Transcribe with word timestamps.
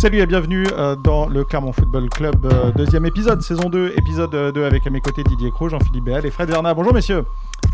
Salut 0.00 0.20
et 0.20 0.24
bienvenue 0.24 0.66
euh, 0.72 0.96
dans 0.96 1.26
le 1.26 1.44
Clermont 1.44 1.72
Football 1.74 2.08
Club, 2.08 2.46
euh, 2.46 2.72
deuxième 2.72 3.04
épisode, 3.04 3.42
saison 3.42 3.68
2, 3.68 3.92
épisode 3.98 4.30
2 4.54 4.64
avec 4.64 4.86
à 4.86 4.90
mes 4.90 5.02
côtés 5.02 5.22
Didier 5.22 5.50
Cros, 5.50 5.68
Jean-Philippe 5.68 6.04
Béal 6.04 6.24
et 6.24 6.30
Fred 6.30 6.48
Vernat. 6.48 6.72
Bonjour 6.72 6.94
messieurs. 6.94 7.26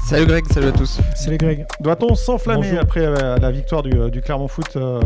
Salut 0.02 0.26
Greg, 0.26 0.44
salut 0.52 0.66
à 0.66 0.72
tous. 0.72 1.00
Salut 1.14 1.36
Greg. 1.36 1.66
Doit-on 1.78 2.16
s'enflammer 2.16 2.66
Bonjour. 2.66 2.80
après 2.80 3.06
euh, 3.06 3.36
la 3.36 3.52
victoire 3.52 3.84
du, 3.84 3.92
euh, 3.96 4.08
du 4.08 4.22
Clermont 4.22 4.48
Foot 4.48 4.74
euh, 4.74 5.00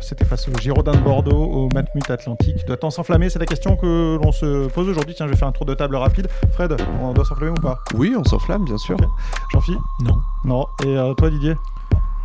C'était 0.00 0.24
face 0.24 0.48
au 0.48 0.52
Girondin 0.58 0.92
de 0.92 1.00
Bordeaux, 1.00 1.44
au 1.44 1.68
Matmut 1.74 2.08
Atlantique? 2.10 2.64
Doit-on 2.66 2.88
s'enflammer? 2.88 3.28
C'est 3.28 3.38
la 3.38 3.44
question 3.44 3.76
que 3.76 4.18
l'on 4.22 4.32
se 4.32 4.68
pose 4.68 4.88
aujourd'hui. 4.88 5.14
Tiens, 5.14 5.26
je 5.26 5.32
vais 5.32 5.36
faire 5.36 5.48
un 5.48 5.52
tour 5.52 5.66
de 5.66 5.74
table 5.74 5.96
rapide. 5.96 6.28
Fred, 6.52 6.74
on 7.02 7.12
doit 7.12 7.26
s'enflammer 7.26 7.52
ou 7.52 7.60
pas? 7.60 7.80
Oui, 7.94 8.14
on 8.16 8.24
s'enflamme 8.24 8.64
bien 8.64 8.78
sûr. 8.78 8.96
Jean-Philippe 9.52 9.82
Non. 10.00 10.16
Non. 10.46 10.66
Et 10.84 10.96
euh, 10.96 11.12
toi 11.12 11.28
Didier? 11.28 11.54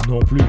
Non 0.08 0.20
plus. 0.20 0.40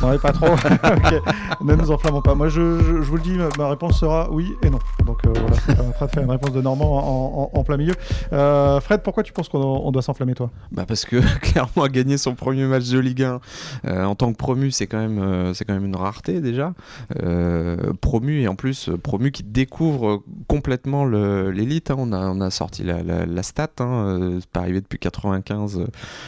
Non, 0.00 0.10
mais 0.10 0.18
pas 0.18 0.32
trop. 0.32 0.46
ok. 0.52 1.64
Ne 1.64 1.74
nous 1.74 1.90
enflammons 1.90 2.20
pas. 2.22 2.34
Moi, 2.36 2.48
je, 2.48 2.78
je- 2.78 2.84
je 3.02 3.08
vous 3.10 3.16
le 3.16 3.22
dis, 3.22 3.36
ma- 3.58 3.68
réponse 3.68 3.98
sera 3.98 4.30
oui 4.30 4.54
et 4.62 4.70
non. 4.70 4.78
Donc 5.04 5.18
euh, 5.26 5.32
voilà, 5.34 5.56
ça 5.56 5.74
permettra 5.74 6.06
de 6.06 6.10
faire 6.12 6.22
une 6.22 6.30
réponse 6.30 6.52
de 6.52 6.60
Normand 6.62 6.98
en, 6.98 7.50
en- 7.54 7.58
en 7.58 7.64
plein 7.64 7.76
milieu. 7.76 7.94
Euh, 8.32 8.80
Fred, 8.80 9.02
pourquoi 9.02 9.22
tu 9.24 9.32
penses 9.32 9.48
qu'on 9.48 9.58
on 9.58 9.90
doit 9.90 10.02
s'enflammer, 10.02 10.34
toi? 10.34 10.50
Bah 10.70 10.84
parce 10.86 11.04
que 11.04 11.16
Clermont 11.40 11.82
a 11.82 11.88
gagné 11.88 12.16
son 12.16 12.34
premier 12.36 12.64
match 12.66 12.88
de 12.90 12.98
Ligue 13.00 13.24
1 13.24 13.40
euh, 13.86 14.04
en 14.04 14.14
tant 14.14 14.30
que 14.32 14.36
promu, 14.36 14.70
c'est 14.70 14.86
quand 14.86 14.98
même 14.98 15.52
c'est 15.54 15.64
quand 15.64 15.74
même 15.74 15.84
une 15.86 15.96
rareté 15.96 16.40
déjà. 16.40 16.72
Euh, 17.22 17.76
promu 18.00 18.40
et 18.42 18.48
en 18.48 18.54
plus 18.54 18.90
promu 19.02 19.32
qui 19.32 19.42
découvre 19.42 20.22
complètement 20.46 21.04
le- 21.04 21.50
l'élite. 21.50 21.90
hein. 21.90 21.96
On 21.98 22.12
a 22.12 22.28
on 22.28 22.40
a 22.40 22.50
sorti 22.50 22.84
la, 22.84 23.02
la- 23.02 23.26
la 23.26 23.42
stat. 23.42 23.68
Hein. 23.80 24.38
c'est 24.40 24.48
pas 24.50 24.60
arrivé 24.60 24.80
depuis 24.80 24.98
95 24.98 25.78
euh, 25.80 25.86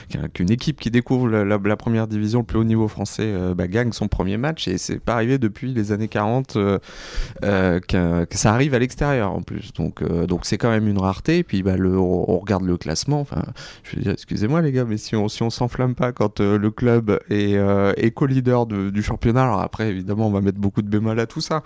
qu'un- 0.09 0.28
qu'une 0.28 0.50
équipe 0.50 0.80
qui 0.80 0.90
découvre 0.90 1.28
la, 1.28 1.45
la- 1.45 1.59
la 1.62 1.76
première 1.76 2.06
division, 2.09 2.40
le 2.40 2.45
plus 2.46 2.59
haut 2.59 2.64
niveau 2.64 2.79
français, 2.88 3.24
euh, 3.24 3.54
bah, 3.54 3.68
gagne 3.68 3.92
son 3.92 4.08
premier 4.08 4.36
match 4.36 4.68
et 4.68 4.78
c'est 4.78 4.98
pas 4.98 5.14
arrivé 5.14 5.38
depuis 5.38 5.72
les 5.72 5.92
années 5.92 6.08
40 6.08 6.56
euh, 6.56 6.78
euh, 7.44 7.80
que 7.80 8.36
ça 8.36 8.52
arrive 8.52 8.74
à 8.74 8.78
l'extérieur 8.78 9.32
en 9.32 9.42
plus. 9.42 9.72
Donc 9.72 10.02
donc 10.26 10.46
c'est 10.46 10.59
quand 10.59 10.70
même 10.70 10.88
une 10.88 10.98
rareté. 10.98 11.38
Et 11.38 11.45
puis 11.45 11.62
bah, 11.62 11.74
on, 11.78 12.38
regarde 12.38 12.64
le 12.64 12.76
classement. 12.76 13.20
Enfin, 13.20 13.42
je 13.82 13.96
veux 13.96 14.02
dire, 14.02 14.12
excusez-moi 14.12 14.62
les 14.62 14.72
gars, 14.72 14.84
mais 14.84 14.96
si 14.96 15.16
on 15.16 15.28
si 15.28 15.42
on 15.42 15.50
s'enflamme 15.50 15.95
pas 15.95 16.12
quand 16.12 16.40
le 16.40 16.70
club 16.70 17.18
est, 17.30 17.52
est 17.96 18.10
co-leader 18.12 18.66
de- 18.66 18.90
du 18.90 19.02
championnat, 19.02 19.44
alors 19.44 19.60
après 19.60 19.88
évidemment 19.88 20.26
on 20.26 20.30
va 20.30 20.40
mettre 20.40 20.59
beaucoup 20.59 20.82
de 20.82 20.88
bémol 20.88 21.18
à 21.20 21.26
tout 21.26 21.40
ça. 21.40 21.62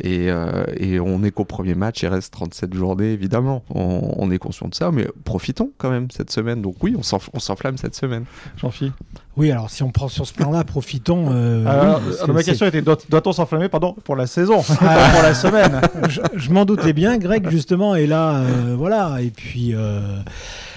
Et, 0.00 0.28
et 0.76 1.00
on 1.00 1.22
est 1.22 1.30
qu'au 1.30 1.44
premier 1.44 1.74
match, 1.74 2.02
il 2.02 2.08
reste 2.08 2.32
37 2.32 2.74
journées 2.74 3.12
évidemment. 3.12 3.64
On, 3.70 4.30
est 4.30 4.38
conscient 4.38 4.68
de 4.68 4.74
ça, 4.74 4.90
mais 4.90 5.06
profitons 5.24 5.72
quand 5.78 5.90
même 5.90 6.10
cette 6.10 6.30
semaine. 6.30 6.62
Donc 6.62 6.76
oui, 6.82 6.96
on 6.96 7.02
s'enflamme 7.02 7.76
cette 7.78 7.94
semaine. 7.94 8.24
Jean-Philippe 8.56 8.94
Oui, 9.36 9.50
alors 9.50 9.68
si 9.68 9.82
on 9.82 9.90
prend 9.90 10.08
sur 10.08 10.26
ce 10.26 10.32
plan-là, 10.32 10.62
profitons. 10.62 11.26
euh, 11.32 11.66
Alors, 11.66 12.00
oui, 12.28 12.32
Ma 12.32 12.42
question 12.44 12.66
était 12.66 12.82
doit- 12.82 12.98
doit-on 13.08 13.32
s'enflammer 13.32 13.68
pardon, 13.68 13.94
pour 14.04 14.14
la 14.14 14.26
saison, 14.28 14.62
pour 14.62 15.22
la 15.22 15.34
semaine? 15.34 15.80
Je, 16.08 16.20
je 16.36 16.50
m'en 16.52 16.64
doutais 16.64 16.92
bien, 16.92 17.18
Greg, 17.18 17.48
justement, 17.50 17.96
et 17.96 18.06
là, 18.06 18.34
euh, 18.36 18.74
voilà. 18.78 19.16
Et 19.20 19.30
puis, 19.30 19.74
euh, 19.74 20.18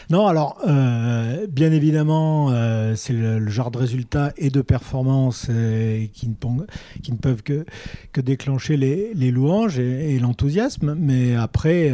non, 0.10 0.26
alors, 0.26 0.58
euh, 0.66 1.48
bien 1.48 1.74
évidemment, 1.74 2.50
euh, 2.52 2.96
c'est 2.96 3.12
le, 3.12 3.46
genre 3.50 3.72
de 3.72 3.78
résultats 3.78 4.32
et 4.38 4.50
de 4.50 4.62
performances 4.62 5.48
euh, 5.50 6.06
qui, 6.14 6.30
ne, 6.30 6.34
peuvent 7.18 7.44
que, 7.44 7.66
déclencher 8.16 8.78
les, 8.78 9.32
louanges 9.32 9.80
et, 9.80 10.18
l'enthousiasme. 10.20 10.96
Mais 10.98 11.36
après, 11.36 11.92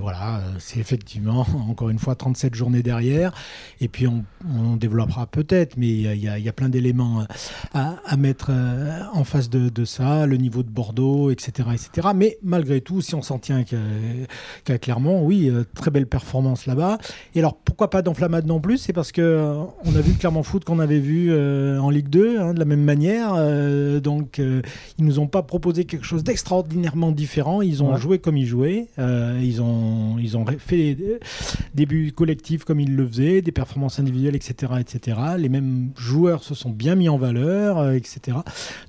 voilà, 0.00 0.42
c'est 0.58 0.80
effectivement, 0.80 1.46
encore 1.68 1.88
une 1.88 1.98
fois, 1.98 2.14
37 2.14 2.54
journées 2.54 2.82
derrière. 2.82 3.32
Et 3.80 3.88
puis, 3.88 4.06
on, 4.06 4.24
développera 4.76 5.26
peut-être, 5.26 5.78
mais 5.78 5.88
il 5.88 6.18
y 6.18 6.48
a, 6.48 6.52
plein 6.52 6.68
d'éléments 6.68 7.26
à, 7.72 8.16
mettre 8.18 8.52
en 9.14 9.24
face 9.24 9.48
de, 9.48 9.84
ça, 9.84 10.26
le 10.26 10.36
niveau 10.36 10.62
de 10.62 10.68
Bordeaux, 10.68 11.30
etc., 11.30 11.70
etc. 11.72 12.08
Mais 12.14 12.38
malgré 12.42 12.82
tout, 12.82 13.00
si 13.00 13.14
on 13.14 13.22
s'en 13.22 13.38
tient 13.38 13.64
qu'à 13.64 14.78
Clermont, 14.78 15.24
oui, 15.24 15.50
très 15.74 15.90
belle 15.90 16.06
performance 16.06 16.66
là-bas. 16.66 16.98
Alors, 17.46 17.58
pourquoi 17.64 17.90
pas 17.90 18.02
d'enflammade 18.02 18.44
non 18.46 18.58
plus? 18.58 18.76
C'est 18.78 18.92
parce 18.92 19.12
que 19.12 19.20
euh, 19.22 19.54
on 19.84 19.94
a 19.94 20.00
vu 20.00 20.10
le 20.12 20.18
Clermont 20.18 20.42
Foot 20.42 20.64
qu'on 20.64 20.80
avait 20.80 20.98
vu 20.98 21.28
euh, 21.30 21.78
en 21.78 21.90
Ligue 21.90 22.08
2, 22.08 22.40
hein, 22.40 22.54
de 22.54 22.58
la 22.58 22.64
même 22.64 22.82
manière. 22.82 23.34
euh, 23.36 24.00
donc, 24.00 24.38
ils 24.98 25.04
nous 25.04 25.20
ont 25.20 25.28
pas 25.28 25.42
proposé 25.42 25.84
quelque 25.84 26.04
chose 26.04 26.24
d'extraordinairement 26.24 27.12
différent. 27.12 27.62
Ils 27.62 27.84
ont 27.84 27.92
Ouais. 27.92 28.00
joué 28.00 28.18
comme 28.18 28.36
ils 28.36 28.46
jouaient. 28.46 28.88
ils 28.98 29.62
ont, 29.62 30.16
ils 30.18 30.36
ont 30.36 30.44
fait 30.58 30.94
des 30.96 31.20
des 31.74 31.86
buts 31.86 32.10
collectifs 32.12 32.64
comme 32.64 32.80
ils 32.80 32.96
le 32.96 33.06
faisaient, 33.06 33.42
des 33.42 33.52
performances 33.52 34.00
individuelles, 34.00 34.34
etc., 34.34 34.72
etc. 34.80 35.18
Les 35.38 35.48
mêmes 35.48 35.90
joueurs 35.96 36.42
se 36.42 36.54
sont 36.56 36.70
bien 36.70 36.96
mis 36.96 37.08
en 37.08 37.16
valeur, 37.16 37.92
etc. 37.92 38.38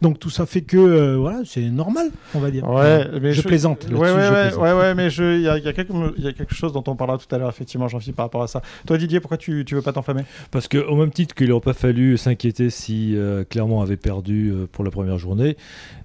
Donc 0.01 0.17
tout 0.17 0.29
ça 0.31 0.45
fait 0.47 0.61
que 0.61 1.15
voilà, 1.15 1.41
c'est 1.45 1.69
normal, 1.69 2.09
on 2.33 2.39
va 2.39 2.49
dire. 2.49 2.67
Ouais, 2.67 3.05
mais 3.21 3.33
je, 3.33 3.41
plaisante. 3.43 3.87
Ouais, 3.91 3.99
ouais, 3.99 4.07
je 4.07 4.13
ouais, 4.33 4.41
plaisante. 4.43 4.63
ouais, 4.63 4.73
ouais, 4.73 4.95
mais 4.95 5.09
il 5.09 5.41
y 5.41 5.43
y 5.43 6.27
a 6.27 6.33
quelque 6.33 6.55
chose 6.55 6.73
dont 6.73 6.83
on 6.87 6.95
parlera 6.95 7.17
tout 7.19 7.33
à 7.35 7.37
l'heure, 7.37 7.49
effectivement, 7.49 7.87
Jean-Philippe, 7.87 8.15
par 8.15 8.25
rapport 8.25 8.41
à 8.41 8.46
ça. 8.47 8.61
Toi, 8.85 8.97
Didier, 8.97 9.19
pourquoi 9.19 9.37
tu, 9.37 9.65
tu 9.65 9.75
veux 9.75 9.81
pas 9.81 9.93
t'enflammer? 9.93 10.23
Parce 10.51 10.67
qu'au 10.67 10.95
même 10.95 11.11
titre 11.11 11.35
qu'il 11.35 11.49
n'aurait 11.49 11.61
pas 11.61 11.73
fallu 11.73 12.17
s'inquiéter 12.17 12.69
si 12.69 13.15
euh, 13.15 13.43
Clermont 13.49 13.81
avait 13.81 13.97
perdu 13.97 14.51
euh, 14.51 14.67
pour 14.71 14.83
la 14.83 14.91
première 14.91 15.17
journée, 15.17 15.57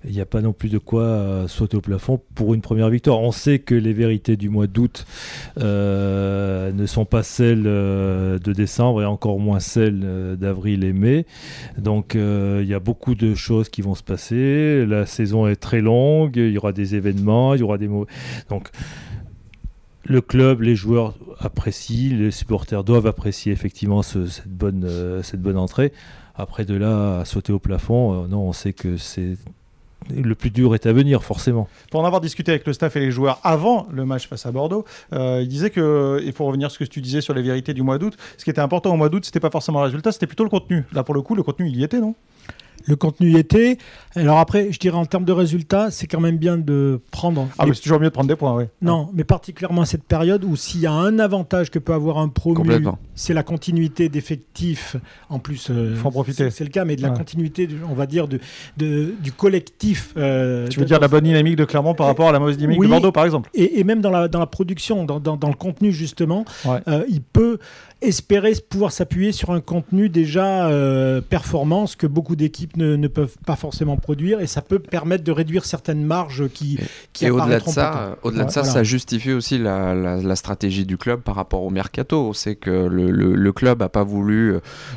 il 0.05 0.13
n'y 0.13 0.21
a 0.21 0.27
pas 0.27 0.41
non 0.41 0.53
plus 0.53 0.69
de 0.69 0.79
quoi 0.79 1.03
euh, 1.03 1.49
sauter 1.49 1.77
au 1.77 1.81
plafond 1.81 2.21
pour 2.35 2.55
une 2.55 2.61
première 2.61 2.89
victoire. 2.89 3.21
On 3.21 3.33
sait 3.33 3.59
que 3.59 3.75
les 3.75 3.93
vérités 3.93 4.37
du 4.37 4.49
mois 4.49 4.67
d'août 4.67 5.07
euh, 5.59 6.73
ne 6.73 6.87
sont 6.87 7.05
pas 7.05 7.23
celles 7.23 7.65
euh, 7.67 8.39
de 8.39 8.53
décembre 8.53 9.03
et 9.03 9.05
encore 9.05 9.39
moins 9.39 9.61
celles 9.61 10.37
d'avril 10.39 10.85
et 10.85 10.93
mai. 10.93 11.27
Donc 11.79 12.15
il 12.15 12.67
y 12.67 12.75
a 12.75 12.81
beaucoup 12.81 13.15
de 13.15 13.35
choses 13.35 13.69
qui 13.69 13.83
vont 13.83 13.95
se 13.95 14.03
passer. 14.03 14.85
La 14.87 15.07
saison 15.07 15.47
est 15.47 15.57
très 15.57 15.81
longue, 15.81 16.37
il 16.37 16.51
y 16.51 16.59
aura 16.59 16.73
des 16.73 16.95
événements, 16.95 17.55
il 17.55 17.61
y 17.61 17.63
aura 17.63 17.79
des 17.79 17.89
mots. 17.89 18.07
Donc 18.49 18.69
le 20.05 20.21
club, 20.21 20.63
les 20.63 20.75
joueurs 20.75 21.15
apprécient, 21.39 22.17
les 22.17 22.31
supporters 22.31 22.85
doivent 22.85 23.07
apprécier 23.07 23.53
effectivement 23.53 24.03
ce- 24.03 24.27
cette, 24.27 24.49
bonne, 24.49 24.85
euh, 24.85 25.23
cette 25.23 25.41
bonne 25.41 25.57
entrée. 25.59 25.93
Après 26.35 26.65
de 26.65 26.75
là 26.75 27.21
à 27.21 27.25
sauter 27.25 27.53
au 27.53 27.59
plafond, 27.59 28.25
euh, 28.25 28.27
non, 28.27 28.41
on 28.49 28.53
sait 28.53 28.73
que 28.73 28.97
c'est 28.97 29.37
le 30.13 30.35
plus 30.35 30.51
dur 30.51 30.75
est 30.75 30.87
à 30.87 30.93
venir 30.93 31.23
forcément. 31.23 31.69
Pour 31.93 32.01
en 32.01 32.05
avoir 32.05 32.21
discuté 32.21 32.51
avec 32.51 32.67
le 32.67 32.73
staff 32.73 32.97
et 32.97 33.01
les 33.01 33.13
joueurs 33.13 33.39
avant 33.45 33.87
le 33.93 34.05
match 34.05 34.27
face 34.27 34.47
à 34.47 34.51
Bordeaux, 34.51 34.85
euh, 35.13 35.41
il 35.43 35.47
disait 35.49 35.71
que, 35.71 36.21
et 36.25 36.33
pour 36.33 36.49
revenir 36.49 36.67
à 36.67 36.71
ce 36.71 36.79
que 36.79 36.85
tu 36.85 37.01
disais 37.01 37.21
sur 37.21 37.35
les 37.35 37.43
vérités 37.43 37.73
du 37.73 37.83
mois 37.83 37.99
d'août, 37.99 38.17
ce 38.37 38.43
qui 38.43 38.51
était 38.51 38.61
important 38.61 38.93
au 38.93 38.97
mois 38.97 39.09
d'août, 39.09 39.25
c'était 39.25 39.39
pas 39.39 39.51
forcément 39.51 39.79
le 39.79 39.85
résultat, 39.85 40.11
c'était 40.11 40.27
plutôt 40.27 40.43
le 40.43 40.51
contenu. 40.51 40.85
Là, 40.93 41.05
pour 41.05 41.15
le 41.15 41.23
coup, 41.23 41.37
le 41.37 41.45
contenu, 41.45 41.69
il 41.69 41.77
y 41.77 41.85
était, 41.85 42.01
non? 42.01 42.17
Le 42.87 42.97
contenu 42.97 43.31
y 43.33 43.37
était. 43.39 43.79
Alors 44.17 44.39
après, 44.39 44.73
je 44.73 44.79
dirais 44.79 44.97
en 44.97 45.07
termes 45.07 45.25
de 45.25 45.33
résultats, 45.33 45.91
c'est 45.91 46.07
quand 46.07 46.21
même 46.21 46.37
bien 46.37 46.57
de 46.59 47.01
prendre. 47.11 47.49
Ah, 47.59 47.65
les- 47.65 47.71
mais 47.71 47.75
c'est 47.77 47.83
toujours 47.83 47.99
mieux 48.01 48.07
de 48.07 48.13
prendre 48.13 48.29
des 48.29 48.37
points, 48.37 48.55
oui. 48.55 48.65
Non, 48.83 49.09
mais 49.15 49.25
particulièrement 49.25 49.83
à 49.83 49.87
cette 49.87 50.05
période 50.05 50.45
où 50.45 50.57
s'il 50.57 50.81
y 50.81 50.87
a 50.87 50.93
un 50.93 51.19
avantage 51.19 51.71
que 51.71 51.79
peut 51.79 51.95
avoir 51.95 52.19
un 52.19 52.29
promu, 52.29 52.85
c'est 53.15 53.35
la 53.35 53.43
continuité 53.43 54.09
d'effectifs. 54.09 54.97
En 55.29 55.39
plus, 55.39 55.69
euh, 55.71 55.95
Faut 55.97 56.09
en 56.09 56.11
profiter. 56.11 56.51
c'est- 56.51 56.65
le 56.65 56.71
cas, 56.71 56.85
mais 56.85 56.97
de 56.97 57.03
la 57.03 57.11
Ouais. 57.11 57.17
continuité, 57.17 57.69
on 57.89 57.95
va 57.95 58.07
dire, 58.07 58.29
de, 58.29 58.39
de- 58.77 59.15
du 59.23 59.33
collectif. 59.33 60.13
euh, 60.17 60.69
Tu 60.69 60.79
veux 60.79 60.85
de- 60.85 60.89
dire 60.89 61.01
la 61.01 61.09
bonne 61.09 61.25
dynamique 61.25 61.57
de 61.57 61.65
Clermont 61.65 61.95
par 61.95 62.07
rapport 62.07 62.29
à 62.29 62.33
la 62.33 62.39
mauvaise 62.39 62.57
dynamique 62.57 62.79
Oui. 62.81 62.87
de 62.87 62.91
Bordeaux, 62.93 63.13
par 63.13 63.25
exemple 63.25 63.51
et, 63.55 63.81
et 63.81 63.85
même 63.85 64.01
dans 64.01 64.11
la, 64.11 64.29
dans 64.29 64.39
la 64.39 64.47
production, 64.47 65.05
dans, 65.05 65.21
dans- 65.21 65.37
dans 65.37 65.49
le 65.49 65.55
contenu 65.55 65.93
justement, 65.93 66.45
Ouais. 66.65 66.79
euh, 66.89 67.05
il 67.09 67.21
peut 67.23 67.59
espérer 68.01 68.53
pouvoir 68.69 68.93
s'appuyer 68.93 69.33
sur 69.33 69.51
un 69.51 69.61
contenu 69.61 70.09
déjà 70.09 70.69
euh, 70.69 71.21
performant, 71.21 71.87
ce 71.87 71.97
que 71.97 72.07
beaucoup 72.07 72.37
d'équipes 72.37 72.72
ne, 72.77 72.97
ne 72.97 73.09
peuvent 73.09 73.37
pas 73.47 73.57
forcément 73.57 73.97
produire, 73.97 74.41
et 74.41 74.47
ça 74.47 74.63
peut 74.63 74.79
permettre 74.79 75.25
de 75.25 75.33
réduire 75.33 75.65
certaines 75.65 76.05
marges 76.05 76.49
qui, 76.49 76.79
qui 77.13 77.27
Et 77.27 77.31
au-delà 77.31 77.61
de 77.61 77.69
ça, 77.69 78.17
au-delà 78.23 78.45
de 78.45 78.51
ça, 78.51 78.61
voilà. 78.63 78.73
ça 78.75 78.83
justifie 78.83 79.33
aussi 79.33 79.59
la, 79.59 79.95
la- 79.95 80.17
la 80.17 80.37
stratégie 80.37 80.87
du 80.87 80.97
club 80.97 81.21
par 81.21 81.35
rapport 81.35 81.63
au 81.63 81.71
mercato. 81.71 82.29
On 82.29 82.33
sait 82.33 82.57
que 82.57 82.71
le, 82.71 83.11
le- 83.11 83.35
le 83.35 83.53
club 83.53 83.83
a 83.83 83.89
pas 83.89 84.05
voulu 84.05 84.55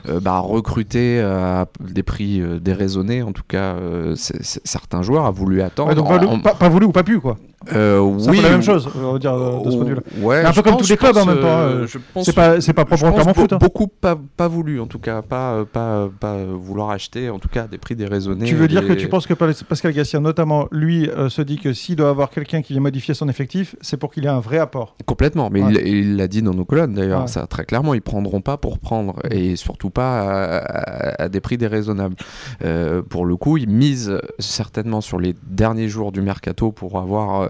euh, 0.08 0.20
bah, 0.20 0.40
recruter 0.40 1.20
euh, 1.20 1.62
à 1.62 1.68
des 1.80 2.04
prix 2.04 2.42
euh, 2.42 2.60
déraisonnés. 2.60 3.22
En 3.24 3.32
tout 3.32 3.44
cas, 3.48 3.76
euh, 3.76 4.16
c'est- 4.16 4.42
c'est- 4.44 4.62
certains 4.66 5.02
joueurs 5.02 5.26
a 5.26 5.32
voulu 5.32 5.62
attendre. 5.62 5.90
Ouais, 5.90 5.96
donc 5.96 6.08
en- 6.10 6.18
pas, 6.20 6.26
en- 6.26 6.40
pas- 6.40 6.56
pas 6.56 6.70
voulu 6.70 6.86
ou 6.88 6.92
pas 6.92 7.04
pu, 7.04 7.20
quoi. 7.20 7.38
Euh, 7.74 8.00
oui, 8.00 8.42
la 8.42 8.50
même 8.50 8.62
chose, 8.62 8.88
on 8.96 9.14
va 9.14 9.20
dire, 9.20 9.34
de 9.36 9.72
ce 9.72 9.76
point 9.76 9.86
de 9.86 9.90
vue-là. 9.90 10.02
Ouais, 10.22 10.44
un 10.46 10.52
peu 10.54 10.62
comme 10.62 10.74
pense- 10.74 10.82
tous 10.84 10.90
les 10.90 10.98
clubs, 10.98 11.16
en 11.18 11.20
pense, 11.20 11.28
même 11.28 11.40
temps, 11.40 11.48
euh, 11.60 11.88
C'est 12.24 12.34
pas, 12.36 12.62
c'est 12.62 12.74
pas 12.74 12.82
je 12.84 12.86
propre 12.86 13.04
au 13.04 13.08
pense 13.08 13.14
Clermont 13.16 13.32
be- 13.32 13.36
Foot. 13.36 13.54
hein. 13.54 13.58
beaucoup 13.60 13.88
pas, 13.88 14.16
pas 14.38 14.48
voulu 14.48 14.80
en 14.80 14.88
tout 14.88 15.00
cas, 15.00 15.22
pas, 15.22 15.54
euh, 15.54 15.66
pas, 15.66 15.80
euh, 15.96 16.08
pas 16.20 16.38
vouloir 16.44 16.90
acheter 16.92 17.30
en 17.30 17.40
tout 17.40 17.50
cas 17.50 17.64
à 17.64 17.68
des 17.68 17.78
prix 17.78 17.96
déraisonnés. 17.96 18.46
Tu 18.46 18.56
veux 18.56 18.68
dire 18.68 18.88
que 18.88 18.94
tu 18.94 19.08
penses 19.08 19.28
que 19.28 19.34
Pas- 19.34 19.50
Pascal 19.68 19.92
Gassien, 19.94 20.20
notamment, 20.22 20.68
lui, 20.72 21.10
euh, 21.10 21.30
se 21.30 21.42
dit 21.42 21.58
que 21.58 21.74
s'il 21.74 21.96
doit 21.96 22.10
avoir 22.10 22.30
quelqu'un 22.30 22.62
qui 22.62 22.74
vient 22.74 22.82
modifier 22.82 23.14
son 23.14 23.28
effectif, 23.30 23.76
c'est 23.82 23.98
pour 23.98 24.12
qu'il 24.14 24.26
ait 24.26 24.30
un 24.30 24.40
vrai 24.40 24.58
apport. 24.60 24.96
Complètement, 25.06 25.50
mais 25.52 25.62
Ouais. 25.64 25.72
il- 25.74 25.88
il 25.88 26.16
l'a 26.18 26.28
dit 26.28 26.42
dans 26.42 26.54
nos 26.54 26.66
colonnes 26.66 26.94
d'ailleurs, 26.94 27.22
Ouais. 27.22 27.28
ça 27.28 27.48
très 27.48 27.66
clairement, 27.66 27.94
ils 27.94 28.02
prendront 28.02 28.42
pas 28.42 28.58
pour 28.58 28.80
prendre 28.80 29.16
et 29.32 29.56
surtout 29.56 29.90
pas 29.90 30.22
à, 30.22 30.58
à- 30.58 31.24
à 31.24 31.30
des 31.30 31.40
prix 31.42 31.58
déraisonnables. 31.58 32.16
Euh, 32.64 33.02
pour 33.02 33.26
le 33.26 33.36
coup, 33.38 33.58
ils 33.58 33.70
misent 33.70 34.18
certainement 34.40 35.02
sur 35.02 35.20
les 35.20 35.36
derniers 35.48 35.88
jours 35.90 36.12
du 36.12 36.22
mercato 36.22 36.72
pour 36.72 36.98
avoir 37.00 37.50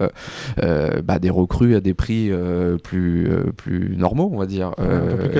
bah, 0.56 1.18
des 1.18 1.30
recrues 1.30 1.76
à 1.76 1.80
des 1.80 1.94
prix 1.94 2.30
plus, 2.82 3.28
plus 3.56 3.96
normaux, 3.96 4.30
on 4.32 4.38
va 4.38 4.46
dire. 4.46 4.72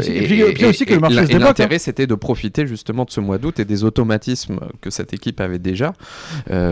et, 0.06 0.52
puis, 0.54 0.64
aussi 0.64 0.86
que 0.86 0.94
le 0.94 1.00
marché 1.00 1.26
se 1.26 1.36
L'intérêt, 1.36 1.78
c'était 1.78 2.06
de 2.06 2.14
profiter 2.14 2.66
justement 2.66 3.04
de 3.04 3.10
ce 3.10 3.20
mois 3.20 3.38
d'août 3.38 3.60
et 3.60 3.64
des 3.64 3.84
automatismes 3.84 4.58
que 4.80 4.90
cette 4.90 5.12
équipe 5.12 5.40
avait 5.40 5.58
déjà, 5.58 5.92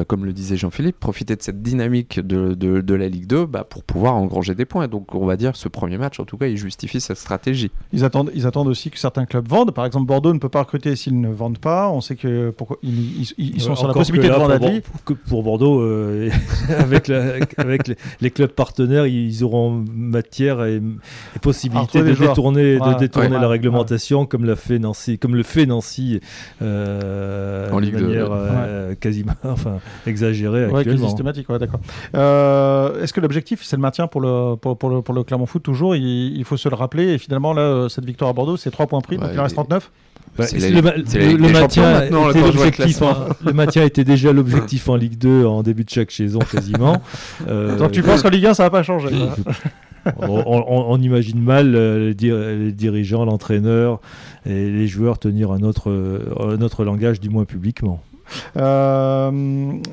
comme 0.08 0.24
le 0.24 0.32
disait 0.32 0.56
Jean-Philippe, 0.56 0.98
profiter 0.98 1.36
de 1.36 1.42
cette 1.42 1.62
dynamique 1.62 2.20
de, 2.20 2.54
de, 2.54 2.80
de 2.80 2.94
la 2.94 3.08
Ligue 3.08 3.26
2 3.26 3.46
bah, 3.46 3.64
pour 3.68 3.82
pouvoir 3.82 4.14
engranger 4.16 4.54
des 4.54 4.64
points. 4.64 4.88
Donc, 4.88 5.14
on 5.14 5.26
va 5.26 5.36
dire, 5.36 5.56
ce 5.56 5.68
premier 5.68 5.98
match, 5.98 6.20
en 6.20 6.24
tout 6.24 6.36
cas, 6.36 6.46
il 6.46 6.56
justifie 6.56 7.00
cette 7.00 7.18
stratégie. 7.18 7.70
Ils 7.92 8.04
attendent, 8.04 8.30
ils 8.34 8.46
attendent 8.46 8.68
aussi 8.68 8.90
que 8.90 8.98
certains 8.98 9.26
clubs 9.26 9.48
vendent. 9.48 9.72
Par 9.72 9.86
exemple, 9.86 10.06
Bordeaux 10.06 10.32
ne 10.32 10.38
peut 10.38 10.48
pas 10.48 10.60
recruter 10.60 10.96
s'ils 10.96 11.20
ne 11.20 11.28
vendent 11.28 11.58
pas. 11.58 11.88
On 11.90 12.00
sait 12.00 12.16
que 12.16 12.50
pourquoi, 12.50 12.78
ils, 12.82 13.32
ils, 13.38 13.60
sont 13.60 13.76
sur 13.76 13.88
la 13.88 13.94
possibilité 13.94 14.28
de 14.28 14.34
vendre 14.34 14.80
pour, 15.04 15.16
pour, 15.16 15.42
Bordeaux, 15.42 15.80
euh, 15.80 16.30
avec, 16.78 17.10
avec 17.10 17.83
les, 18.20 18.30
clubs 18.30 18.50
partenaires, 18.50 19.06
ils 19.06 19.44
auront 19.44 19.84
matière 19.92 20.64
et, 20.64 20.80
possibilité 21.42 22.02
de 22.02 22.12
détourner, 22.12 22.78
de 22.78 22.98
détourner 22.98 23.38
la 23.38 23.48
réglementation 23.48 24.26
comme, 24.26 24.44
l'a 24.44 24.56
fait 24.56 24.78
Nancy, 24.78 25.18
comme 25.18 25.34
le 25.34 25.42
fait 25.42 25.66
Nancy 25.66 26.20
euh, 26.62 27.70
en 27.70 27.80
de 27.80 27.90
manière 27.90 28.28
euh, 28.30 28.94
quasiment 28.94 29.34
enfin, 29.44 29.78
exagérée 30.06 30.64
actuellement. 30.64 31.06
systématique, 31.06 31.46
d'accord. 31.48 31.80
Euh, 32.14 33.02
est-ce 33.02 33.12
que 33.12 33.20
l'objectif, 33.20 33.62
c'est 33.62 33.76
le 33.76 33.82
maintien 33.82 34.06
pour 34.06 34.20
le, 34.20 34.56
pour, 34.56 34.76
pour, 34.76 34.90
le, 34.90 35.02
pour 35.02 35.14
le 35.14 35.24
Clermont 35.24 35.46
Foot 35.46 35.62
toujours? 35.62 35.96
Il, 35.96 36.36
il, 36.36 36.44
faut 36.44 36.56
se 36.56 36.68
le 36.68 36.74
rappeler. 36.74 37.14
Et 37.14 37.18
finalement, 37.18 37.52
là, 37.52 37.88
cette 37.88 38.04
victoire 38.04 38.30
à 38.30 38.32
Bordeaux, 38.32 38.56
c'est 38.56 38.70
3 38.70 38.86
points 38.86 39.00
pris, 39.00 39.16
donc 39.16 39.30
il 39.32 39.40
en 39.40 39.44
reste 39.44 39.56
39 39.56 39.90
le, 40.38 41.52
maintien 41.52 42.10
le 43.44 43.52
maintien 43.52 43.84
était 43.84 44.04
déjà 44.04 44.32
l'objectif 44.32 44.88
en 44.88 44.96
Ligue 44.96 45.18
2 45.18 45.44
en 45.44 45.62
début 45.62 45.84
de 45.84 45.90
chaque 45.90 46.10
saison 46.10 46.40
quasiment. 46.40 47.02
Euh, 47.48 47.76
Donc 47.78 47.92
tu 47.92 48.02
penses 48.02 48.22
qu'en 48.22 48.28
Ligue 48.28 48.46
1 48.46 48.54
ça 48.54 48.64
va 48.64 48.70
pas 48.70 48.82
changer 48.82 49.08
on, 50.18 51.00
imagine 51.00 51.40
mal 51.40 51.74
euh, 51.74 52.12
les, 52.18 52.72
dirigeants, 52.72 53.24
l'entraîneur 53.24 54.00
et 54.46 54.70
les 54.70 54.86
joueurs 54.86 55.18
tenir 55.18 55.50
un 55.52 55.62
autre, 55.62 55.90
un 56.40 56.60
autre 56.60 56.84
langage, 56.84 57.20
du 57.20 57.30
moins 57.30 57.44
publiquement. 57.44 58.00
Euh, 58.56 59.30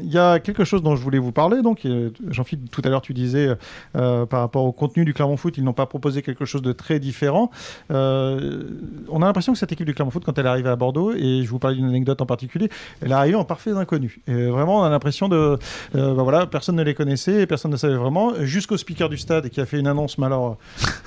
il 0.01 0.11
y 0.11 0.17
a 0.17 0.39
quelque 0.39 0.63
chose 0.63 0.83
dont 0.83 0.95
je 0.95 1.01
voulais 1.01 1.19
vous 1.19 1.31
parler. 1.31 1.61
Donc, 1.61 1.87
Jean-Philippe, 2.29 2.71
tout 2.71 2.81
à 2.83 2.89
l'heure, 2.89 3.01
tu 3.01 3.13
disais 3.13 3.55
euh, 3.95 4.25
par 4.25 4.41
rapport 4.41 4.65
au 4.65 4.71
contenu 4.71 5.05
du 5.05 5.13
Clermont 5.13 5.37
Foot, 5.37 5.57
ils 5.57 5.63
n'ont 5.63 5.73
pas 5.73 5.85
proposé 5.85 6.21
quelque 6.21 6.45
chose 6.45 6.61
de 6.61 6.71
très 6.71 6.99
différent. 6.99 7.51
Euh, 7.91 8.63
on 9.09 9.21
a 9.21 9.25
l'impression 9.25 9.53
que 9.53 9.59
cette 9.59 9.71
équipe 9.71 9.85
du 9.85 9.93
Clermont 9.93 10.11
Foot, 10.11 10.23
quand 10.25 10.37
elle 10.37 10.45
est 10.45 10.49
arrivée 10.49 10.69
à 10.69 10.75
Bordeaux, 10.75 11.13
et 11.13 11.43
je 11.43 11.49
vous 11.49 11.59
parle 11.59 11.75
d'une 11.75 11.85
anecdote 11.87 12.21
en 12.21 12.25
particulier, 12.25 12.69
elle 13.01 13.11
est 13.11 13.15
arrivée 13.15 13.35
en 13.35 13.45
parfait 13.45 13.71
inconnu. 13.71 14.21
Et 14.27 14.45
vraiment, 14.47 14.81
on 14.81 14.83
a 14.83 14.89
l'impression 14.89 15.29
de, 15.29 15.57
bah 15.93 16.13
voilà, 16.23 16.45
personne 16.45 16.75
ne 16.75 16.83
les 16.83 16.93
connaissait, 16.93 17.45
personne 17.47 17.71
ne 17.71 17.77
savait 17.77 17.95
vraiment, 17.95 18.33
jusqu'au 18.41 18.77
speaker 18.77 19.09
du 19.09 19.17
stade 19.17 19.49
qui 19.49 19.61
a 19.61 19.65
fait 19.65 19.79
une 19.79 19.87
annonce, 19.87 20.17
mais 20.17 20.25
alors 20.25 20.57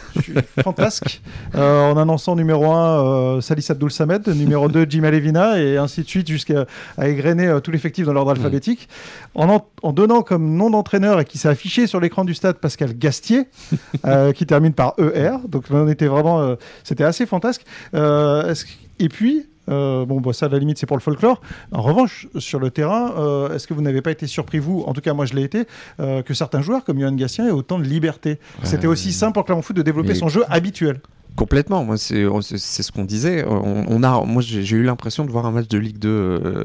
fantasque, 0.63 1.23
en 1.55 1.97
annonçant 1.97 2.37
numéro 2.37 2.71
1 2.73 3.41
Salis 3.41 3.67
Abdoul 3.69 3.91
Samed, 3.91 4.27
numéro 4.29 4.69
2 4.69 4.87
Jim 4.89 5.05
Alevina, 5.05 5.59
et 5.61 5.77
ainsi 5.77 6.03
de 6.03 6.09
suite 6.09 6.29
jusqu'à 6.29 6.67
égrener 7.25 7.47
euh, 7.47 7.61
tout 7.61 7.71
l'effectif 7.71 8.07
dans 8.07 8.13
l'ordre 8.13 8.33
mm. 8.33 8.37
alphabétique, 8.37 8.89
en, 9.35 9.63
en, 9.83 9.93
donnant 9.93 10.23
comme 10.23 10.57
nom 10.57 10.71
d'entraîneur 10.71 11.21
et 11.21 11.25
qui 11.25 11.39
s'est 11.39 11.49
affiché 11.49 11.87
sur 11.87 12.01
l'écran 12.01 12.25
du 12.25 12.35
stade 12.35 12.57
Pascal 12.57 12.97
Gastier, 12.97 13.49
euh, 14.07 14.33
qui 14.33 14.47
termine 14.47 14.73
par 14.73 14.95
ER. 14.99 15.37
Donc 15.49 15.65
on 15.71 15.89
était 15.89 16.07
vraiment, 16.07 16.41
euh, 16.41 16.57
c'était 16.83 17.05
assez 17.05 17.27
fantasque. 17.27 17.65
et 17.95 19.09
puis, 19.09 19.47
bon, 19.67 20.21
bah, 20.21 20.33
ça, 20.33 20.47
à 20.47 20.49
la 20.51 20.59
limite, 20.59 20.79
c'est 20.79 20.87
pour 20.87 20.97
le 20.97 21.03
folklore. 21.03 21.41
En 21.73 21.83
revanche, 21.83 22.29
sur 22.39 22.59
le 22.59 22.71
terrain, 22.71 23.51
est-ce 23.55 23.67
que 23.67 23.75
vous 23.75 23.83
n'avez 23.83 24.03
pas 24.03 24.11
été 24.11 24.27
surpris, 24.27 24.59
vous, 24.59 24.85
en 24.87 24.93
tout 24.93 25.01
cas, 25.01 25.15
moi, 25.15 25.27
je 25.27 25.35
l'ai 25.35 25.43
été, 25.43 25.65
que 25.99 26.35
certains 26.35 26.61
joueurs, 26.61 26.85
comme 26.85 27.01
Johan 27.01 27.13
Gatien, 27.13 27.47
aient 27.47 27.53
autant 27.53 27.79
de 27.79 27.85
liberté? 27.85 28.39
C'était 28.63 28.87
aussi 28.87 29.13
simple 29.13 29.35
pour 29.35 29.45
Clermont 29.45 29.63
Foot 29.63 29.77
de 29.77 29.83
développer 29.83 30.15
son 30.15 30.29
jeu 30.29 30.45
habituel. 30.49 31.01
Complètement, 31.37 31.85
moi 31.85 31.97
c'est 31.97 32.23
ce 32.23 32.93
qu'on 32.93 33.05
disait. 33.05 33.45
On, 33.45 34.03
a, 34.05 34.25
moi 34.25 34.41
j'ai 34.41 34.77
eu 34.77 34.85
l'impression 34.85 35.25
de 35.25 35.31
voir 35.33 35.47
un 35.47 35.51
match 35.51 35.67
de 35.67 35.79
Ligue 35.79 35.99
2, 35.99 36.09
euh, 36.09 36.65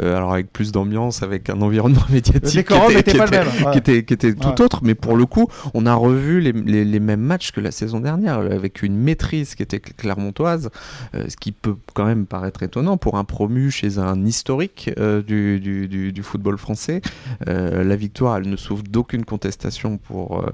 euh, 0.00 0.16
alors 0.16 0.32
avec 0.32 0.52
plus 0.52 0.72
d'ambiance, 0.72 1.22
avec 1.22 1.48
un 1.48 1.60
environnement 1.62 2.02
médiatique 2.10 2.66
qui 2.66 2.92
était, 2.98 3.12
qui, 3.12 3.78
était, 3.78 4.04
qui, 4.04 4.14
était, 4.14 4.34
tout 4.34 4.60
autre, 4.60 4.80
mais 4.82 4.96
pour 4.96 5.16
le 5.16 5.24
coup, 5.24 5.46
on 5.72 5.86
a 5.86 5.94
revu 5.94 6.40
les, 6.40 6.52
les, 6.52 7.00
mêmes 7.00 7.20
matchs 7.20 7.52
que 7.52 7.60
la 7.60 7.70
saison 7.70 8.00
dernière, 8.00 8.38
avec 8.38 8.82
une 8.82 8.96
maîtrise 8.96 9.54
qui 9.54 9.62
était 9.62 9.78
clermontoise, 9.78 10.70
euh, 11.14 11.26
ce 11.28 11.36
qui 11.36 11.52
peut 11.52 11.76
quand 11.94 12.04
même 12.04 12.26
paraître 12.26 12.64
étonnant 12.64 12.96
pour 12.96 13.18
un 13.18 13.24
promu 13.24 13.70
chez 13.70 13.98
un 13.98 14.24
historique 14.24 14.90
du, 15.26 15.60
du, 15.60 16.12
du, 16.12 16.22
football 16.24 16.58
français. 16.58 17.02
la 17.46 17.96
victoire, 17.96 18.38
elle 18.38 18.48
ne 18.48 18.56
souffre 18.56 18.82
d'aucune 18.82 19.24
contestation 19.24 19.96
pour, 19.98 20.44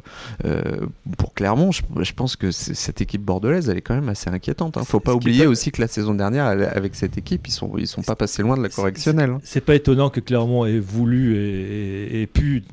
pour 1.16 1.32
Clermont. 1.32 1.72
Je, 1.72 1.82
je 2.02 2.12
pense 2.12 2.36
que 2.36 2.50
cette 2.50 3.00
équipe 3.00 3.24
bordelaise, 3.38 3.68
elle 3.68 3.78
est 3.78 3.82
quand 3.82 3.94
même 3.94 4.08
assez 4.08 4.28
inquiétante. 4.30 4.76
Hein. 4.76 4.82
Faut 4.84 5.00
pas 5.00 5.14
oublier 5.14 5.46
aussi 5.46 5.70
que 5.70 5.80
la 5.80 5.88
saison 5.88 6.14
dernière, 6.14 6.46
avec 6.46 6.94
cette 6.94 7.18
équipe, 7.18 7.46
ils 7.46 7.52
sont, 7.52 7.72
ils 7.78 7.86
sont 7.86 8.02
pas 8.02 8.16
passés 8.16 8.42
loin 8.42 8.56
de 8.56 8.62
la 8.62 8.68
correctionnelle. 8.68 9.30
Hein. 9.30 9.40
C'est 9.44 9.60
pas 9.60 9.74
étonnant 9.74 10.10
que 10.10 10.20
Clermont 10.20 10.64
ait 10.66 10.78
voulu 10.78 11.36
et, 11.36 12.26
pu 12.26 12.64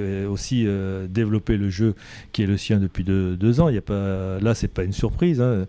aussi 0.00 0.64
euh, 0.66 1.06
développer 1.08 1.56
le 1.56 1.70
jeu 1.70 1.94
qui 2.32 2.42
est 2.42 2.46
le 2.46 2.56
sien 2.56 2.78
depuis 2.78 3.04
deux, 3.04 3.60
ans. 3.60 3.68
Il 3.68 3.74
y 3.74 3.78
a 3.78 3.82
pas, 3.82 4.38
là, 4.40 4.54
c'est 4.54 4.68
pas 4.68 4.84
une 4.84 4.92
surprise. 4.92 5.40
Hein 5.40 5.66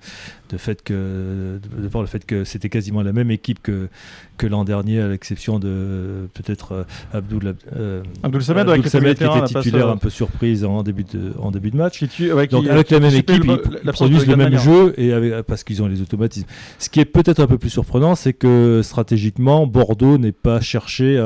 de 0.53 0.57
fait 0.57 0.83
que 0.83 1.59
de, 1.81 1.87
par 1.87 2.01
le 2.01 2.07
fait 2.07 2.25
que 2.25 2.43
c'était 2.43 2.69
quasiment 2.69 3.01
la 3.01 3.11
même 3.11 3.31
équipe 3.31 3.61
que 3.61 3.89
que 4.37 4.47
l'an 4.47 4.63
dernier 4.63 5.01
à 5.01 5.07
l'exception 5.07 5.59
de 5.59 6.27
peut-être 6.33 6.71
euh, 6.73 6.83
Abdoul 7.13 7.55
euh, 7.75 8.03
Abdoul 8.23 8.43
Samed, 8.43 8.81
qui 8.81 8.97
était 8.97 9.43
titulaire 9.45 9.89
un 9.89 9.97
peu 9.97 10.09
surprise 10.09 10.63
en 10.63 10.83
début 10.83 11.03
de 11.03 11.33
en 11.39 11.51
début 11.51 11.71
de 11.71 11.77
match 11.77 12.03
donc 12.49 12.67
avec 12.67 12.91
la 12.91 12.99
même 12.99 13.15
équipe 13.15 13.43
ils 13.45 13.91
produisent 13.91 14.27
le 14.27 14.35
même 14.35 14.57
jeu 14.57 14.93
et 14.97 15.11
parce 15.47 15.63
qu'ils 15.63 15.81
ont 15.81 15.87
les 15.87 16.01
automatismes 16.01 16.47
ce 16.77 16.89
qui 16.89 16.99
est 16.99 17.05
peut-être 17.05 17.39
un 17.39 17.47
peu 17.47 17.57
plus 17.57 17.69
surprenant 17.69 18.15
c'est 18.15 18.33
que 18.33 18.81
stratégiquement 18.83 19.65
Bordeaux 19.65 20.17
n'est 20.17 20.31
pas 20.31 20.61
cherché 20.61 21.17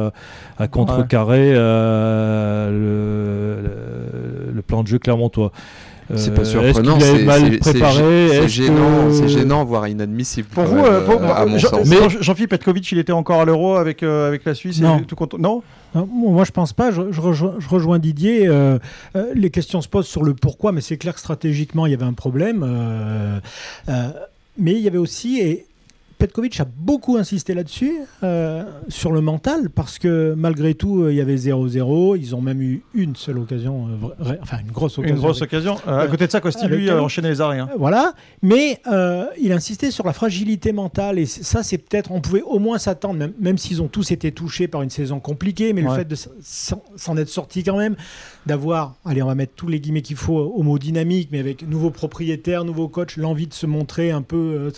à, 0.57 0.67
contrecarrer 0.67 1.53
euh, 1.55 2.71
le, 2.71 2.87
le, 2.88 4.62
plan 4.62 4.84
de 4.84 4.88
jeu 4.88 5.00
clermontois 5.00 5.51
c'est 6.16 6.34
pas 6.34 6.42
euh, 6.42 6.45
surprenant, 6.45 7.00
c'est 7.00 8.48
gênant, 8.48 9.12
c'est 9.12 9.28
gênant, 9.28 9.66
voire 9.66 9.88
inadmissible. 9.88 10.48
Pour 10.48 10.63
vous, 10.63 10.86
euh, 10.86 11.06
euh, 11.06 11.57
Jean, 11.57 11.69
mais 11.86 11.98
Jean-Philippe 12.22 12.51
Petkovic, 12.51 12.89
il 12.92 13.00
était 13.00 13.12
encore 13.12 13.42
à 13.42 13.45
l'euro 13.45 13.75
avec 13.75 14.04
avec 14.04 14.45
la 14.45 14.54
Suisse 14.56 14.80
non. 14.80 15.00
tout 15.01 15.18
Non? 15.38 15.63
Moi, 15.94 16.45
je 16.45 16.51
pense 16.51 16.74
pas. 16.74 16.92
Je, 16.92 17.01
rejoins, 17.69 18.00
Didier. 18.00 18.50
les 19.36 19.50
questions 19.50 19.81
se 19.81 19.90
posent 19.90 20.07
sur 20.07 20.24
le 20.24 20.33
pourquoi, 20.33 20.72
mais 20.72 20.81
c'est 20.81 20.98
clair 20.98 21.13
que 21.13 21.19
stratégiquement, 21.19 21.86
il 21.86 21.92
y 21.92 21.95
avait 21.95 22.06
un 22.06 22.13
problème. 22.13 23.42
mais 23.88 24.74
il 24.74 24.80
y 24.80 24.88
avait 24.88 24.98
aussi, 24.98 25.40
et 25.42 25.67
Petkovic 26.18 26.60
a 26.60 26.66
beaucoup 26.66 27.18
insisté 27.18 27.54
là-dessus, 27.54 27.94
euh, 28.24 28.64
sur 28.88 29.12
le 29.12 29.22
mental, 29.22 29.69
parce 29.69 30.00
que 30.00 30.34
malgré 30.36 30.74
tout, 30.74 31.04
euh, 31.04 31.12
il 31.12 31.18
y 31.18 31.22
avait 31.22 31.36
0-0. 31.36 32.18
Ils 32.18 32.36
ont 32.36 32.42
même 32.42 32.62
eu 32.62 32.81
une 32.95 33.16
seule 33.16 33.38
occasion, 33.38 33.88
euh, 33.88 34.33
enfin 34.42 34.57
une 34.66 34.71
grosse 34.71 34.97
occasion. 34.97 35.16
Une 35.16 35.21
grosse 35.21 35.42
occasion. 35.42 35.78
à 35.86 36.07
côté 36.07 36.26
de 36.26 36.31
ça, 36.31 36.42
Costi, 36.42 36.68
lui, 36.68 36.90
enchaîné 36.92 37.30
les 37.30 37.42
arrêts. 37.42 37.59
Hein. 37.59 37.69
Voilà. 37.78 38.14
Mais 38.42 38.81
il 39.40 39.52
insistait 39.52 39.92
sur 39.92 40.06
la 40.06 40.14
fragilité 40.14 40.71
mentale. 40.71 41.19
Et 41.19 41.26
ça, 41.26 41.62
c'est 41.62 41.78
peut-être, 41.78 42.12
on 42.12 42.21
pouvait 42.21 42.42
au 42.42 42.59
moins 42.59 42.80
s'attendre, 42.80 43.30
même, 43.40 43.57
s'ils 43.57 43.81
ont 43.81 43.88
tous 43.88 44.12
été 44.12 44.31
touchés 44.31 44.68
par 44.68 44.81
une 44.81 44.90
saison 44.90 45.19
compliquée, 45.19 45.74
mais 45.74 45.81
le 45.81 45.90
fait 45.92 46.07
de 46.07 46.16
s'en 46.16 47.18
être 47.18 47.30
sorti 47.30 47.64
quand 47.64 47.78
même, 47.78 47.95
d'avoir, 48.45 48.95
allez, 49.06 49.21
on 49.21 49.28
va 49.28 49.36
mettre 49.36 49.54
tous 49.56 49.68
les 49.68 49.80
guillemets 49.80 50.02
qu'il 50.02 50.16
faut 50.16 50.38
au 50.38 50.64
mot 50.64 50.80
dynamique, 50.80 51.30
mais 51.31 51.40
avec 51.40 51.68
nouveau 51.68 51.92
propriétaire, 51.92 52.64
nouveau 52.64 52.88
coach, 52.88 53.18
l'envie 53.18 53.47
de 53.47 53.54
se 53.54 53.66
montrer 53.66 54.12
un 54.12 54.21
peu. 54.21 54.71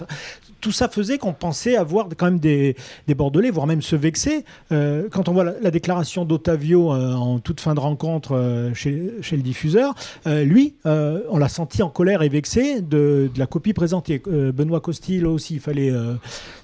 tout 0.59 0.71
ça 0.71 0.89
faisait 0.89 1.17
qu'on 1.17 1.28
pensait 1.33 1.75
avoir 1.75 2.07
quand 2.17 2.25
même 2.25 2.39
des, 2.39 2.75
des 3.07 3.15
Bordelais, 3.15 3.51
voire 3.51 3.67
même 3.67 3.81
se 3.81 3.95
vexer. 3.95 4.45
Euh, 4.71 5.07
quand 5.11 5.29
on 5.29 5.33
voit 5.33 5.43
la, 5.43 5.71
déclaration 5.71 6.25
d'Otavio 6.25 6.93
euh, 6.93 7.13
en 7.13 7.39
toute 7.39 7.61
fin 7.61 7.73
de 7.73 7.79
rencontre 7.79 8.35
euh, 8.35 8.73
chez, 8.73 9.11
chez, 9.21 9.35
le 9.35 9.43
diffuseur, 9.43 9.93
lui, 10.25 10.75
on 10.85 11.37
l'a 11.37 11.49
senti 11.49 11.83
en 11.83 11.89
colère 11.89 12.21
et 12.21 12.29
vexé 12.29 12.81
de, 12.81 13.29
de 13.33 13.39
la 13.39 13.45
copie 13.45 13.73
présentée. 13.73 14.21
Benoît 14.25 14.81
Costil 14.81 15.25
aussi, 15.25 15.55
il 15.55 15.59
fallait. 15.59 15.91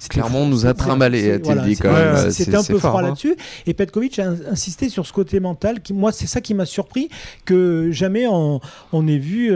Clairement, 0.09 0.45
nous 0.45 0.65
a 0.65 0.73
trimballé, 0.73 1.31
a-t-il 1.31 1.61
dit 1.61 1.75
quand 1.77 1.91
même. 1.91 2.31
C'était 2.31 2.55
un 2.55 2.63
peu 2.63 2.77
froid 2.77 2.99
hein. 2.99 3.03
là-dessus. 3.03 3.35
Et 3.65 3.73
Petkovic 3.73 4.19
a 4.19 4.33
insisté 4.49 4.89
sur 4.89 5.05
ce 5.05 5.13
côté 5.13 5.39
mental. 5.39 5.81
Qui, 5.81 5.93
moi, 5.93 6.11
c'est 6.11 6.27
ça 6.27 6.41
qui 6.41 6.53
m'a 6.53 6.65
surpris, 6.65 7.09
que 7.45 7.89
jamais 7.91 8.27
on, 8.27 8.59
on 8.93 9.07
ait 9.07 9.17
vu 9.17 9.53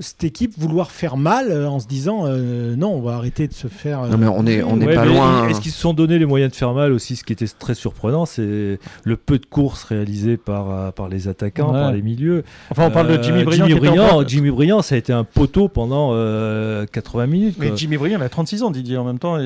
cette 0.00 0.24
équipe 0.24 0.54
vouloir 0.58 0.90
faire 0.90 1.16
mal 1.16 1.66
en 1.66 1.80
se 1.80 1.86
disant 1.86 2.26
non, 2.26 2.94
on 2.94 3.00
va 3.00 3.14
arrêter 3.14 3.48
de 3.48 3.54
se 3.54 3.68
faire 3.68 4.02
on 4.28 4.46
est, 4.46 4.62
on 4.62 4.80
est 4.80 4.94
pas 4.94 5.04
loin. 5.04 5.48
Est-ce 5.48 5.60
qu'ils 5.60 5.72
se 5.72 5.80
sont 5.80 5.92
donné 5.92 6.18
les 6.18 6.26
moyens 6.26 6.52
de 6.52 6.56
faire 6.56 6.72
mal 6.72 6.92
aussi 6.92 7.16
Ce 7.16 7.24
qui 7.24 7.32
était 7.32 7.46
très 7.46 7.74
surprenant, 7.74 8.26
c'est 8.26 8.78
le 9.04 9.16
peu 9.16 9.38
de 9.38 9.46
courses 9.46 9.84
réalisées 9.84 10.36
par, 10.36 10.70
euh, 10.70 10.90
par 10.90 11.08
les 11.08 11.28
attaquants, 11.28 11.72
par 11.72 11.92
les 11.92 12.02
milieux. 12.02 12.44
Enfin, 12.70 12.86
on 12.86 12.90
parle 12.90 13.08
de 13.08 13.22
Jimmy 13.22 13.44
Briand. 13.44 13.66
Jimmy 13.66 13.80
Briand, 13.80 14.24
Jimmy 14.26 14.50
Briand, 14.50 14.82
ça 14.82 14.94
a 14.94 14.98
été 14.98 15.12
un 15.12 15.24
poteau 15.24 15.68
pendant 15.68 16.10
80 16.10 16.14
euh, 16.14 17.26
minutes. 17.26 17.56
Mais 17.58 17.72
Jimmy 17.76 17.96
Briand, 17.96 18.18
il 18.18 18.24
a 18.24 18.28
36 18.28 18.62
ans, 18.62 18.70
Didier, 18.70 18.96
en 18.96 19.04
même 19.04 19.18
temps. 19.18 19.38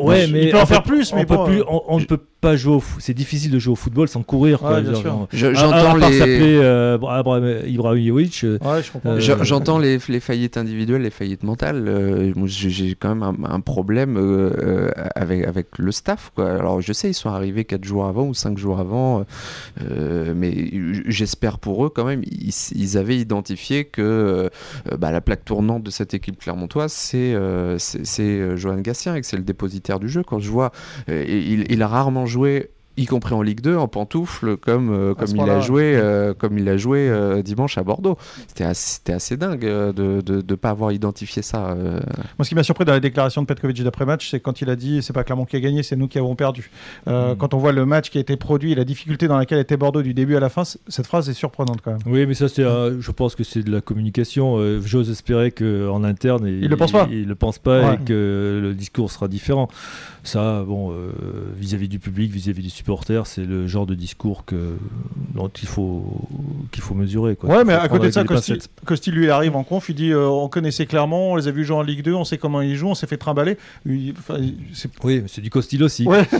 Ouais, 0.00 0.26
mais 0.26 0.44
il 0.44 0.50
peut 0.50 0.60
en, 0.60 0.66
faire 0.66 0.82
plus, 0.82 1.12
mais 1.14 1.22
on, 1.22 1.24
peut 1.24 1.44
plus, 1.44 1.62
on, 1.66 1.98
ne 1.98 2.04
peut 2.04 2.20
pas 2.40 2.56
jouer 2.56 2.74
au 2.76 2.82
c'est 2.98 3.14
difficile 3.14 3.50
de 3.50 3.58
jouer 3.58 3.72
au 3.72 3.76
football 3.76 4.08
sans 4.08 4.22
courir. 4.22 4.62
Ouais, 4.62 4.82
Je- 5.32 5.54
J'entends 5.54 5.94
les. 5.94 6.56
euh, 6.58 6.98
Ibrahimovic. 7.66 8.44
euh, 8.44 8.58
Ouais. 8.64 8.80
Euh, 9.06 9.20
Je- 9.20 9.44
J'entends 9.44 9.78
les, 9.78 9.98
les 10.08 10.20
faillites 10.20 10.56
individuelles, 10.56 11.02
les 11.02 11.10
faillites 11.10 11.42
mentales. 11.42 11.86
Euh, 11.88 12.32
J'ai 12.46 12.94
quand 12.94 13.14
même 13.14 13.22
un, 13.22 13.36
un 13.54 13.60
problème 13.60 14.16
avec, 15.14 15.46
avec 15.46 15.78
le 15.78 15.92
staff. 15.92 16.32
Quoi. 16.34 16.50
Alors, 16.52 16.80
je 16.80 16.92
sais, 16.92 17.10
ils 17.10 17.14
sont 17.14 17.30
arrivés 17.30 17.64
4 17.64 17.84
jours 17.84 18.06
avant 18.06 18.26
ou 18.26 18.34
5 18.34 18.58
jours 18.58 18.78
avant, 18.80 19.24
euh, 19.82 20.32
mais 20.36 20.70
j'espère 21.06 21.58
pour 21.58 21.84
eux 21.84 21.90
quand 21.90 22.04
même, 22.04 22.22
ils, 22.30 22.52
ils 22.74 22.98
avaient 22.98 23.16
identifié 23.18 23.84
que 23.84 24.00
euh, 24.02 24.48
bah, 24.98 25.10
la 25.10 25.20
plaque 25.20 25.44
tournante 25.44 25.82
de 25.82 25.90
cette 25.90 26.14
équipe 26.14 26.38
clermontoise, 26.38 26.92
c'est 26.92 27.34
euh, 27.34 27.76
c'est 27.78 28.56
Johan 28.56 28.76
Gatien 28.80 29.14
et 29.14 29.20
que 29.20 29.26
c'est 29.26 29.36
le 29.36 29.42
dépositaire 29.42 30.00
du 30.00 30.08
jeu. 30.08 30.22
Quand 30.22 30.38
je 30.40 30.50
vois, 30.50 30.72
euh, 31.08 31.24
il, 31.28 31.70
il 31.70 31.82
a 31.82 31.88
rarement 31.88 32.26
joué 32.30 32.70
y 32.96 33.06
compris 33.06 33.32
en 33.34 33.40
Ligue 33.40 33.62
2, 33.62 33.76
en 33.76 33.88
pantoufle, 33.88 34.58
comme, 34.58 34.90
euh, 34.92 35.12
À 35.12 35.14
comme 35.24 35.34
il 35.34 35.48
a 35.48 35.60
joué, 35.60 35.92
euh, 35.96 36.34
comme 36.34 36.58
il 36.58 36.68
a 36.68 36.76
joué 36.76 37.08
euh, 37.08 37.40
dimanche 37.40 37.78
à 37.78 37.82
Bordeaux. 37.82 38.18
C'était 38.48 38.64
assez, 38.64 38.96
c'était 38.98 39.12
assez 39.14 39.38
dingue 39.38 39.64
euh, 39.64 39.90
de 39.92 40.22
ne 40.46 40.54
pas 40.54 40.68
avoir 40.68 40.92
identifié 40.92 41.40
ça. 41.40 41.70
euh. 41.70 42.00
Moi, 42.38 42.44
ce 42.44 42.50
qui 42.50 42.54
m'a 42.54 42.62
surpris 42.62 42.84
dans 42.84 42.92
la 42.92 43.00
déclaration 43.00 43.40
de 43.40 43.46
Petkovic 43.46 43.82
d'après-match, 43.82 44.28
c'est 44.30 44.40
quand 44.40 44.60
il 44.60 44.68
a 44.68 44.76
dit 44.76 45.02
c'est 45.02 45.14
pas 45.14 45.24
Clermont 45.24 45.46
qui 45.46 45.56
a 45.56 45.60
gagné, 45.60 45.82
c'est 45.82 45.96
nous 45.96 46.08
qui 46.08 46.18
avons 46.18 46.34
perdu. 46.34 46.70
Euh, 47.08 47.32
Mm. 47.32 47.38
Quand 47.38 47.54
on 47.54 47.58
voit 47.58 47.72
le 47.72 47.86
match 47.86 48.10
qui 48.10 48.18
a 48.18 48.20
été 48.20 48.36
produit 48.36 48.72
et 48.72 48.74
la 48.74 48.84
difficulté 48.84 49.28
dans 49.28 49.38
laquelle 49.38 49.60
était 49.60 49.78
Bordeaux 49.78 50.02
du 50.02 50.12
début 50.12 50.36
à 50.36 50.40
la 50.40 50.50
fin, 50.50 50.64
cette 50.64 51.06
phrase 51.06 51.30
est 51.30 51.32
surprenante 51.34 51.78
quand 51.82 51.92
même. 51.92 52.00
Oui, 52.04 52.26
mais 52.26 52.34
ça, 52.34 52.48
c'est, 52.48 52.64
je 52.64 53.10
pense 53.12 53.34
que 53.34 53.44
c'est 53.44 53.62
de 53.62 53.70
la 53.72 53.80
communication. 53.80 54.56
Euh, 54.58 54.80
J'ose 54.84 55.08
espérer 55.10 55.52
qu'en 55.52 56.04
interne, 56.04 56.46
Il 56.46 56.68
le 56.68 56.76
pense 56.76 56.92
pas. 56.92 57.08
Il, 57.10 57.28
le 57.28 57.34
pense 57.34 57.58
pas 57.58 57.80
Ouais. 57.88 57.94
et 57.94 58.04
que 58.04 58.60
le 58.62 58.74
discours 58.74 59.10
sera 59.10 59.26
différent. 59.28 59.68
Ça, 60.22 60.62
bon, 60.66 60.92
euh, 60.92 61.12
vis-à-vis 61.56 61.88
du 61.88 61.98
public, 61.98 62.30
vis-à-vis 62.30 62.62
du 62.62 62.70
supporter, 62.70 63.26
c'est 63.26 63.44
le 63.44 63.66
genre 63.66 63.86
de 63.86 63.94
discours 63.94 64.44
que, 64.44 64.76
dont 65.34 65.48
il 65.62 65.66
faut, 65.68 66.04
qu'il 66.72 66.82
faut 66.82 66.94
mesurer. 66.94 67.36
Quoi. 67.36 67.48
Ouais, 67.48 67.64
mais 67.64 67.72
à 67.72 67.88
côté 67.88 68.06
de 68.08 68.10
ça, 68.12 68.24
Costi. 68.24 68.58
Costi, 68.84 69.10
lui, 69.10 69.24
il 69.24 69.30
arrive 69.30 69.56
en 69.56 69.64
conf, 69.64 69.88
il 69.88 69.94
dit 69.94 70.10
euh, 70.12 70.28
on 70.28 70.48
connaissait 70.48 70.84
clairement, 70.86 71.32
on 71.32 71.36
les 71.36 71.48
a 71.48 71.50
vus 71.50 71.64
jouer 71.64 71.76
en 71.76 71.82
Ligue 71.82 72.02
2, 72.02 72.12
on 72.12 72.24
sait 72.24 72.36
comment 72.38 72.60
ils 72.60 72.76
jouent, 72.76 72.88
on 72.88 72.94
s'est 72.94 73.06
fait 73.06 73.16
trimballer. 73.16 73.56
Il- 73.86 74.14
Oui, 75.02 75.20
mais 75.22 75.28
c'est 75.28 75.40
du 75.40 75.48
Costil 75.50 75.82
aussi. 75.82 76.04
Ouais. 76.06 76.26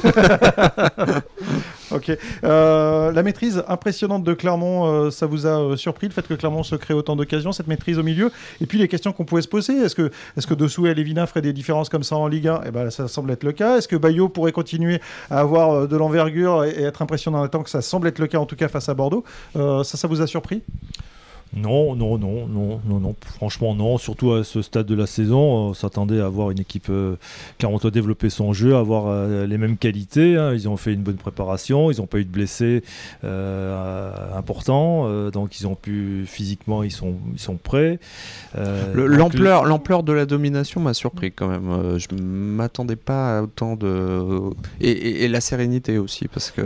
ok. 1.90 2.16
Euh, 2.44 3.12
la 3.12 3.22
maîtrise 3.22 3.62
impressionnante 3.68 4.24
de 4.24 4.34
Clermont, 4.34 4.86
euh, 4.86 5.10
ça 5.10 5.26
vous 5.26 5.46
a 5.46 5.60
euh, 5.60 5.76
surpris 5.76 6.08
le 6.08 6.12
fait 6.12 6.26
que 6.26 6.34
Clermont 6.34 6.62
se 6.62 6.76
crée 6.76 6.94
autant 6.94 7.16
d'occasions, 7.16 7.52
cette 7.52 7.66
maîtrise 7.66 7.98
au 7.98 8.02
milieu? 8.02 8.30
Et 8.60 8.66
puis 8.66 8.78
les 8.78 8.88
questions 8.88 9.12
qu'on 9.12 9.24
pouvait 9.24 9.42
se 9.42 9.48
poser 9.48 9.74
est-ce 9.78 9.94
que, 9.94 10.10
est-ce 10.36 10.46
que 10.46 10.54
Dessous 10.54 10.86
et 10.86 10.94
Lévina 10.94 11.26
feraient 11.26 11.42
des 11.42 11.52
différences 11.52 11.88
comme 11.88 12.02
ça 12.02 12.16
en 12.16 12.28
Ligue 12.28 12.48
1 12.48 12.60
Eh 12.66 12.70
ben, 12.70 12.90
ça 12.90 13.08
semble 13.08 13.30
être 13.30 13.44
le 13.44 13.52
cas. 13.52 13.78
Est-ce 13.78 13.88
que 13.88 13.96
Bayo 13.96 14.28
pourrait 14.28 14.52
continuer 14.52 15.00
à 15.30 15.40
avoir 15.40 15.88
de 15.88 15.96
l'envergure 15.96 16.64
et, 16.64 16.82
être 16.82 17.02
impressionnant 17.02 17.42
en 17.42 17.48
temps 17.48 17.62
que 17.62 17.70
ça 17.70 17.82
semble 17.82 18.08
être 18.08 18.18
le 18.18 18.26
cas 18.26 18.38
en 18.38 18.46
tout 18.46 18.56
cas 18.56 18.68
face 18.68 18.88
à 18.88 18.94
Bordeaux? 18.94 19.24
Ça, 19.54 19.84
ça 19.84 20.08
vous 20.08 20.20
a 20.20 20.26
surpris? 20.26 20.62
Non, 21.56 21.96
non, 21.96 22.16
non, 22.16 22.46
non, 22.46 22.80
non, 22.88 23.00
non. 23.00 23.16
Franchement, 23.24 23.74
non. 23.74 23.98
Surtout 23.98 24.32
à 24.32 24.44
ce 24.44 24.62
stade 24.62 24.86
de 24.86 24.94
la 24.94 25.06
saison, 25.06 25.38
on 25.40 25.74
s'attendait 25.74 26.20
à 26.20 26.26
avoir 26.26 26.50
une 26.52 26.60
équipe 26.60 26.86
euh, 26.90 27.16
Clermontois 27.58 27.90
développer 27.90 28.30
son 28.30 28.52
jeu, 28.52 28.76
avoir 28.76 29.06
euh, 29.08 29.46
les 29.46 29.58
mêmes 29.58 29.76
qualités. 29.76 30.36
hein. 30.36 30.52
Ils 30.54 30.68
ont 30.68 30.76
fait 30.76 30.92
une 30.92 31.02
bonne 31.02 31.16
préparation, 31.16 31.90
ils 31.90 31.98
n'ont 31.98 32.06
pas 32.06 32.18
eu 32.18 32.24
de 32.24 32.30
blessés 32.30 32.84
euh, 33.24 34.12
importants, 34.36 35.04
euh, 35.06 35.30
donc 35.30 35.58
ils 35.60 35.66
ont 35.66 35.74
pu 35.74 36.24
physiquement, 36.26 36.82
ils 36.82 36.92
sont, 36.92 37.14
ils 37.32 37.40
sont 37.40 37.56
prêts. 37.56 37.98
Euh, 38.56 38.94
Le- 38.94 39.06
L'ampleur 39.06 40.02
de 40.02 40.12
la 40.12 40.26
domination 40.26 40.80
m'a 40.80 40.94
surpris 40.94 41.32
quand 41.32 41.48
même. 41.48 41.98
Je 41.98 42.06
m'attendais 42.22 42.96
pas 42.96 43.38
à 43.38 43.42
autant 43.42 43.76
de. 43.76 44.40
Et, 44.80 44.90
et- 44.90 45.24
et 45.24 45.28
la 45.28 45.40
sérénité 45.40 45.98
aussi, 45.98 46.28
parce 46.28 46.50
que 46.50 46.60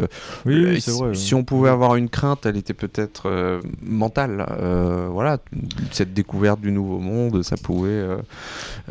Oui, 0.46 0.64
oui, 0.66 0.80
c'est 0.80 0.90
si, 0.92 0.98
vrai. 1.00 1.14
si 1.14 1.34
on 1.34 1.42
pouvait 1.44 1.70
avoir 1.70 1.96
une 1.96 2.08
crainte, 2.08 2.46
elle 2.46 2.56
était 2.56 2.74
peut-être 2.74 3.60
mentale. 3.82 4.44
Euh, 4.74 5.08
voilà, 5.10 5.38
cette 5.92 6.12
découverte 6.12 6.60
du 6.60 6.72
nouveau 6.72 6.98
monde, 6.98 7.42
ça 7.42 7.56
pouvait, 7.56 7.90
euh, 7.90 8.16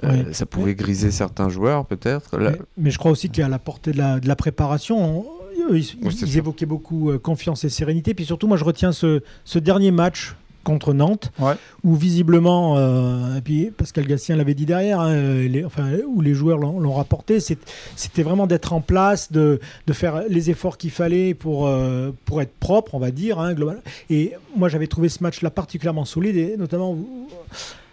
euh, 0.03 0.23
ça 0.31 0.45
pouvait 0.45 0.75
griser 0.75 1.11
certains 1.11 1.49
joueurs 1.49 1.85
peut-être. 1.85 2.37
Mais, 2.37 2.57
mais 2.77 2.91
je 2.91 2.97
crois 2.97 3.11
aussi 3.11 3.29
qu'à 3.29 3.49
la 3.49 3.59
portée 3.59 3.91
de 3.91 3.97
la, 3.97 4.19
de 4.19 4.27
la 4.27 4.35
préparation, 4.35 5.19
on- 5.19 5.25
ils, 5.73 5.85
Oui, 6.03 6.19
évoquaient 6.35 6.65
beaucoup 6.65 7.11
confiance 7.19 7.63
et 7.63 7.69
sérénité. 7.69 8.13
Puis 8.13 8.25
surtout, 8.25 8.47
moi, 8.47 8.57
je 8.57 8.63
retiens 8.63 8.91
ce, 8.91 9.21
ce 9.45 9.59
dernier 9.59 9.91
match 9.91 10.35
contre 10.63 10.93
Nantes, 10.93 11.31
Ouais. 11.39 11.53
où 11.83 11.95
visiblement, 11.95 12.77
euh, 12.77 13.37
et 13.37 13.41
puis 13.41 13.71
Pascal 13.71 14.05
Gatien 14.07 14.35
l'avait 14.35 14.53
dit 14.53 14.65
derrière, 14.65 14.99
hein, 14.99 15.15
les, 15.15 15.65
enfin, 15.65 15.89
où 16.07 16.21
les 16.21 16.33
joueurs 16.33 16.57
l'ont 16.57 16.93
rapporté, 16.93 17.39
c'était 17.39 18.23
vraiment 18.23 18.47
d'être 18.47 18.73
en 18.73 18.81
place, 18.81 19.31
de, 19.31 19.59
de 19.87 19.93
faire 19.93 20.23
les 20.29 20.49
efforts 20.49 20.77
qu'il 20.77 20.91
fallait 20.91 21.33
pour, 21.33 21.67
euh, 21.67 22.11
pour 22.25 22.41
être 22.41 22.53
propre, 22.59 22.95
on 22.95 22.99
va 22.99 23.11
dire, 23.11 23.39
hein, 23.39 23.53
global. 23.53 23.81
Et 24.09 24.33
moi, 24.55 24.69
j'avais 24.69 24.87
trouvé 24.87 25.09
ce 25.09 25.21
match-là 25.23 25.49
particulièrement 25.49 26.05
solide, 26.05 26.35
et 26.37 26.55
notamment, 26.57 26.97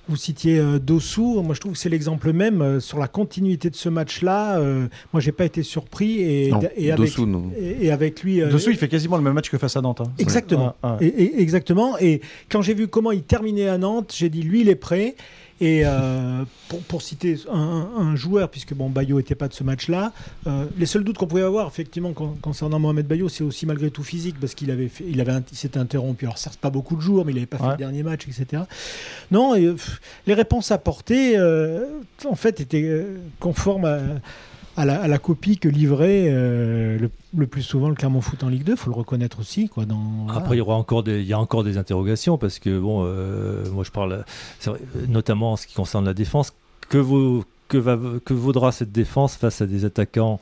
vous, 0.08 0.16
citiez 0.16 0.58
euh, 0.58 0.78
Dossou, 0.78 1.42
moi 1.42 1.54
je 1.54 1.60
trouve 1.60 1.72
que 1.72 1.78
c'est 1.78 1.88
l'exemple 1.88 2.32
même 2.32 2.62
euh, 2.62 2.80
sur 2.80 2.98
la 2.98 3.06
continuité 3.08 3.70
de 3.70 3.76
ce 3.76 3.88
match-là. 3.88 4.58
euh, 4.58 4.88
moi, 5.12 5.20
j'ai 5.20 5.32
pas 5.32 5.44
été 5.44 5.62
surpris 5.62 6.20
et, 6.20 6.50
Non, 6.50 6.60
et 6.76 6.90
avec, 6.90 7.06
Dossou, 7.06 7.26
non. 7.26 7.50
et, 7.58 7.86
et 7.86 7.90
avec 7.92 8.22
lui. 8.22 8.40
euh, 8.42 8.48
Dessous, 8.50 8.70
il 8.70 8.76
fait 8.76 8.88
quasiment 8.88 9.16
le 9.16 9.22
même 9.22 9.34
match 9.34 9.50
que 9.50 9.58
face 9.58 9.76
à 9.76 9.80
Nantes. 9.80 10.00
hein. 10.00 10.10
Exactement. 10.18 10.74
Ouais, 10.82 10.90
ouais. 10.90 11.06
Et, 11.06 11.22
et- 11.22 11.40
exactement. 11.42 11.96
Et 11.98 12.20
quand 12.50 12.62
j'ai 12.62 12.74
vu 12.74 12.88
comment 12.88 13.12
il 13.12 13.22
terminait 13.22 13.68
à 13.68 13.78
Nantes, 13.78 14.12
j'ai 14.16 14.28
dit 14.30 14.42
lui, 14.42 14.62
il 14.62 14.68
est 14.68 14.74
prêt. 14.74 15.14
Et 15.62 15.82
euh, 15.84 16.44
pour, 16.68 16.80
pour 16.80 17.02
citer 17.02 17.36
un, 17.52 17.88
un 17.98 18.16
joueur, 18.16 18.48
puisque 18.48 18.72
bon, 18.72 18.88
Bayo 18.88 19.18
n'était 19.18 19.34
pas 19.34 19.46
de 19.46 19.52
ce 19.52 19.62
match-là, 19.62 20.12
euh, 20.46 20.64
les 20.78 20.86
seuls 20.86 21.04
doutes 21.04 21.18
qu'on 21.18 21.26
pouvait 21.26 21.42
avoir, 21.42 21.66
effectivement, 21.68 22.12
con- 22.14 22.36
concernant 22.40 22.78
Mohamed 22.78 23.06
Bayo, 23.06 23.28
c'est 23.28 23.44
aussi 23.44 23.66
malgré 23.66 23.90
tout 23.90 24.02
physique, 24.02 24.36
parce 24.40 24.54
qu'il 24.54 24.70
avait, 24.70 24.88
fait- 24.88 25.04
il 25.06 25.20
avait, 25.20 25.34
il 25.52 25.58
s'était 25.58 25.78
interrompu. 25.78 26.24
Alors 26.24 26.38
certes, 26.38 26.58
pas 26.58 26.70
beaucoup 26.70 26.96
de 26.96 27.02
jours, 27.02 27.26
mais 27.26 27.32
il 27.32 27.34
n'avait 27.34 27.46
pas 27.46 27.58
fait 27.58 27.64
le 27.72 27.76
dernier 27.76 28.02
match, 28.02 28.26
etc. 28.26 28.62
Non, 29.30 29.54
et, 29.54 29.66
pff, 29.66 30.00
les 30.26 30.32
réponses 30.34 30.70
apportées, 30.70 31.36
euh, 31.36 31.84
en 32.26 32.36
fait, 32.36 32.60
étaient 32.60 33.04
conformes 33.38 33.84
à, 33.84 33.98
à 34.80 35.08
la, 35.08 35.18
copie 35.18 35.58
que 35.58 35.68
livrait 35.68 36.26
euh, 36.28 36.98
le, 36.98 37.10
le 37.36 37.46
plus 37.46 37.62
souvent 37.62 37.88
le 37.88 37.94
Clermont 37.94 38.20
Foot 38.20 38.42
en 38.42 38.48
Ligue 38.48 38.64
2, 38.64 38.76
faut 38.76 38.90
le 38.90 38.96
reconnaître 38.96 39.40
aussi. 39.40 39.70
Après, 40.34 40.56
il 40.56 40.58
y 40.58 40.60
aura 40.60 40.76
encore 40.76 41.02
des, 41.02 41.20
il 41.20 41.26
y 41.26 41.32
a 41.32 41.38
encore 41.38 41.64
des 41.64 41.76
interrogations 41.76 42.38
parce 42.38 42.58
que 42.58 42.78
bon, 42.78 43.02
euh, 43.04 43.64
moi 43.70 43.84
je 43.84 43.90
parle, 43.90 44.24
notamment 45.08 45.52
en 45.52 45.56
ce 45.56 45.66
qui 45.66 45.74
concerne 45.74 46.04
la 46.04 46.14
défense. 46.14 46.52
Que 46.88 47.04
que 47.68 47.78
va, 47.78 47.96
que 48.24 48.34
vaudra 48.34 48.72
cette 48.72 48.90
défense 48.90 49.36
face 49.36 49.60
à 49.60 49.66
des 49.66 49.84
attaquants, 49.84 50.40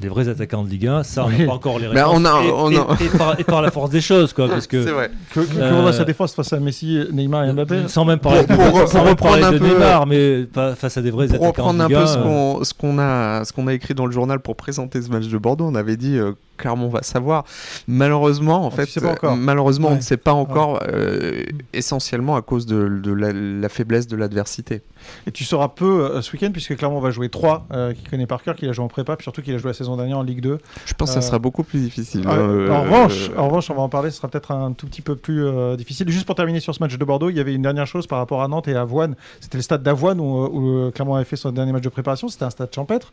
des 0.00 0.08
vrais 0.08 0.28
attaquants 0.28 0.62
de 0.62 0.68
Ligue 0.68 0.86
1 0.88 1.02
Ça, 1.04 1.24
on 1.24 1.28
n'a 1.30 1.36
Oui. 1.38 1.46
pas 1.46 1.52
encore 1.54 1.78
les 1.78 1.88
Ben, 1.88 2.04
réponses. 2.06 2.14
on 2.20 2.24
a- 2.24 2.44
et, 2.44 2.52
on 2.52 2.70
et- 2.70 2.76
a- 2.76 2.86
et 3.04 3.08
par, 3.16 3.40
et 3.40 3.44
par 3.44 3.62
la 3.62 3.70
force 3.70 3.90
des 3.90 4.00
choses, 4.00 4.32
quoi, 4.32 4.48
parce 4.48 4.66
que 4.66 4.82
C'est 4.84 4.90
vrai. 4.90 5.10
Que, 5.32 5.40
que, 5.40 5.58
Euh, 5.58 5.82
on 5.82 5.86
a 5.86 5.92
sa 5.92 6.04
défense 6.04 6.34
face 6.34 6.52
à 6.52 6.60
Messi, 6.60 7.00
Neymar 7.12 7.44
et 7.44 7.52
Mbappé 7.52 7.88
sans 7.88 8.04
même 8.04 8.18
parler, 8.18 8.42
Pour- 8.46 8.56
de, 8.56 8.70
pour- 8.70 8.88
sans 8.88 9.04
pour 9.04 9.16
parler 9.16 9.42
reprendre 9.42 9.50
de 9.52 9.56
un 9.56 9.58
peu- 9.58 9.66
Neymar, 9.74 10.06
mais 10.06 10.42
pas 10.44 10.74
face 10.74 10.96
à 10.98 11.02
des 11.02 11.10
vrais 11.10 11.26
Pour 11.28 11.36
attaquants 11.36 11.48
reprendre 11.48 11.78
de 11.78 11.84
un 11.84 11.88
Ligue 11.88 11.96
peu 11.96 12.02
1, 12.02 12.06
ce 12.06 12.18
euh, 12.18 12.22
qu'on 12.22 12.64
ce 12.64 12.74
qu'on 12.74 12.98
a, 12.98 13.44
ce 13.44 13.52
qu'on 13.52 13.66
a 13.68 13.74
écrit 13.74 13.94
dans 13.94 14.06
le 14.06 14.12
journal 14.12 14.40
pour 14.40 14.56
présenter 14.56 15.00
ce 15.00 15.08
match 15.08 15.26
de 15.28 15.38
Bordeaux, 15.38 15.64
on 15.66 15.74
avait 15.74 15.96
dit 15.96 16.16
euh, 16.18 16.32
Clermont 16.56 16.88
va 16.88 17.02
savoir. 17.02 17.44
Malheureusement, 17.88 18.64
en 18.66 18.68
Ah, 18.68 18.84
fait, 18.84 18.98
euh, 19.02 19.34
malheureusement, 19.36 19.88
on 19.88 19.96
ne 19.96 20.00
sait 20.00 20.16
pas 20.16 20.32
encore, 20.32 20.80
euh, 20.88 21.42
essentiellement 21.72 22.36
à 22.36 22.42
cause 22.42 22.66
de, 22.66 22.88
de 22.88 23.12
la, 23.12 23.32
la 23.32 23.68
faiblesse 23.68 24.06
de 24.06 24.16
l'adversité. 24.16 24.82
Et 25.26 25.30
tu 25.32 25.44
sauras 25.44 25.68
peu 25.68 26.04
euh, 26.04 26.22
ce 26.22 26.32
week-end, 26.32 26.50
puisque 26.52 26.76
Clermont 26.76 27.00
va 27.00 27.10
jouer 27.10 27.28
3, 27.28 27.66
qui 27.96 28.04
connaît 28.10 28.26
par 28.26 28.42
cœur, 28.42 28.56
qu'il 28.56 28.68
a 28.68 28.72
joué 28.72 28.84
en 28.84 28.88
prépa, 28.88 29.16
puis 29.16 29.24
surtout 29.24 29.42
qu'il 29.42 29.54
a 29.54 29.58
joué 29.58 29.70
la 29.70 29.74
saison 29.74 29.96
dernière 29.96 30.18
en 30.18 30.22
Ligue 30.22 30.40
2. 30.40 30.58
Je 30.84 30.94
pense 30.94 31.10
que 31.12 31.18
Euh, 31.18 31.20
ça 31.20 31.26
sera 31.26 31.38
beaucoup 31.38 31.62
plus 31.62 31.80
difficile. 31.80 32.26
Ouais, 32.26 32.34
euh, 32.34 32.70
en, 32.70 32.82
revanche, 32.82 33.30
euh, 33.30 33.38
en 33.38 33.46
revanche, 33.46 33.70
on 33.70 33.74
va 33.74 33.82
en 33.82 33.88
parler, 33.88 34.10
ce 34.10 34.16
sera 34.16 34.28
peut-être 34.28 34.50
un 34.50 34.72
tout 34.72 34.86
petit 34.86 35.02
peu 35.02 35.16
plus 35.16 35.44
euh, 35.46 35.76
difficile. 35.76 36.08
Juste 36.10 36.26
pour 36.26 36.34
terminer 36.34 36.60
sur 36.60 36.74
ce 36.74 36.82
match 36.82 36.96
de 36.96 37.04
Bordeaux, 37.04 37.30
il 37.30 37.36
y 37.36 37.40
avait 37.40 37.54
une 37.54 37.62
dernière 37.62 37.86
chose 37.86 38.06
par 38.06 38.18
rapport 38.18 38.42
à 38.42 38.48
Nantes 38.48 38.68
et 38.68 38.74
à 38.74 38.80
Avoine. 38.82 39.14
C'était 39.40 39.58
le 39.58 39.62
stade 39.62 39.82
d'Avoine 39.82 40.20
où, 40.20 40.44
euh, 40.44 40.48
où, 40.50 40.78
euh, 40.78 40.90
Clermont 40.90 41.14
avait 41.14 41.24
fait 41.24 41.36
son 41.36 41.50
dernier 41.52 41.72
match 41.72 41.82
de 41.82 41.88
préparation. 41.88 42.28
C'était 42.28 42.44
un 42.44 42.50
stade 42.50 42.74
champêtre. 42.74 43.12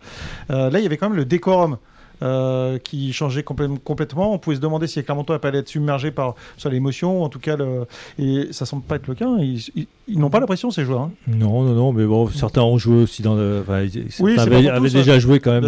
Euh, 0.49 0.69
là, 0.69 0.79
il 0.79 0.83
y 0.83 0.85
avait 0.85 0.97
quand 0.97 1.09
même 1.09 1.17
le 1.17 1.25
décorum. 1.25 1.77
Euh, 2.21 2.77
qui 2.79 3.11
changeait 3.13 3.41
complè- 3.41 3.77
complètement. 3.83 4.33
On 4.33 4.37
pouvait 4.37 4.55
se 4.55 4.61
demander 4.61 4.87
si 4.87 5.03
Clermontois 5.03 5.39
allaient 5.43 5.59
être 5.59 5.67
submergés 5.69 6.11
par 6.11 6.35
soit 6.57 6.71
l'émotion, 6.71 7.23
en 7.23 7.29
tout 7.29 7.39
cas, 7.39 7.55
le... 7.57 7.85
et 8.19 8.47
ça 8.51 8.65
semble 8.65 8.83
pas 8.83 8.95
être 8.95 9.07
le 9.07 9.15
cas. 9.15 9.27
Ils, 9.39 9.59
ils- 9.75 9.87
ils 10.09 10.19
n'ont 10.19 10.29
pas 10.29 10.41
la 10.41 10.45
pression, 10.47 10.69
ces 10.69 10.83
joueurs. 10.83 11.03
hein. 11.03 11.11
Non, 11.27 11.63
non, 11.63 11.73
non, 11.75 11.93
mais 11.93 12.03
bon, 12.05 12.27
certains 12.27 12.61
ont 12.61 12.77
joué 12.77 13.03
aussi 13.03 13.21
dans 13.21 13.35
le. 13.35 13.61
Enfin, 13.61 13.81
ils- 13.83 14.11
certains 14.11 14.29
c'est 14.31 14.35
pas 14.35 14.41
avaient, 14.57 14.67
avaient 14.69 14.89
déjà 14.89 15.17
joué 15.17 15.39
quand 15.39 15.51
même 15.51 15.67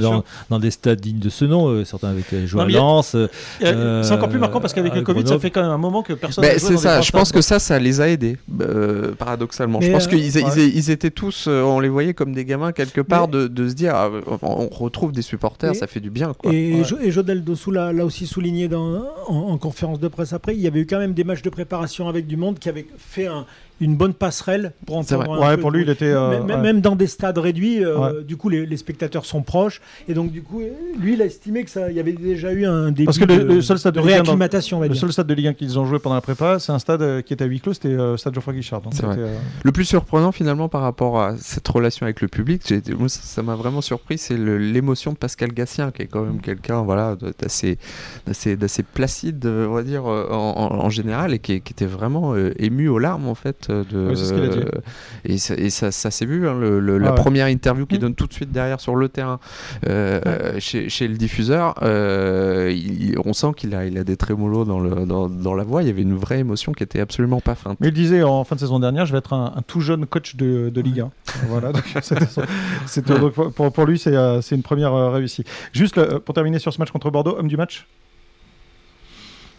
dans, 0.50 0.60
des 0.60 0.72
stades 0.72 1.00
dignes 1.00 1.20
de 1.20 1.30
ce 1.30 1.46
nom. 1.46 1.68
euh, 1.70 1.86
certains 1.86 2.10
avaient 2.10 2.46
joué 2.46 2.58
Non, 2.60 2.64
à 2.64 2.68
mais 2.68 2.74
Lens. 2.74 3.16
euh, 3.16 4.04
C'est 4.04 4.12
encore 4.14 4.30
plus 4.30 4.40
marquant 4.40 4.60
parce 4.60 4.74
qu'avec 4.74 4.94
le 4.94 5.02
Covid, 5.02 5.26
ça 5.28 5.40
fait 5.40 5.52
quand 5.52 5.62
même 5.62 5.72
un 5.72 5.78
moment 5.78 6.04
que 6.04 6.14
personne 6.14 6.44
n'a 6.44 6.52
joué 6.58 6.60
c'est 6.60 6.78
ça, 6.78 7.02
je 7.02 7.12
pense 7.12 7.32
que 7.32 7.42
ça, 7.42 7.60
ça 7.60 7.80
les 7.80 8.02
a 8.02 8.10
aidés, 8.10 8.38
euh, 8.62 9.14
paradoxalement. 9.14 9.80
je 9.82 9.88
Mais, 9.88 9.94
pense 9.94 10.06
euh, 10.08 10.10
qu'ils 10.10 10.26
ils- 10.38 10.44
ouais. 10.44 10.68
ils 10.74 10.92
étaient 10.92 11.12
tous, 11.12 11.46
euh, 11.48 11.62
on 11.64 11.80
les 11.80 11.90
voyait 11.90 12.14
comme 12.14 12.34
des 12.34 12.44
gamins 12.46 12.72
quelque 12.74 13.02
part, 13.02 13.28
Mais- 13.28 13.34
de, 13.34 13.48
de 13.48 13.70
se 13.70 13.74
dire, 13.74 13.94
ah, 13.96 14.10
on 14.42 14.66
on 14.66 14.70
retrouve 14.84 15.12
des 15.12 15.22
supporters, 15.22 15.72
Mais- 15.72 15.78
ça 15.78 15.88
fait 15.88 16.00
du 16.00 16.10
bien. 16.10 16.34
Quoi. 16.38 16.54
Et, 16.54 16.76
Ouais. 16.76 16.84
Jo- 16.84 16.98
et 17.02 17.12
Jodel 17.12 17.44
Dossou 17.44 17.72
l'a 17.72 17.92
aussi 18.06 18.28
souligné 18.28 18.68
dans, 18.68 19.04
en, 19.28 19.36
en 19.36 19.58
conférence 19.58 20.00
de 20.00 20.08
presse 20.08 20.34
après. 20.34 20.56
Il 20.56 20.62
y 20.62 20.68
avait 20.68 20.80
eu 20.82 20.86
quand 20.86 21.00
même 21.00 21.14
des 21.14 21.24
matchs 21.24 21.42
de 21.42 21.50
préparation 21.50 22.08
avec 22.08 22.28
du 22.28 22.38
monde 22.38 22.60
qui 22.60 22.70
avait 22.70 22.86
fait 22.98 23.28
un, 23.28 23.46
une 23.82 23.96
bonne 23.98 24.14
passerelle 24.14 24.72
pour 24.86 24.98
entendre. 24.98 25.40
Ouais, 25.40 25.56
peu 25.56 25.62
pour 25.62 25.72
lui, 25.72 25.82
il 25.82 25.86
bruit. 25.86 25.94
était. 25.94 26.06
euh, 26.06 26.42
même, 26.44 26.58
ouais. 26.58 26.62
même 26.62 26.82
dans 26.82 26.96
des 26.96 27.08
stades 27.08 27.38
réduits, 27.38 27.84
euh, 27.84 27.98
Ouais. 27.98 28.24
du 28.24 28.38
coup, 28.38 28.50
les, 28.50 28.66
les 28.66 28.78
spectateurs 28.78 29.26
sont 29.26 29.42
proches. 29.42 29.82
Et 30.08 30.14
donc, 30.14 30.32
du 30.32 30.42
coup, 30.42 30.62
lui, 31.00 31.14
il 31.14 31.22
a 31.22 31.26
estimé 31.26 31.64
que 31.64 31.70
ça, 31.70 31.90
il 31.92 31.98
y 31.98 32.00
avait 32.00 32.14
déjà 32.14 32.52
eu 32.54 32.66
un 32.66 32.92
début 32.92 33.06
Parce 33.06 33.18
que 33.20 33.26
le- 33.26 33.38
de, 33.38 33.44
le 33.56 33.62
seul 33.62 33.78
stade 33.78 33.96
de 33.96 34.00
dans- 34.00 34.06
réacclimatation, 34.06 34.80
Le 34.82 34.94
seul 34.96 35.12
stade 35.12 35.28
de 35.28 35.34
Ligue 35.34 35.48
1 35.48 35.54
qu'ils 35.54 35.78
ont 35.80 35.86
joué 35.86 36.00
pendant 36.00 36.16
la 36.16 36.22
prépa, 36.22 36.60
c'est 36.60 36.72
un 36.72 36.80
stade 36.80 37.02
euh, 37.02 37.22
qui 37.22 37.34
était 37.34 37.44
à 37.44 37.48
huis 37.48 37.60
clos, 37.60 37.74
c'était 37.74 37.90
euh, 37.90 38.18
stade 38.18 38.34
Geoffroy 38.34 38.54
Guichard. 38.54 38.82
Donc 38.82 38.94
vrai. 38.94 39.16
euh, 39.18 39.38
Le 39.64 39.72
plus 39.72 39.86
surprenant 39.86 40.32
finalement 40.32 40.70
par 40.70 40.82
rapport 40.82 41.20
à 41.22 41.36
cette 41.38 41.68
relation 41.68 42.06
avec 42.06 42.22
le 42.22 42.28
public, 42.28 42.62
moi, 42.98 43.10
ça- 43.10 43.44
m'a 43.44 43.56
vraiment 43.56 43.82
surpris, 43.82 44.18
c'est 44.18 44.38
l'émotion 44.38 45.12
de 45.12 45.18
Pascal 45.18 45.52
Gassien, 45.52 45.92
qui 45.92 46.04
est 46.04 46.08
quand 46.08 46.22
même 46.24 46.40
quelqu'un 46.42 46.82
voilà, 46.84 47.16
d'assez, 47.40 47.78
d'assez, 48.26 48.56
d'assez 48.56 48.84
placide, 48.84 49.46
on 49.46 49.74
va 49.74 49.84
dire, 49.84 50.06
en, 50.06 50.10
en- 50.32 50.86
en 50.86 50.90
général, 50.90 51.34
et 51.34 51.40
qui, 51.40 51.62
qui 51.62 51.74
était 51.74 51.86
vraiment 51.86 52.34
euh, 52.36 52.54
ému 52.58 52.88
aux 52.88 53.00
larmes 53.00 53.28
en 53.28 53.36
fait. 53.36 53.65
De, 53.74 54.10
Oui, 54.10 54.18
c'est 54.18 54.26
ce 54.26 54.34
qu'il 54.34 54.44
a 54.44 54.48
dit. 54.48 54.60
et 55.26 55.38
ça, 55.38 55.56
et 55.56 55.70
ça, 55.70 55.92
ça 55.92 56.12
s'est 56.12 56.26
vu, 56.26 56.48
hein, 56.48 56.58
le- 56.60 56.80
le- 56.80 56.98
la 56.98 57.08
Ah 57.08 57.12
ouais. 57.12 57.16
première 57.18 57.48
interview 57.48 57.86
qu'il 57.86 57.98
Mm. 57.98 58.02
donne 58.02 58.16
tout 58.16 58.28
de 58.28 58.34
suite 58.34 58.52
derrière 58.52 58.80
sur 58.80 58.96
le 58.96 59.10
terrain 59.10 59.40
euh, 59.88 60.60
chez, 60.60 60.90
chez 60.90 61.08
le 61.08 61.16
diffuseur, 61.16 61.76
euh, 61.84 62.72
il- 62.76 63.16
on 63.26 63.34
sent 63.34 63.48
qu'il 63.58 63.74
a, 63.76 63.86
il 63.86 63.98
a 63.98 64.04
des 64.04 64.18
trémolos 64.18 64.66
dans, 64.66 64.80
le, 64.80 65.06
dans, 65.06 65.30
dans 65.30 65.54
la 65.54 65.64
voix, 65.64 65.82
il 65.84 65.88
y 65.88 65.92
avait 65.92 66.02
une 66.02 66.16
vraie 66.16 66.40
émotion 66.40 66.72
qui 66.74 66.84
était 66.84 67.00
absolument 67.00 67.42
pas 67.42 67.56
feinte. 67.56 67.78
Mais 67.80 67.88
il 67.88 67.94
disait 67.94 68.24
en 68.24 68.44
fin 68.44 68.56
de 68.56 68.60
saison 68.60 68.80
dernière, 68.80 69.06
je 69.06 69.12
vais 69.12 69.20
être 69.20 69.34
un, 69.34 69.54
un 69.56 69.62
tout 69.62 69.82
jeune 69.82 70.06
coach 70.06 70.36
de, 70.36 70.70
de 70.70 70.82
Ligue 70.82 71.02
1. 71.02 71.12
voilà, 71.48 71.72
donc 71.72 71.84
c'était 72.02 72.26
son- 72.26 72.42
c'était- 72.86 73.18
donc 73.20 73.34
pour, 73.34 73.72
pour 73.72 73.86
lui, 73.86 73.98
c'est 74.00 74.16
euh, 74.16 74.42
une 74.52 74.64
première 74.64 75.12
réussie. 75.12 75.44
Juste 75.74 76.00
pour 76.20 76.34
terminer 76.36 76.60
sur 76.60 76.74
ce 76.74 76.80
match 76.80 76.92
contre 76.92 77.10
Bordeaux, 77.12 77.36
homme 77.38 77.48
du 77.48 77.58
match? 77.58 77.88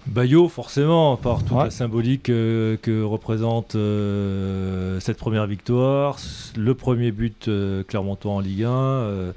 Bayo, 0.07 0.49
forcément, 0.49 1.17
par 1.17 1.43
toute 1.43 1.57
Ouais. 1.57 1.65
la 1.65 1.71
symbolique 1.71 2.31
euh, 2.31 2.77
que 2.81 3.03
représente 3.03 3.75
euh, 3.75 5.01
cette 5.01 5.19
première 5.19 5.47
victoire, 5.47 6.17
le 6.57 6.75
premier 6.75 7.11
but 7.11 7.49
euh, 7.49 7.83
Clermontois 7.83 8.33
en 8.33 8.41
Ligue 8.41 8.63
1, 8.65 8.69
euh, 8.71 9.33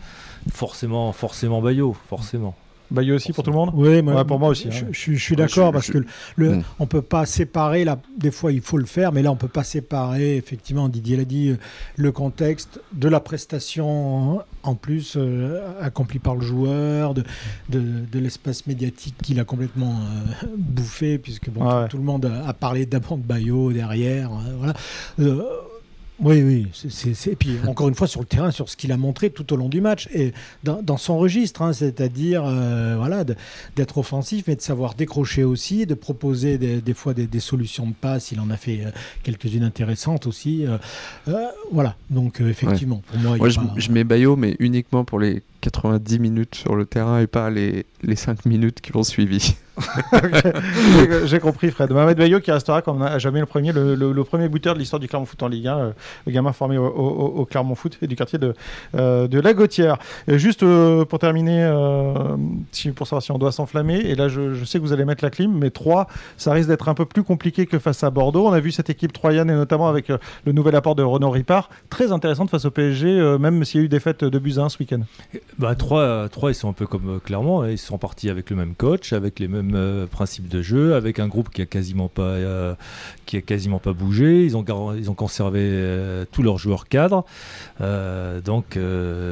forcément, 0.53 1.11
forcément 1.11 1.61
Bayo, 1.61 1.95
forcément. 2.07 2.55
Bayo 2.91 3.15
aussi 3.15 3.33
pour 3.33 3.43
tout 3.43 3.51
le 3.51 3.55
monde 3.55 3.71
Oui, 3.73 4.01
moi- 4.01 4.15
Ouais, 4.15 4.25
pour 4.25 4.39
moi 4.39 4.49
aussi, 4.49 4.69
Je, 4.71 4.85
hein. 4.85 4.87
je- 4.91 5.13
je 5.13 5.17
suis 5.19 5.33
Ouais, 5.33 5.37
d'accord 5.37 5.71
parce 5.71 5.87
je- 5.87 5.91
que 5.93 6.05
le, 6.37 6.59
on 6.79 6.85
peut 6.87 7.01
pas 7.01 7.25
séparer. 7.25 7.83
Là, 7.85 7.99
des 8.17 8.31
fois, 8.31 8.51
il 8.51 8.61
faut 8.61 8.77
le 8.77 8.85
faire, 8.85 9.11
mais 9.11 9.21
là, 9.21 9.31
on 9.31 9.35
peut 9.35 9.47
pas 9.47 9.63
séparer. 9.63 10.35
Effectivement, 10.37 10.89
Didier 10.89 11.17
l'a 11.17 11.25
dit, 11.25 11.49
euh, 11.49 11.57
le 11.97 12.11
contexte 12.11 12.81
de 12.93 13.07
la 13.07 13.19
prestation 13.19 14.41
en 14.63 14.75
plus 14.75 15.15
euh, 15.17 15.61
accomplie 15.81 16.19
par 16.19 16.35
le 16.35 16.41
joueur, 16.41 17.13
de, 17.13 17.23
de, 17.69 17.79
de 18.11 18.19
l'espace 18.19 18.65
médiatique 18.67 19.15
qu'il 19.23 19.39
a 19.39 19.43
complètement 19.43 19.95
euh, 20.43 20.47
bouffé, 20.57 21.17
puisque 21.17 21.49
bon, 21.49 21.65
Ouais. 21.65 21.83
tout, 21.83 21.91
tout 21.91 21.97
le 21.97 22.03
monde 22.03 22.25
a, 22.25 22.47
a 22.47 22.53
parlé 22.53 22.85
d'abord 22.85 23.17
de 23.17 23.23
Bayo 23.23 23.71
derrière. 23.71 24.31
euh, 24.31 24.55
voilà. 24.57 24.73
Oui, 26.21 26.41
oui. 26.43 26.67
Et 27.27 27.35
puis, 27.35 27.51
encore 27.67 27.87
une 27.87 27.95
fois, 27.95 28.07
sur 28.07 28.19
le 28.19 28.25
terrain, 28.25 28.51
sur 28.51 28.67
ce 28.69 28.75
qu'il 28.75 28.91
a 28.91 28.97
montré 28.97 29.29
tout 29.29 29.53
au 29.53 29.55
long 29.55 29.69
du 29.69 29.79
match, 29.79 30.09
et 30.13 30.33
dans, 30.63 30.81
dans 30.81 30.97
son 30.97 31.17
registre, 31.17 31.61
hein, 31.61 31.71
c'est-à-dire 31.71 32.43
euh, 32.45 32.95
voilà, 32.97 33.23
d'être 33.75 33.97
offensif, 33.97 34.45
mais 34.47 34.55
de 34.55 34.61
savoir 34.61 34.95
décrocher 34.95 35.43
aussi, 35.45 35.85
de 35.85 35.93
proposer 35.93 36.57
des, 36.57 36.81
des 36.81 36.93
fois 36.93 37.13
des, 37.13 37.25
des 37.27 37.39
solutions 37.39 37.87
de 37.87 37.93
passe. 37.93 38.31
Il 38.31 38.39
en 38.41 38.49
a 38.49 38.57
fait 38.57 38.81
euh, 38.85 38.91
quelques-unes 39.23 39.63
intéressantes 39.63 40.27
aussi. 40.27 40.65
euh, 40.65 40.77
voilà, 41.71 41.95
donc 42.09 42.41
effectivement, 42.41 43.01
pour 43.07 43.19
moi, 43.19 43.37
il 43.39 43.49
je, 43.51 43.59
pas- 43.59 43.73
je 43.77 43.91
mets 43.91 44.03
Bayo, 44.03 44.35
mais 44.35 44.55
uniquement 44.59 45.05
pour 45.05 45.19
les 45.19 45.41
90 45.61 46.19
minutes 46.19 46.55
sur 46.55 46.75
le 46.75 46.85
terrain 46.85 47.19
et 47.19 47.27
pas 47.27 47.49
les, 47.49 47.85
les 48.01 48.15
5 48.15 48.45
minutes 48.45 48.81
qui 48.81 48.91
l'ont 48.93 49.03
suivi. 49.03 49.55
J'ai- 50.33 51.27
J'ai 51.27 51.39
compris, 51.39 51.71
Fred. 51.71 51.89
Mohamed 51.91 52.17
Bayo 52.17 52.39
qui 52.41 52.51
restera 52.51 52.81
comme 52.81 53.01
à 53.01 53.17
jamais 53.17 53.39
le 53.39 53.45
premier, 53.45 53.71
le, 53.71 53.95
le- 53.95 54.11
le 54.11 54.23
premier 54.25 54.49
buteur 54.49 54.73
de 54.73 54.79
l'histoire 54.79 54.99
du 54.99 55.07
Clermont 55.07 55.25
Foot 55.25 55.41
en 55.41 55.47
Ligue 55.47 55.67
1, 55.67 55.77
euh, 55.77 55.91
le 56.27 56.31
gamin 56.33 56.51
formé 56.51 56.77
au, 56.77 56.85
au- 56.85 57.39
au 57.39 57.45
Clermont 57.45 57.75
Foot 57.75 57.97
et 58.01 58.07
du 58.07 58.15
quartier 58.17 58.39
de, 58.39 58.53
euh, 58.95 59.27
de 59.27 59.39
la 59.39 59.53
Gautière. 59.53 59.97
Et 60.27 60.37
juste 60.37 60.63
euh, 60.63 61.05
pour 61.05 61.19
terminer, 61.19 61.63
euh, 61.63 62.35
si- 62.73 62.91
pour 62.91 63.07
savoir 63.07 63.21
si 63.23 63.31
on 63.31 63.37
doit 63.37 63.51
s'enflammer, 63.53 63.95
et 63.99 64.15
là 64.15 64.27
je, 64.27 64.53
je 64.53 64.65
sais 64.65 64.79
que 64.79 64.83
vous 64.83 64.91
allez 64.93 65.05
mettre 65.05 65.23
la 65.23 65.29
clim, 65.29 65.57
mais 65.57 65.69
3, 65.69 66.07
ça 66.37 66.51
risque 66.51 66.67
d'être 66.67 66.89
un 66.89 66.93
peu 66.93 67.05
plus 67.05 67.23
compliqué 67.23 67.65
que 67.65 67.79
face 67.79 68.03
à 68.03 68.09
Bordeaux. 68.09 68.47
On 68.47 68.53
a 68.53 68.59
vu 68.59 68.71
cette 68.71 68.89
équipe 68.89 69.13
troyenne 69.13 69.49
et 69.49 69.53
notamment 69.55 69.87
avec 69.87 70.09
le 70.45 70.51
nouvel 70.51 70.75
apport 70.75 70.95
de 70.95 71.03
Renaud 71.03 71.29
Ripard, 71.29 71.69
très 71.89 72.11
intéressante 72.11 72.49
face 72.49 72.65
au 72.65 72.71
PSG, 72.71 73.07
euh, 73.07 73.37
même 73.37 73.63
s'il 73.63 73.79
y 73.79 73.83
a 73.83 73.85
eu 73.85 73.89
des 73.89 73.99
fêtes 74.01 74.23
de 74.25 74.39
un 74.59 74.67
ce 74.67 74.77
week-end. 74.79 75.01
Bah, 75.57 75.75
trois, 75.75 76.29
trois, 76.29 76.51
ils 76.51 76.55
sont 76.55 76.69
un 76.69 76.73
peu 76.73 76.87
comme 76.87 77.15
euh, 77.15 77.19
Clermont, 77.19 77.61
hein, 77.61 77.71
ils 77.71 77.77
sont 77.77 77.97
partis 77.97 78.29
avec 78.29 78.49
le 78.49 78.55
même 78.55 78.75
coach, 78.75 79.13
avec 79.13 79.39
les 79.39 79.47
mêmes 79.47 79.73
euh, 79.75 80.05
principes 80.05 80.47
de 80.47 80.61
jeu, 80.61 80.95
avec 80.95 81.19
un 81.19 81.27
groupe 81.27 81.49
qui 81.49 81.61
a 81.61 81.65
quasiment 81.65 82.07
pas, 82.07 82.21
euh, 82.21 82.75
qui 83.25 83.37
a 83.37 83.41
quasiment 83.41 83.79
pas 83.79 83.93
bougé. 83.93 84.45
Ils 84.45 84.55
ont, 84.55 84.63
ils 84.95 85.09
ont 85.09 85.13
conservé 85.15 85.59
euh, 85.61 86.25
tous 86.31 86.43
leurs 86.43 86.57
joueurs 86.57 86.87
cadres, 86.87 87.25
donc 87.79 88.77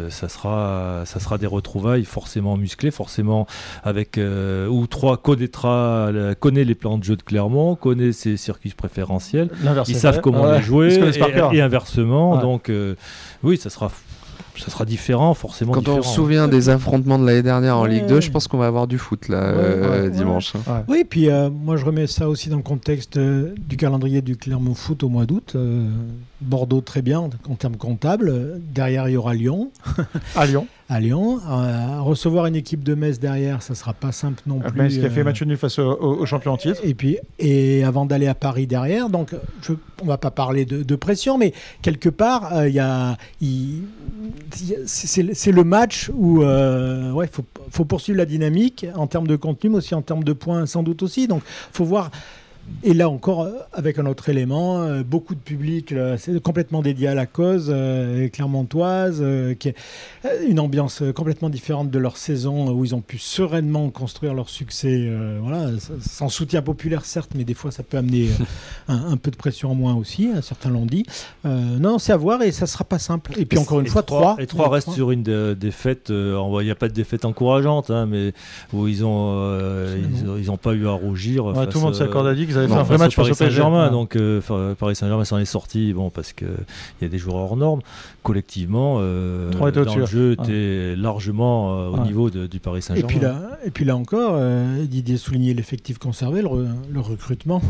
ça 0.10 0.30
sera, 0.30 1.04
ça 1.06 1.20
sera 1.20 1.38
des 1.38 1.48
retrouvailles 1.48 2.06
forcément 2.06 2.58
musclées, 2.58 2.92
forcément 2.92 3.48
avec 3.84 4.20
où 4.20 4.88
trois 4.88 5.18
connaîtra, 5.18 6.10
connaît 6.40 6.64
les 6.64 6.76
plans 6.76 6.98
de 6.98 7.04
jeu 7.04 7.16
de 7.16 7.24
Clermont, 7.24 7.76
connaît 7.76 8.12
ses 8.12 8.38
circuits 8.38 8.74
préférentiels. 8.76 9.50
Ils 9.88 9.96
savent 9.96 10.22
comment 10.22 10.38
Ouais, 10.44 10.58
les 10.58 10.64
jouer 10.64 10.94
et, 11.54 11.62
inversement. 11.62 12.36
Ouais. 12.36 12.42
Donc 12.42 12.72
oui, 13.44 13.58
ça 13.58 13.70
sera, 13.70 13.92
ça 14.60 14.70
sera 14.72 14.86
différent, 14.86 15.34
forcément 15.34 15.72
Quand 15.74 15.80
différent. 15.80 16.00
on 16.00 16.04
se 16.04 16.14
souvient 16.16 16.48
des 16.48 16.70
affrontements 16.70 17.18
de 17.20 17.26
l'année 17.26 17.44
dernière 17.44 17.78
en 17.78 17.84
Ouais, 17.84 17.90
Ligue 17.90 18.06
2, 18.08 18.16
ouais. 18.16 18.22
je 18.22 18.32
pense 18.32 18.48
qu'on 18.48 18.58
va 18.58 18.68
avoir 18.68 18.88
du 18.88 18.98
foot 18.98 19.28
là 19.30 19.38
euh, 19.38 20.04
ouais, 20.06 20.10
dimanche. 20.10 20.54
hein. 20.56 20.62
Ouais. 20.68 20.84
Oui, 20.88 21.04
puis 21.10 21.30
euh, 21.30 21.50
moi 21.50 21.78
je 21.78 21.86
remets 21.86 22.08
ça 22.08 22.28
aussi 22.30 22.50
dans 22.50 22.58
le 22.58 22.64
contexte 22.64 23.18
euh, 23.18 23.54
du 23.58 23.78
calendrier 23.78 24.22
du 24.22 24.36
Clermont 24.38 24.74
Foot 24.76 25.04
au 25.04 25.10
mois 25.10 25.26
d'août. 25.26 25.56
Bordeaux 26.42 26.82
très 26.82 27.02
bien 27.02 27.20
en 27.50 27.56
termes 27.56 27.78
comptables. 27.78 28.60
Derrière 28.74 29.10
il 29.10 29.14
y 29.14 29.18
aura 29.18 29.34
Lyon. 29.34 29.72
À 30.36 30.46
Lyon, 30.46 30.68
À 30.90 31.00
Lyon, 31.00 31.40
Euh, 31.50 32.00
recevoir 32.02 32.46
une 32.46 32.56
équipe 32.56 32.84
de 32.84 32.94
Metz 32.96 33.20
derrière, 33.20 33.62
ça 33.62 33.76
sera 33.76 33.94
pas 33.94 34.12
simple 34.12 34.42
non 34.48 34.60
plus. 34.60 34.80
Metz 34.80 34.94
qui 34.98 35.06
a 35.06 35.10
fait 35.10 35.22
euh, 35.22 35.24
match 35.26 35.42
nul 35.42 35.58
face 35.58 35.80
au, 35.80 35.90
au- 35.92 36.22
au 36.22 36.26
champion 36.26 36.54
en 36.54 36.58
titre. 36.58 36.80
Et 36.84 36.94
puis, 36.94 37.18
et 37.40 37.84
avant 37.84 38.06
d'aller 38.06 38.28
à 38.28 38.36
Paris 38.36 38.68
derrière, 38.68 39.10
donc 39.10 39.36
je, 39.62 39.74
on 40.02 40.06
va 40.06 40.18
pas 40.18 40.32
parler 40.32 40.66
de, 40.66 40.84
de 40.84 40.96
pression, 40.96 41.38
mais 41.38 41.54
quelque 41.82 42.10
part, 42.10 42.54
euh, 42.56 42.70
il 42.70 42.76
y 42.76 42.80
a, 42.80 43.18
il- 43.42 43.84
il 44.62 44.70
y 44.70 44.76
c'est 44.86 45.34
c'est 45.34 45.52
le 45.52 45.64
match 45.64 46.10
où 46.16 46.44
euh, 46.44 47.12
ouais, 47.12 47.28
faut, 47.28 47.44
faut 47.72 47.86
poursuivre 47.86 48.18
la 48.20 48.26
dynamique 48.26 48.86
en 48.96 49.08
termes 49.08 49.28
de 49.28 49.36
contenu, 49.36 49.72
mais 49.72 49.78
aussi 49.78 49.96
en 49.96 50.02
termes 50.04 50.24
de 50.24 50.34
points, 50.34 50.66
sans 50.68 50.84
doute 50.84 51.02
aussi. 51.04 51.28
Donc, 51.28 51.42
faut 51.74 51.84
voir. 51.86 52.12
Et 52.84 52.94
là 52.94 53.10
encore, 53.10 53.42
euh, 53.42 53.52
avec 53.74 53.98
un 53.98 54.06
autre 54.06 54.30
élément, 54.30 54.82
euh, 54.82 55.02
beaucoup 55.04 55.34
de 55.36 55.40
public, 55.40 55.94
c'est 56.18 56.42
complètement 56.42 56.82
dédié 56.82 57.08
à 57.08 57.16
la 57.16 57.26
cause 57.26 57.68
euh, 57.74 58.28
clermontoise, 58.30 59.20
euh, 59.22 59.54
qui 59.56 59.70
est 59.70 59.76
une 60.48 60.60
ambiance 60.60 61.02
complètement 61.16 61.50
différente 61.50 61.90
de 61.90 61.98
leur 62.00 62.18
saison, 62.18 62.72
où 62.72 62.86
ils 62.86 62.94
ont 62.94 63.02
pu 63.02 63.18
sereinement 63.18 63.90
construire 63.90 64.34
leur 64.34 64.50
succès. 64.50 65.06
euh, 65.08 65.40
voilà, 65.42 65.70
sans 66.02 66.30
soutien 66.30 66.62
populaire 66.62 67.06
certes, 67.06 67.32
mais 67.36 67.44
des 67.46 67.54
fois 67.54 67.72
ça 67.72 67.84
peut 67.84 67.98
amener 67.98 68.28
euh, 68.28 68.44
un, 68.94 69.12
un 69.14 69.18
peu 69.18 69.32
de 69.32 69.38
pression 69.38 69.72
en 69.72 69.76
moins 69.76 69.96
aussi. 69.96 70.30
hein, 70.36 70.42
certains 70.42 70.70
l'ont 70.70 70.86
dit. 70.86 71.06
Euh, 71.46 71.78
non, 71.80 72.00
c'est 72.00 72.12
à 72.14 72.18
voir 72.18 72.42
et 72.44 72.52
ça 72.52 72.68
sera 72.68 72.84
pas 72.84 73.00
simple. 73.00 73.32
Et 73.38 73.46
puis 73.46 73.58
encore 73.58 73.80
une 73.80 73.88
Et 73.88 73.90
fois, 73.90 74.04
trois, 74.04 74.36
et 74.40 74.46
trois 74.46 74.70
restent 74.70 74.92
sur 74.92 75.12
une 75.12 75.24
dé- 75.24 75.56
défaite. 75.56 76.10
euh, 76.10 76.38
Il 76.62 76.66
n'y 76.66 76.72
a 76.72 76.76
pas 76.76 76.90
de 76.90 76.94
défaite 76.94 77.26
encourageante, 77.26 77.90
hein, 77.92 78.06
mais 78.06 78.34
où 78.74 78.88
ils 78.88 79.04
ont, 79.06 79.32
euh, 79.38 79.98
ils, 80.14 80.30
ont- 80.30 80.38
ils 80.38 80.52
ont 80.52 80.58
pas 80.58 80.74
eu 80.74 80.88
à 80.88 80.92
rougir. 80.92 81.46
Ouais, 81.46 81.54
face, 81.54 81.70
tout 81.70 81.80
le 81.80 81.86
monde 81.86 81.96
s'accorde 81.96 82.28
à 82.28 82.36
dire 82.36 82.46
avaient 82.58 82.68
fait 82.68 82.74
un 82.74 82.84
vrai 82.84 82.98
match 82.98 83.16
face 83.16 83.26
Paris 83.26 83.32
au. 83.32 83.36
Saint-Germain. 83.36 83.86
Ouais. 83.86 83.92
Donc 83.92 84.16
euh, 84.16 84.42
Paris 84.76 84.96
Saint-Germain 84.96 85.26
s'en 85.26 85.38
est 85.38 85.46
sorti, 85.46 85.94
bon, 85.94 86.10
parce 86.10 86.34
que 86.34 86.46
il 86.46 87.04
y 87.04 87.06
a 87.06 87.10
des 87.10 87.18
joueurs 87.18 87.36
hors 87.38 87.58
normes. 87.58 87.82
Collectivement, 88.24 88.98
euh, 89.00 89.52
dans 89.52 89.96
le 89.96 90.06
jeu 90.06 90.36
ouais. 90.38 90.44
était 90.44 90.96
largement 90.96 91.74
euh, 91.78 91.90
au 91.90 91.98
Ouais. 91.98 92.04
niveau 92.04 92.30
de- 92.30 92.48
du 92.48 92.60
Paris 92.60 92.80
Et 92.80 92.82
Saint-Germain. 92.82 93.08
puis 93.08 93.20
là, 93.20 93.36
et 93.66 93.72
puis 93.72 93.86
là 93.86 93.96
encore, 93.96 94.34
euh, 94.36 94.84
Didier 94.86 95.18
soulignait 95.18 95.54
l'effectif 95.54 95.98
conservé, 95.98 96.42
le, 96.42 96.48
re- 96.50 96.68
le 96.92 97.00
recrutement 97.00 97.62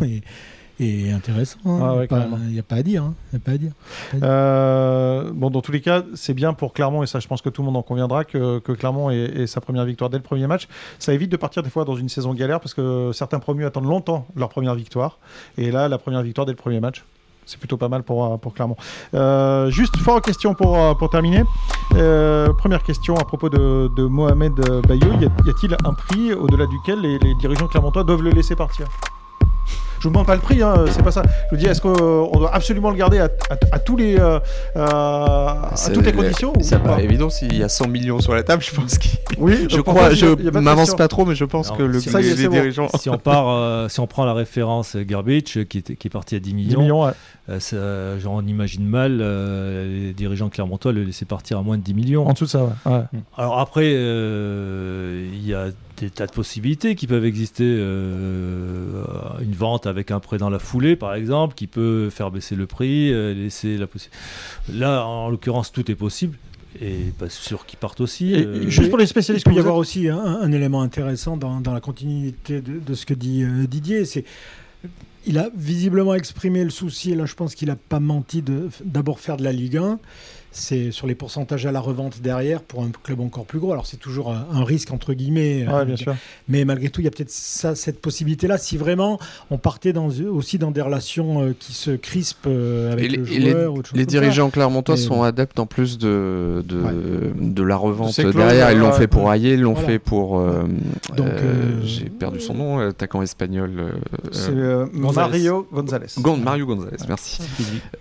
est 0.79 1.11
intéressant. 1.11 1.57
hein. 1.65 1.79
Ah 1.81 1.95
ouais, 1.95 2.07
Il 2.09 2.15
a. 2.15 2.27
Il 2.47 2.53
n'y 2.53 2.59
a 2.59 2.63
pas 2.63 2.75
à 2.75 2.83
dire. 2.83 3.03
hein. 3.03 3.13
Y 3.33 3.35
a 3.37 3.39
pas 3.39 3.51
à 3.51 3.57
dire. 3.57 3.71
Euh, 4.23 5.31
bon, 5.33 5.49
dans 5.49 5.61
tous 5.61 5.71
les 5.71 5.81
cas, 5.81 6.03
c'est 6.15 6.33
bien 6.33 6.53
pour 6.53 6.73
Clermont, 6.73 7.03
et 7.03 7.07
ça, 7.07 7.19
je 7.19 7.27
pense 7.27 7.41
que 7.41 7.49
tout 7.49 7.61
le 7.61 7.65
monde 7.67 7.77
en 7.77 7.81
conviendra, 7.81 8.23
que, 8.25 8.59
que 8.59 8.71
Clermont 8.71 9.09
ait, 9.09 9.47
sa 9.47 9.61
première 9.61 9.85
victoire 9.85 10.09
dès 10.09 10.17
le 10.17 10.23
premier 10.23 10.47
match. 10.47 10.67
Ça 10.99 11.13
évite 11.13 11.31
de 11.31 11.37
partir 11.37 11.63
des 11.63 11.69
fois 11.69 11.85
dans 11.85 11.95
une 11.95 12.09
saison 12.09 12.33
galère, 12.33 12.59
parce 12.59 12.73
que 12.73 13.11
certains 13.13 13.39
promus 13.39 13.65
attendent 13.65 13.85
longtemps 13.85 14.27
leur 14.35 14.49
première 14.49 14.75
victoire. 14.75 15.17
Et 15.57 15.71
là, 15.71 15.87
la 15.87 15.97
première 15.97 16.21
victoire 16.21 16.45
dès 16.45 16.51
le 16.53 16.57
premier 16.57 16.79
match. 16.79 17.03
C'est 17.49 17.57
plutôt 17.59 17.77
pas 17.77 17.87
mal 17.87 18.03
pour, 18.03 18.25
euh, 18.25 18.35
pour 18.35 18.53
Clermont. 18.53 18.75
Euh, 19.13 19.69
juste 19.69 19.95
fort 19.95 20.21
question 20.21 20.53
pour, 20.53 20.77
euh, 20.77 20.93
pour 20.95 21.09
terminer. 21.09 21.43
Euh, 21.95 22.51
première 22.51 22.83
question 22.83 23.15
à 23.15 23.23
propos 23.23 23.47
de, 23.49 23.89
de 23.95 24.03
Mohamed 24.03 24.51
Bayo. 24.85 25.13
Y 25.21 25.49
a-t-il 25.49 25.77
un 25.85 25.93
prix 25.93 26.33
au-delà 26.33 26.65
duquel 26.65 26.99
les, 26.99 27.17
les 27.19 27.33
dirigeants 27.35 27.67
clermontois 27.67 28.03
doivent 28.03 28.21
le 28.23 28.31
laisser 28.31 28.57
partir? 28.57 28.87
Je 29.99 30.03
vous 30.03 30.09
demande 30.09 30.27
pas 30.27 30.35
le 30.35 30.41
prix, 30.41 30.61
hein, 30.61 30.85
c'est 30.91 31.01
pas 31.03 31.11
ça. 31.11 31.23
Je 31.49 31.55
vous 31.55 31.61
dis, 31.61 31.65
est-ce 31.67 31.81
qu'on 31.81 32.29
doit 32.37 32.53
absolument 32.53 32.89
le 32.91 32.97
garder 32.97 33.19
à, 33.19 33.25
à- 33.49 33.57
à 33.71 33.79
tous 33.79 33.97
les, 33.97 34.17
euh, 34.19 34.39
euh, 34.75 34.85
à 34.85 35.73
toutes 35.93 36.05
les 36.05 36.13
conditions 36.13 36.53
C'est 36.61 36.81
pas 36.81 37.01
évident 37.01 37.29
s'il 37.29 37.55
y 37.57 37.63
a 37.63 37.69
100 37.69 37.87
millions 37.87 38.19
sur 38.19 38.33
la 38.35 38.43
table, 38.43 38.63
je 38.63 38.73
pense 38.75 38.97
qu'il. 38.97 39.11
Oui, 39.39 39.67
Je 39.69 39.81
crois, 39.81 40.11
je 40.13 40.25
m'avance 40.59 40.95
pas 40.95 41.07
trop, 41.07 41.25
mais 41.25 41.35
je 41.35 41.45
pense 41.45 41.69
que 41.71 41.83
le, 41.83 41.99
si- 41.99 42.09
ça 42.09 42.21
y 42.21 42.25
est, 42.25 42.29
les, 42.31 42.35
c'est 42.35 42.41
les 42.43 42.47
bon. 42.47 42.53
dirigeants. 42.55 42.87
si 42.99 43.09
on 43.09 43.17
part, 43.17 43.49
euh, 43.49 43.87
si 43.87 43.99
on 43.99 44.07
prend 44.07 44.25
la 44.25 44.33
référence 44.33 44.95
Garbage, 44.95 45.63
qui, 45.69 45.77
était- 45.79 45.95
qui 45.95 46.07
est 46.07 46.11
parti 46.11 46.35
à 46.35 46.39
10 46.39 46.49
10 46.49 46.55
millions, 46.55 46.81
millions, 46.81 47.03
ouais. 47.05 47.11
euh, 47.49 47.59
ça, 47.59 48.17
genre, 48.19 48.33
on 48.35 48.41
imagine 48.47 48.85
mal 48.87 49.19
euh, 49.21 50.05
les 50.07 50.13
dirigeants 50.13 50.49
clermontois 50.49 50.91
le 50.91 51.03
laisser 51.03 51.25
partir 51.25 51.57
à 51.59 51.61
moins 51.61 51.77
de 51.77 51.83
10 51.83 51.93
millions. 51.93 52.27
En 52.27 52.33
dessous 52.33 52.45
de 52.45 52.49
ça, 52.49 52.63
ouais. 52.63 52.91
ouais. 52.91 53.01
Alors 53.37 53.59
après, 53.59 53.91
euh, 53.95 55.27
il 55.33 55.45
y 55.45 55.53
a 55.53 55.65
des 55.99 56.09
tas 56.09 56.27
de 56.27 56.31
possibilités 56.31 56.95
qui 56.95 57.05
peuvent 57.07 57.25
exister. 57.25 57.63
euh, 57.65 59.03
une 59.41 59.53
vente 59.53 59.86
avec 59.87 60.11
un 60.11 60.19
prêt 60.19 60.37
dans 60.37 60.49
la 60.49 60.59
foulée, 60.59 60.95
par 60.95 61.13
exemple, 61.15 61.55
qui 61.55 61.67
peut 61.67 62.09
faire 62.09 62.31
baisser 62.31 62.55
le 62.55 62.65
prix, 62.67 63.11
euh, 63.13 63.33
laisser 63.33 63.77
la 63.77 63.85
possi- 63.87 64.09
Là, 64.73 65.05
en 65.05 65.29
l'occurrence, 65.29 65.71
tout 65.71 65.89
est 65.91 65.95
possible. 65.95 66.37
Et 66.79 67.11
pas 67.17 67.29
sûr 67.29 67.65
qu'ils 67.65 67.79
partent 67.79 68.01
aussi. 68.01 68.33
Et- 68.33 68.45
euh, 68.45 68.69
juste 68.69 68.89
pour 68.89 68.99
les 68.99 69.05
Il 69.05 69.07
spécialistes, 69.07 69.45
peut 69.45 69.51
que 69.51 69.55
y 69.55 69.59
avoir 69.59 69.77
aussi 69.77 70.09
un, 70.09 70.17
un 70.19 70.51
élément 70.51 70.81
intéressant 70.83 71.35
dans, 71.35 71.59
dans 71.59 71.73
la 71.73 71.79
continuité 71.81 72.61
de, 72.61 72.79
de 72.79 72.93
ce 72.93 73.05
que 73.07 73.15
dit 73.15 73.41
euh, 73.43 73.65
Didier. 73.65 74.05
C'est 74.05 74.25
il 75.25 75.37
a 75.39 75.49
visiblement 75.57 76.13
exprimé 76.13 76.63
le 76.63 76.69
souci, 76.69 77.11
et 77.11 77.15
là 77.15 77.25
je 77.25 77.33
pense 77.33 77.53
qu'il 77.55 77.67
n'a 77.67 77.75
pas 77.75 77.99
menti 77.99 78.41
de 78.41 78.69
d'abord 78.85 79.19
faire 79.19 79.35
de 79.37 79.43
la 79.43 79.51
Ligue 79.51 79.77
1. 79.77 79.99
C'est 80.59 80.91
sur 80.91 81.05
les 81.05 81.13
pourcentages 81.13 81.67
à 81.67 81.71
la 81.71 81.79
revente 81.79 82.19
derrière 82.21 82.61
pour 82.61 82.81
un 82.83 82.89
club 83.03 83.19
encore 83.19 83.45
plus 83.45 83.59
gros. 83.59 83.71
Alors 83.73 83.85
c'est 83.85 83.97
toujours 83.99 84.31
un, 84.31 84.47
un 84.51 84.63
risque 84.63 84.91
entre 84.91 85.13
guillemets. 85.13 85.67
Ouais, 85.67 85.73
euh, 85.73 85.85
bien 85.85 85.95
sûr. 85.95 86.15
Mais 86.47 86.65
malgré 86.65 86.89
tout, 86.89 86.99
il 87.01 87.03
y 87.03 87.07
a 87.07 87.11
peut-être 87.11 87.29
ça, 87.29 87.75
cette 87.75 88.01
possibilité-là. 88.01 88.57
Si 88.57 88.75
vraiment 88.75 89.19
on 89.51 89.59
partait 89.59 89.93
dans, 89.93 90.07
aussi 90.09 90.57
dans 90.57 90.71
des 90.71 90.81
relations 90.81 91.43
euh, 91.43 91.53
qui 91.57 91.73
se 91.73 91.91
crispent 91.91 92.47
euh, 92.47 92.91
avec 92.91 93.05
Et 93.05 93.09
les- 93.09 93.17
le 93.17 93.31
et 93.31 93.39
les- 93.39 93.51
joueur 93.51 93.73
ou 93.73 93.77
autre 93.77 93.89
chose 93.89 93.97
Les 93.99 94.05
comme 94.05 94.13
ça. 94.15 94.19
dirigeants 94.19 94.49
clermontois 94.49 94.95
Mais- 94.95 95.01
sont 95.01 95.21
adeptes 95.21 95.59
en 95.59 95.67
plus 95.67 95.99
de, 95.99 96.63
de, 96.67 96.81
Ouais. 96.81 96.91
de 97.39 97.63
la 97.63 97.75
revente 97.75 98.19
derrière. 98.19 98.71
Ils 98.71 98.79
l'ont 98.79 98.91
fait 98.93 99.07
pour 99.07 99.31
Hayé, 99.31 99.53
ils 99.53 99.61
l'ont 99.61 99.73
Voilà. 99.73 99.87
fait 99.89 99.99
pour. 99.99 100.39
euh, 100.39 100.63
Donc, 101.15 101.27
euh, 101.27 101.31
euh, 101.43 101.81
J'ai 101.83 102.09
perdu 102.09 102.39
son 102.39 102.53
nom, 102.55 102.77
l'attaquant 102.77 103.21
espagnol. 103.21 103.91
euh. 104.33 104.85
Mario 104.93 105.67
Gonzalez. 105.71 106.07
Gon- 106.19 106.37
Mario 106.37 106.65
Gonzalez, 106.65 106.97
merci. 107.07 107.41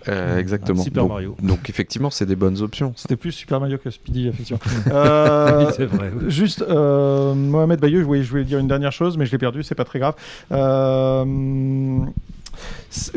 Euh, 0.09 0.39
exactement. 0.39 0.83
Super 0.83 1.03
donc, 1.03 1.13
Mario. 1.13 1.37
donc 1.43 1.69
effectivement, 1.69 2.11
c'est 2.11 2.27
des 2.27 2.37
bonnes 2.37 2.46
options. 2.63 2.93
C'était 2.97 3.17
plus 3.17 3.33
Super 3.33 3.61
Mario 3.61 3.79
que 3.79 3.91
Speedy, 3.91 4.29
effectivement. 4.29 4.61
Euh, 4.93 5.67
Oui, 5.67 5.73
c'est 5.77 5.87
vrai. 5.87 6.11
oui. 6.15 6.25
Juste, 6.31 6.63
euh, 6.63 7.35
Mohamed 7.35 7.81
Bayeux, 7.81 8.01
je 8.01 8.05
voulais, 8.05 8.23
je 8.23 8.31
voulais 8.31 8.45
dire 8.45 8.59
une 8.59 8.69
dernière 8.69 8.93
chose, 8.93 9.17
mais 9.17 9.27
je 9.27 9.33
l'ai 9.33 9.39
perdu, 9.39 9.63
c'est 9.63 9.75
pas 9.75 9.85
très 9.85 9.99
grave. 9.99 10.15
Euh, 10.53 11.25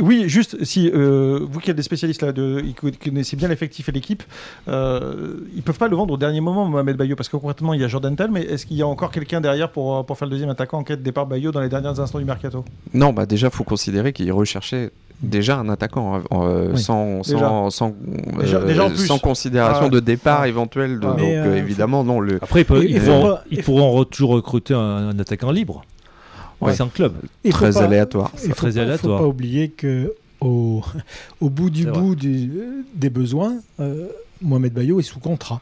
oui, 0.01 0.25
juste, 0.27 0.63
si 0.65 0.89
euh, 0.93 1.39
vous 1.49 1.59
qui 1.59 1.71
êtes 1.71 1.77
des 1.77 1.83
spécialistes 1.83 2.21
là, 2.21 2.31
de, 2.33 2.61
qui 2.61 2.73
connaissez 3.09 3.37
bien 3.37 3.47
l'effectif 3.47 3.87
et 3.87 3.91
l'équipe, 3.91 4.23
euh, 4.67 5.35
ils 5.55 5.61
peuvent 5.61 5.77
pas 5.77 5.87
le 5.87 5.95
vendre 5.95 6.13
au 6.13 6.17
dernier 6.17 6.41
moment, 6.41 6.65
Mohamed 6.65 6.97
Bayeux, 6.97 7.15
parce 7.15 7.29
que 7.29 7.37
concrètement, 7.37 7.73
il 7.73 7.79
y 7.81 7.83
a 7.83 7.87
Jordan 7.87 8.15
Tell, 8.15 8.31
mais 8.31 8.41
est-ce 8.41 8.65
qu'il 8.65 8.75
y 8.77 8.81
a 8.81 8.87
encore 8.87 9.11
quelqu'un 9.11 9.39
derrière 9.41 9.71
pour, 9.71 10.05
pour 10.05 10.17
faire 10.17 10.27
le 10.27 10.31
deuxième 10.31 10.49
attaquant 10.49 10.79
en 10.79 10.83
quête 10.83 10.99
de 10.99 11.03
départ 11.05 11.25
Bayeux 11.25 11.51
dans 11.51 11.61
les 11.61 11.69
derniers 11.69 11.99
instants 11.99 12.19
du 12.19 12.25
mercato? 12.25 12.65
Non, 12.93 13.13
bah 13.13 13.25
déjà, 13.25 13.49
faut 13.49 13.63
considérer 13.63 14.11
qu'ils 14.11 14.31
recherchaient 14.33 14.91
déjà 15.21 15.57
un 15.57 15.69
attaquant 15.69 16.15
hein, 16.15 16.23
euh, 16.31 16.69
Oui. 16.73 16.79
sans, 16.81 17.21
Déjà. 17.21 17.39
sans, 17.39 17.69
sans, 17.69 17.93
Déjà- 18.39 18.57
euh, 18.57 18.65
déjà 18.65 18.95
sans 18.95 19.19
considération 19.19 19.85
Ouais. 19.85 19.89
de 19.91 19.99
départ 19.99 20.45
éventuel. 20.45 20.99
De, 20.99 21.05
Ouais. 21.07 21.11
donc 21.13 21.19
euh, 21.21 21.45
euh, 21.53 21.55
évidemment, 21.57 22.03
non. 22.03 22.19
Le, 22.19 22.37
Après, 22.41 22.61
ils, 22.61 22.65
peuvent- 22.65 22.85
pourront, 23.05 23.37
ils 23.51 23.63
pourront 23.63 24.03
toujours 24.05 24.31
recruter 24.31 24.73
un, 24.73 24.79
un 25.09 25.19
attaquant 25.19 25.51
libre. 25.51 25.83
Ouais. 26.61 26.73
C'est 26.73 26.83
un 26.83 26.87
club. 26.89 27.13
Très 27.49 27.71
pas- 27.71 27.83
aléatoire. 27.83 28.31
Il 28.43 28.49
faut 28.49 28.55
Très 28.55 28.71
pas, 28.73 28.81
aléatoire. 28.81 29.17
faut 29.19 29.23
pas 29.25 29.29
oublier 29.29 29.69
que 29.69 30.13
au, 30.41 30.81
au 31.41 31.49
bout 31.49 31.69
du 31.69 31.85
bout 31.85 32.15
du- 32.15 32.51
des 32.93 33.09
besoins, 33.09 33.55
euh, 33.79 34.07
Mohamed 34.41 34.73
Bayo 34.73 34.99
est 34.99 35.03
sous 35.03 35.19
contrat. 35.19 35.61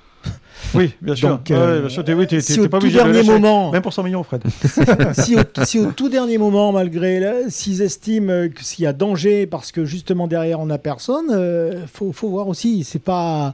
Oui, 0.73 0.93
bien 1.01 1.15
sûr. 1.15 1.30
Donc, 1.30 1.47
Ouais, 1.49 1.56
euh, 1.56 1.80
bien 1.82 1.89
sûr. 1.89 2.03
T'es- 2.03 2.13
oui, 2.13 2.27
si 2.41 2.60
au 2.60 2.67
pas 2.69 2.80
tout 2.80 2.88
de 2.88 2.91
dernier 2.93 3.13
lâcher. 3.19 3.32
moment, 3.32 3.71
Même 3.71 3.82
pour 3.82 3.93
100 3.93 4.03
millions, 4.03 4.23
Fred. 4.23 4.41
si, 5.13 5.36
au, 5.36 5.39
si 5.63 5.80
au 5.80 5.91
tout 5.91 6.10
dernier 6.10 6.38
moment, 6.38 6.71
malgré 6.71 7.19
s'ils 7.49 7.82
estiment 7.82 8.32
euh, 8.32 8.47
que 8.49 8.63
s'il 8.63 8.84
y 8.84 8.88
a 8.88 8.93
danger 8.93 9.45
parce 9.47 9.71
que 9.71 9.86
justement 9.86 10.27
derrière 10.27 10.60
on 10.60 10.65
n'a 10.67 10.77
personne, 10.77 11.27
euh, 11.32 11.86
faut, 11.91 12.12
faut 12.12 12.30
voir 12.30 12.47
aussi. 12.47 12.84
C'est 12.84 12.99
pas 13.03 13.53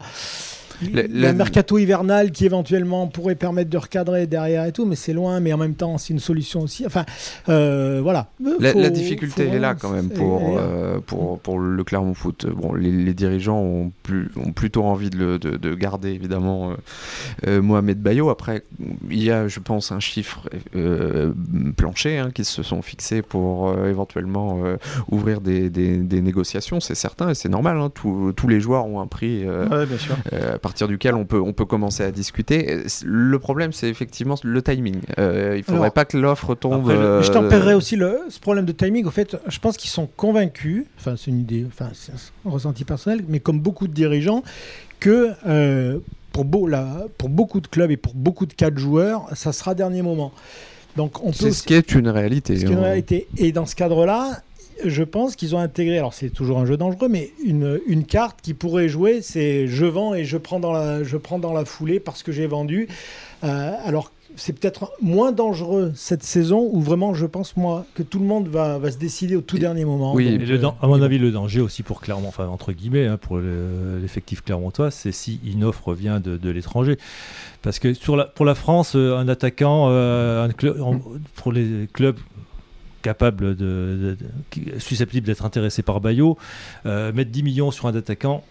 Le- 0.81 1.05
il 1.09 1.21
y 1.21 1.25
a 1.25 1.29
un 1.29 1.31
le- 1.31 1.38
mercato 1.38 1.77
hivernal 1.77 2.31
qui 2.31 2.45
éventuellement 2.45 3.07
pourrait 3.07 3.36
permettre 3.36 3.69
de 3.69 3.77
recadrer 3.77 4.27
derrière 4.27 4.65
et 4.65 4.71
tout, 4.71 4.86
mais 4.86 4.95
c'est 4.95 5.13
loin. 5.13 5.39
Mais 5.39 5.53
en 5.53 5.57
même 5.57 5.75
temps, 5.75 5.97
c'est 5.97 6.13
une 6.13 6.19
solution 6.19 6.62
aussi. 6.62 6.86
Enfin, 6.86 7.05
euh, 7.49 7.99
voilà. 8.01 8.27
La, 8.59 8.71
Faut- 8.71 8.79
la 8.79 8.89
difficulté 8.89 9.47
faut 9.47 9.53
est 9.53 9.59
là 9.59 9.75
quand 9.75 9.89
même 9.91 10.09
pour, 10.09 10.57
euh, 10.57 10.99
pour, 11.05 11.39
pour 11.39 11.59
le 11.59 11.83
Clermont 11.83 12.13
Foot. 12.13 12.45
Bon, 12.47 12.73
les, 12.73 12.91
les 12.91 13.13
dirigeants 13.13 13.59
ont, 13.59 13.91
plus, 14.03 14.29
ont 14.36 14.51
plutôt 14.51 14.83
envie 14.83 15.09
de, 15.09 15.17
le- 15.17 15.39
de, 15.39 15.57
de 15.57 15.73
garder 15.75 16.09
évidemment 16.12 16.71
euh, 16.71 16.75
euh, 17.47 17.62
Mohamed 17.62 17.99
Bayo. 18.01 18.29
Après, 18.29 18.63
il 19.09 19.23
y 19.23 19.31
a, 19.31 19.47
je 19.47 19.59
pense, 19.59 19.91
un 19.91 19.99
chiffre 19.99 20.49
euh, 20.75 21.31
plancher 21.77 22.17
hein, 22.17 22.31
qui 22.33 22.45
se 22.45 22.63
sont 22.63 22.81
fixés 22.81 23.21
pour 23.21 23.69
euh, 23.69 23.89
éventuellement 23.89 24.62
euh, 24.65 24.77
ouvrir 25.12 25.41
des, 25.41 25.69
des- 25.69 25.97
des 25.97 26.21
négociations. 26.21 26.79
C'est 26.79 26.95
certain 26.95 27.29
et 27.29 27.36
c'est 27.36 27.49
normal. 27.49 27.77
hein. 27.77 27.89
Tous- 27.93 28.33
tous 28.36 28.47
les 28.47 28.59
joueurs 28.59 28.86
ont 28.86 28.99
un 29.01 29.07
prix. 29.07 29.43
euh, 29.45 29.67
Ouais, 29.69 29.86
bien 29.86 29.97
sûr. 29.97 30.15
Partir 30.73 30.88
duquel 30.88 31.13
on 31.13 31.25
peut, 31.25 31.39
on 31.39 31.53
peut 31.53 31.65
commencer 31.65 32.03
à 32.03 32.12
discuter. 32.12 32.79
Le 33.05 33.38
problème, 33.38 33.71
c'est 33.73 33.88
effectivement 33.89 34.36
le 34.43 34.62
timing. 34.63 35.01
Euh, 35.19 35.53
il 35.55 35.63
faudrait 35.63 35.81
Alors, 35.81 35.93
pas 35.93 36.05
que 36.05 36.17
l'offre 36.17 36.55
tombe. 36.55 36.89
après, 36.89 36.95
euh, 36.95 37.21
Je 37.21 37.31
tempérerai 37.31 37.75
aussi 37.75 37.95
le, 37.95 38.21
ce 38.29 38.39
problème 38.39 38.65
de 38.65 38.71
timing. 38.71 39.05
Au 39.05 39.12
fait, 39.12 39.38
je 39.47 39.59
pense 39.59 39.77
qu'ils 39.77 39.91
sont 39.91 40.07
convaincus, 40.17 40.86
enfin 40.97 41.13
c'est 41.15 41.29
une 41.29 41.39
idée, 41.39 41.63
enfin 41.67 41.89
c'est 41.93 42.12
un 42.12 42.49
ressenti 42.49 42.86
personnel, 42.86 43.23
mais 43.27 43.39
comme 43.39 43.59
beaucoup 43.59 43.88
de 43.88 43.93
dirigeants, 43.93 44.41
que 44.99 45.29
euh, 45.47 45.99
pour, 46.31 46.43
beau, 46.45 46.65
la- 46.65 47.05
pour 47.19 47.29
beaucoup 47.29 47.62
de 47.62 47.67
clubs 47.67 47.91
et 47.91 47.97
pour 47.97 48.15
beaucoup 48.15 48.47
de 48.47 48.53
cas 48.53 48.71
de 48.71 48.79
joueurs, 48.79 49.27
ça 49.36 49.53
sera 49.53 49.75
dernier 49.75 50.01
moment. 50.01 50.31
Donc 50.95 51.23
on 51.23 51.27
peut 51.29 51.33
C'est 51.38 51.51
ce 51.51 51.62
qui 51.63 51.75
est 51.75 51.93
une 51.93 52.09
réalité. 52.09 52.55
ce 52.55 52.62
qui 52.65 52.71
est 52.71 52.73
une 52.73 52.79
hein. 52.79 52.83
réalité. 52.83 53.27
Et 53.38 53.51
dans 53.51 53.67
ce 53.67 53.75
cadre-là, 53.75 54.41
je 54.86 55.03
pense 55.03 55.36
qu'ils 55.36 55.55
ont 55.55 55.59
intégré, 55.59 55.97
alors 55.97 56.13
c'est 56.13 56.29
toujours 56.29 56.59
un 56.59 56.65
jeu 56.65 56.77
dangereux, 56.77 57.07
mais 57.09 57.31
une, 57.43 57.79
une 57.88 58.05
carte 58.05 58.39
qui 58.41 58.53
pourrait 58.53 58.89
jouer, 58.89 59.21
c'est 59.21 59.67
je 59.67 59.86
vends 59.86 60.13
et 60.13 60.25
je 60.25 60.38
prends 60.38 60.59
dans 60.59 60.71
la, 60.73 61.03
je 61.03 61.17
prends 61.17 61.39
dans 61.39 61.53
la 61.53 61.65
foulée 61.65 61.99
parce 61.99 62.23
que 62.23 62.31
j'ai 62.31 62.47
vendu. 62.47 62.88
Euh, 63.43 63.71
alors 63.86 64.12
c'est 64.36 64.53
peut-être 64.57 64.91
moins 64.99 65.31
dangereux 65.31 65.91
cette 65.95 66.23
saison 66.23 66.67
où 66.71 66.81
vraiment 66.81 67.13
je 67.13 67.27
pense 67.27 67.55
moi 67.55 67.86
que 67.93 68.01
tout 68.01 68.17
le 68.17 68.25
monde 68.25 68.47
va, 68.47 68.79
va 68.79 68.89
se 68.89 68.97
décider 68.97 69.36
au 69.36 69.41
tout 69.41 69.57
Et- 69.57 69.59
dernier 69.59 69.86
moment. 69.86 70.15
oui, 70.15 70.25
Et 70.27 70.38
Donc, 70.39 70.47
le 70.47 70.63
euh, 70.65 70.69
à 70.81 70.88
mon 70.88 71.01
avis, 71.03 71.19
le 71.19 71.29
danger 71.29 71.62
aussi 71.62 71.83
pour 71.83 72.01
Clermont, 72.01 72.29
enfin 72.29 72.47
entre 72.47 72.71
guillemets, 72.71 73.05
hein, 73.05 73.17
pour 73.17 73.38
le- 73.38 73.99
l'effectif 74.01 74.41
clermontois, 74.41 74.89
c'est 74.89 75.12
si 75.12 75.39
une 75.45 75.63
offre 75.63 75.93
vient 75.93 76.19
de, 76.19 76.38
de 76.38 76.49
l'étranger. 76.49 76.97
Parce 77.62 77.77
que 77.77 77.93
sur 77.93 78.15
la, 78.15 78.25
pour 78.25 78.45
la 78.45 78.55
France, 78.55 78.93
euh, 78.95 79.15
un 79.15 79.27
attaquant, 79.27 79.88
euh, 79.89 80.45
un 80.45 80.49
club- 80.49 80.81
en- 80.81 80.99
pour 81.36 81.51
les 81.51 81.88
clubs 81.93 82.17
capables 83.03 83.55
de, 83.55 84.17
susceptibles 84.79 85.27
d'être 85.27 85.45
intéressés 85.45 85.83
par 85.83 86.01
Bayo, 86.01 86.37
euh, 86.87 87.13
mettre 87.13 87.29
10 87.29 87.43
millions 87.43 87.69
sur 87.69 87.85
un 87.85 87.95
attaquant. 87.95 88.43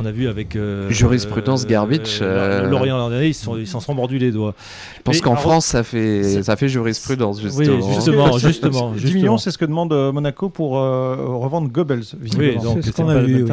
On 0.00 0.06
a 0.06 0.10
vu 0.10 0.26
avec 0.26 0.56
euh, 0.56 0.88
Jurisprudence 0.90 1.66
Garbage, 1.66 2.18
euh, 2.22 2.66
Lorient 2.68 2.96
l'an 2.96 3.10
dernier, 3.10 3.28
ils 3.28 3.34
s'en 3.34 3.64
s'en 3.66 3.78
sont 3.78 3.94
mordus 3.94 4.18
les 4.18 4.32
doigts. 4.32 4.54
Je 4.96 5.02
pense 5.02 5.20
qu'en 5.20 5.36
France, 5.36 5.66
ça 5.66 5.84
fait, 5.84 6.42
ça 6.42 6.56
fait 6.56 6.68
jurisprudence, 6.68 7.36
Oui, 7.42 7.66
justement. 7.66 7.92
justement. 7.92 8.24
Parce 8.30 8.42
que- 8.42 8.48
justement, 8.48 8.90
10 8.92 8.98
justement. 9.00 9.20
millions, 9.20 9.38
c'est 9.38 9.50
ce 9.50 9.58
que 9.58 9.64
demande 9.66 9.92
euh, 9.92 10.10
Monaco 10.10 10.48
pour 10.48 10.78
euh, 10.78 11.16
revendre 11.36 11.68
Goebbels, 11.68 11.98
Oui, 12.14 12.18
visiblement. 12.22 12.62
donc 12.62 12.76
C'est 12.76 12.82
ce 12.90 12.96
c'est 12.96 13.02
qu'on 13.02 13.06
pas 13.08 13.20
vu. 13.20 13.44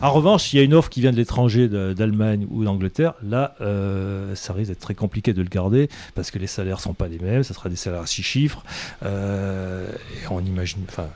En 0.00 0.10
revanche, 0.10 0.52
il 0.52 0.56
y 0.56 0.60
a 0.60 0.62
une 0.62 0.74
offre 0.74 0.88
qui 0.88 1.00
vient 1.02 1.12
de 1.12 1.16
l'étranger, 1.16 1.68
d'Allemagne 1.68 2.46
ou 2.50 2.64
d'Angleterre. 2.64 3.12
Là, 3.22 3.54
euh, 3.60 4.34
ça 4.34 4.54
risque 4.54 4.70
d'être 4.70 4.80
très 4.80 4.94
compliqué 4.94 5.32
de 5.34 5.42
le 5.42 5.48
garder 5.48 5.88
parce 6.14 6.30
que 6.30 6.38
les 6.38 6.46
salaires 6.46 6.80
sont 6.80 6.94
pas 6.94 7.06
les 7.06 7.18
mêmes. 7.18 7.42
Ça 7.42 7.54
sera 7.54 7.68
des 7.68 7.76
salaires 7.76 8.00
à 8.02 8.06
six 8.06 8.22
chiffres. 8.22 8.64
Euh, 9.04 9.86
et 10.14 10.26
on 10.30 10.40
imagine. 10.40 10.80
Enfin, 10.88 11.06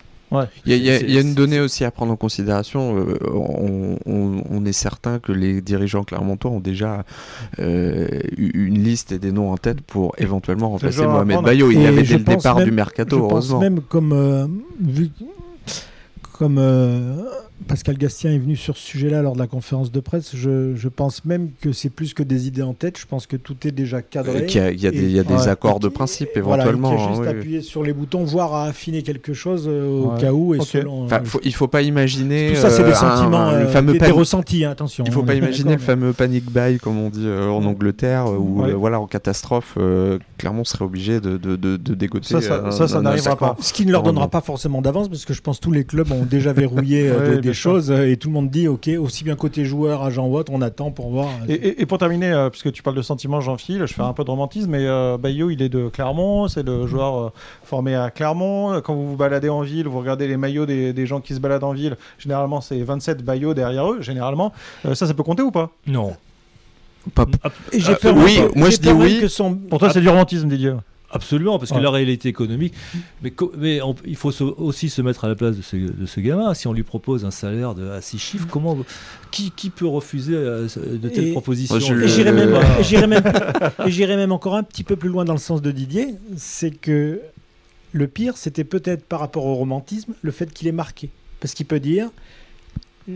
Il 0.67 0.77
y 0.77 0.91
a, 0.91 1.01
y 1.01 1.13
y 1.13 1.21
une 1.21 1.35
donnée 1.35 1.61
aussi 1.61 1.85
à 1.85 1.91
prendre 1.91 2.13
en 2.13 2.17
considération. 2.17 2.97
euh, 2.99 3.17
on, 3.33 3.97
on- 4.07 4.43
on 4.51 4.65
est 4.65 4.73
certain 4.73 5.19
que 5.21 5.33
les 5.33 5.61
dirigeants 5.61 6.03
clermontois 6.05 6.51
ont 6.51 6.61
déjà 6.61 7.05
euh, 7.59 8.09
eu 8.37 8.67
une 8.67 8.83
liste 8.83 9.13
et 9.13 9.19
des 9.19 9.31
noms 9.33 9.53
en 9.53 9.57
tête 9.57 9.81
pour 9.83 10.15
éventuellement 10.19 10.71
remplacer 10.71 11.07
Mohamed. 11.07 11.43
Bayo. 11.43 11.71
Il 11.71 11.81
y 11.83 11.87
avait 11.87 12.05
je 12.05 12.17
dès 12.17 12.19
le 12.19 12.25
départ 12.37 12.57
même- 12.57 12.65
du 12.65 12.71
je 12.71 12.75
mercato, 12.77 13.21
pense 13.21 13.31
heureusement. 13.33 13.61
même 13.61 13.81
comme 13.81 14.13
euh, 14.13 14.47
vu 14.81 15.11
comme 16.33 16.59
euh, 16.59 17.23
Pascal 17.69 17.97
Gastien 17.97 18.31
est 18.33 18.39
venu 18.39 18.55
sur 18.55 18.77
ce 18.77 18.87
sujet-là 18.87 19.23
lors 19.23 19.33
de 19.33 19.39
la 19.39 19.47
conférence 19.47 19.91
de 19.91 20.01
presse. 20.01 20.33
Je, 20.37 20.75
je 20.77 20.89
pense 20.89 21.25
même 21.25 21.49
que 21.61 21.73
c'est 21.73 21.89
plus 21.89 22.13
que 22.13 22.23
des 22.23 22.47
idées 22.47 22.63
en 22.63 22.75
tête. 22.75 22.99
Je 22.99 23.07
pense 23.07 23.27
que 23.27 23.37
tout 23.37 23.57
est 23.67 23.71
déjà 23.71 24.03
cadré. 24.03 24.43
Euh, 24.43 24.47
qu'il 24.47 24.61
y 24.61 24.65
a- 24.65 24.71
il 24.71 24.81
y 24.81 24.87
a, 24.87 24.91
des, 24.91 24.99
il 24.99 25.11
y 25.11 25.19
a 25.19 25.25
des 25.25 25.33
Ouais. 25.35 25.49
accords 25.49 25.81
de 25.81 25.89
principe 25.89 26.29
voilà, 26.39 26.65
éventuellement. 26.65 26.91
qu'il 26.91 26.99
y 26.99 27.01
a 27.01 27.05
hein, 27.05 27.09
juste 27.09 27.21
oui, 27.23 27.27
oui. 27.33 27.39
appuyer 27.39 27.61
sur 27.63 27.83
les 27.83 27.93
boutons, 27.95 28.25
voire 28.25 28.55
à 28.55 28.65
affiner 28.67 29.03
quelque 29.03 29.33
chose 29.33 29.65
euh, 29.69 29.89
au 29.89 30.13
Ouais. 30.13 30.21
cas 30.21 30.33
où. 30.33 30.55
Et 30.55 30.61
selon, 30.61 31.05
Enfin, 31.05 31.21
euh, 31.23 31.25
faut- 31.25 31.41
il 31.45 31.55
faut 31.55 31.67
pas 31.67 31.81
imaginer. 31.83 32.51
tout 32.51 32.61
ça, 32.61 32.69
c'est 32.71 32.83
euh, 32.83 32.87
des 32.87 32.93
un- 32.93 32.95
sentiments, 32.95 33.51
le 33.51 33.57
euh, 33.57 33.69
fameux 33.69 33.93
des, 33.95 33.99
des 34.01 34.05
panic- 34.07 34.15
ressentis. 34.19 34.65
hein, 34.65 34.71
attention. 34.73 35.05
Il 35.07 35.13
faut 35.13 35.23
on 35.23 35.25
pas 35.25 35.35
imaginer 35.35 35.71
le 35.71 35.77
d'accord, 35.77 35.87
fameux 35.87 36.13
panic 36.13 36.45
buy, 36.53 36.79
comme 36.79 36.99
on 36.99 37.09
dit 37.09 37.27
euh, 37.27 37.49
en 37.49 37.65
Angleterre, 37.65 38.27
euh, 38.27 38.37
où 38.37 38.63
Ouais. 38.63 38.71
euh, 38.71 38.75
voilà, 38.75 39.01
en 39.01 39.07
catastrophe, 39.07 39.75
euh, 39.79 40.19
Clermont 40.39 40.65
serait 40.65 40.85
obligé 40.85 41.21
de, 41.21 41.39
de, 41.39 41.57
de, 41.57 41.77
de 41.79 41.95
dégoter. 41.95 42.29
Ça, 42.29 42.41
ça- 42.43 42.97
euh, 42.97 43.01
n'arrivera 43.01 43.37
pas. 43.37 43.57
Ce 43.61 43.73
qui 43.73 43.87
ne 43.87 43.93
leur 43.93 44.03
donnera 44.03 44.29
pas 44.29 44.43
forcément 44.43 44.83
d'avance, 44.83 45.09
parce 45.09 45.25
que 45.25 45.33
je 45.33 45.41
pense 45.41 45.57
que 45.59 45.63
tous 45.65 45.73
les 45.73 45.85
clubs 45.85 46.13
ont 46.13 46.25
déjà 46.27 46.53
verrouillé 46.53 47.09
euh, 47.09 47.41
des, 47.41 47.46
des 47.49 47.55
sûr. 47.55 47.73
choses 47.73 47.91
euh, 47.91 48.11
et 48.11 48.17
tout 48.17 48.29
le 48.29 48.35
monde 48.35 48.51
dit 48.51 48.69
ok, 48.69 48.89
aussi 49.01 49.25
bien 49.25 49.37
côté 49.37 49.65
joueur, 49.65 50.03
agent 50.03 50.27
ou 50.27 50.37
autre, 50.37 50.53
on 50.55 50.61
attend 50.63 50.91
pour 50.91 51.09
voir. 51.11 51.29
Et, 51.49 51.55
et- 51.55 51.83
et 51.83 51.87
pour 51.87 51.99
terminer, 51.99 52.33
euh, 52.33 52.51
puisque 52.51 52.73
tu 52.73 52.83
parles 52.83 52.97
de 52.97 53.03
sentiments, 53.03 53.41
Jean-Phil, 53.41 53.85
je 53.87 53.95
fais 53.95 54.03
un 54.03 54.13
peu 54.13 54.25
de 54.25 54.31
romantisme, 54.31 54.71
mais 54.71 54.87
euh, 54.87 55.17
Bayo, 55.19 55.51
il 55.51 55.63
est 55.63 55.69
de 55.69 55.89
Clermont, 55.89 56.49
c'est 56.49 56.63
le 56.65 56.87
joueur 56.87 57.17
euh, 57.19 57.33
formé 57.65 57.95
à 57.95 58.11
Clermont. 58.11 58.81
Quand 58.83 58.95
vous 58.95 59.09
vous 59.11 59.17
baladez 59.17 59.49
en 59.49 59.63
ville, 59.63 59.89
vous 59.89 59.99
regardez 59.99 60.27
les 60.29 60.37
maillots 60.37 60.67
des, 60.67 60.93
des 60.93 61.07
gens 61.07 61.21
qui 61.21 61.35
se 61.35 61.41
baladent 61.41 61.65
en 61.65 61.73
ville, 61.73 61.97
généralement 62.19 62.61
c'est 62.61 62.81
27 62.83 63.23
Bayo 63.25 63.55
derrière 63.55 63.91
eux, 63.91 64.03
généralement. 64.03 64.53
Euh, 64.85 64.95
ça, 64.95 65.07
ça 65.07 65.15
peut 65.15 65.23
compter 65.23 65.43
ou 65.43 65.51
pas? 65.51 65.71
Non. 65.87 66.15
Pas- 67.15 67.27
Et 67.73 67.79
j'ai 67.81 67.93
Euh, 67.93 67.97
peur 67.97 68.17
oui, 68.17 68.41
moi, 68.57 68.69
j'ai 68.69 68.77
je 68.77 68.81
dis 68.81 68.91
oui. 68.91 69.21
que 69.21 69.29
son- 69.29 69.55
Pour 69.55 69.79
toi, 69.79 69.91
c'est 69.91 70.01
du 70.01 70.09
romantisme, 70.09 70.49
Didier. 70.49 70.73
Absolument, 71.11 71.59
parce 71.59 71.71
que 71.71 71.77
Ouais. 71.77 71.83
la 71.83 71.91
réalité 71.91 72.29
économique. 72.29 72.75
Mais, 73.23 73.31
co- 73.31 73.53
mais 73.57 73.81
on- 73.81 73.95
il 74.05 74.17
faut 74.17 74.33
se- 74.33 74.43
aussi 74.43 74.89
se 74.91 75.01
mettre 75.03 75.25
à 75.25 75.29
la 75.29 75.35
place 75.37 75.57
de 75.57 75.63
ce, 75.63 75.77
de 75.77 76.05
ce 76.07 76.19
gamin. 76.21 76.53
Si 76.55 76.67
on 76.67 76.73
lui 76.73 76.83
propose 76.83 77.25
un 77.25 77.31
salaire 77.31 77.75
de, 77.77 77.89
à 77.91 78.01
six 78.01 78.19
chiffres, 78.19 78.47
comment, 78.51 78.77
qui, 79.31 79.53
qui 79.53 79.71
peut 79.71 79.87
refuser 79.87 80.35
euh, 80.35 80.67
de 80.77 81.09
telles 81.09 81.29
Et- 81.29 81.33
propositions 81.33 81.79
j'irai 81.79 82.31
Euh, 82.31 82.33
même, 82.51 82.61
j'irai 82.83 83.07
même, 83.07 83.23
et 83.87 83.91
j'irai 83.91 84.17
même 84.17 84.33
encore 84.33 84.57
un 84.57 84.63
petit 84.65 84.83
peu 84.85 84.97
plus 84.97 85.09
loin 85.09 85.25
dans 85.25 85.33
le 85.35 85.39
sens 85.39 85.63
de 85.63 85.71
Didier, 85.71 86.09
c'est 86.37 86.73
que 86.73 87.21
le 87.93 88.09
pire, 88.09 88.37
c'était 88.37 88.65
peut-être 88.65 89.05
par 89.05 89.21
rapport 89.21 89.47
au 89.47 89.55
romantisme, 89.55 90.13
le 90.23 90.31
fait 90.33 90.53
qu'il 90.53 90.67
est 90.69 90.73
marqué. 90.73 91.11
Parce 91.41 91.55
qu'il 91.55 91.67
peut 91.67 91.81
dire, 91.81 92.11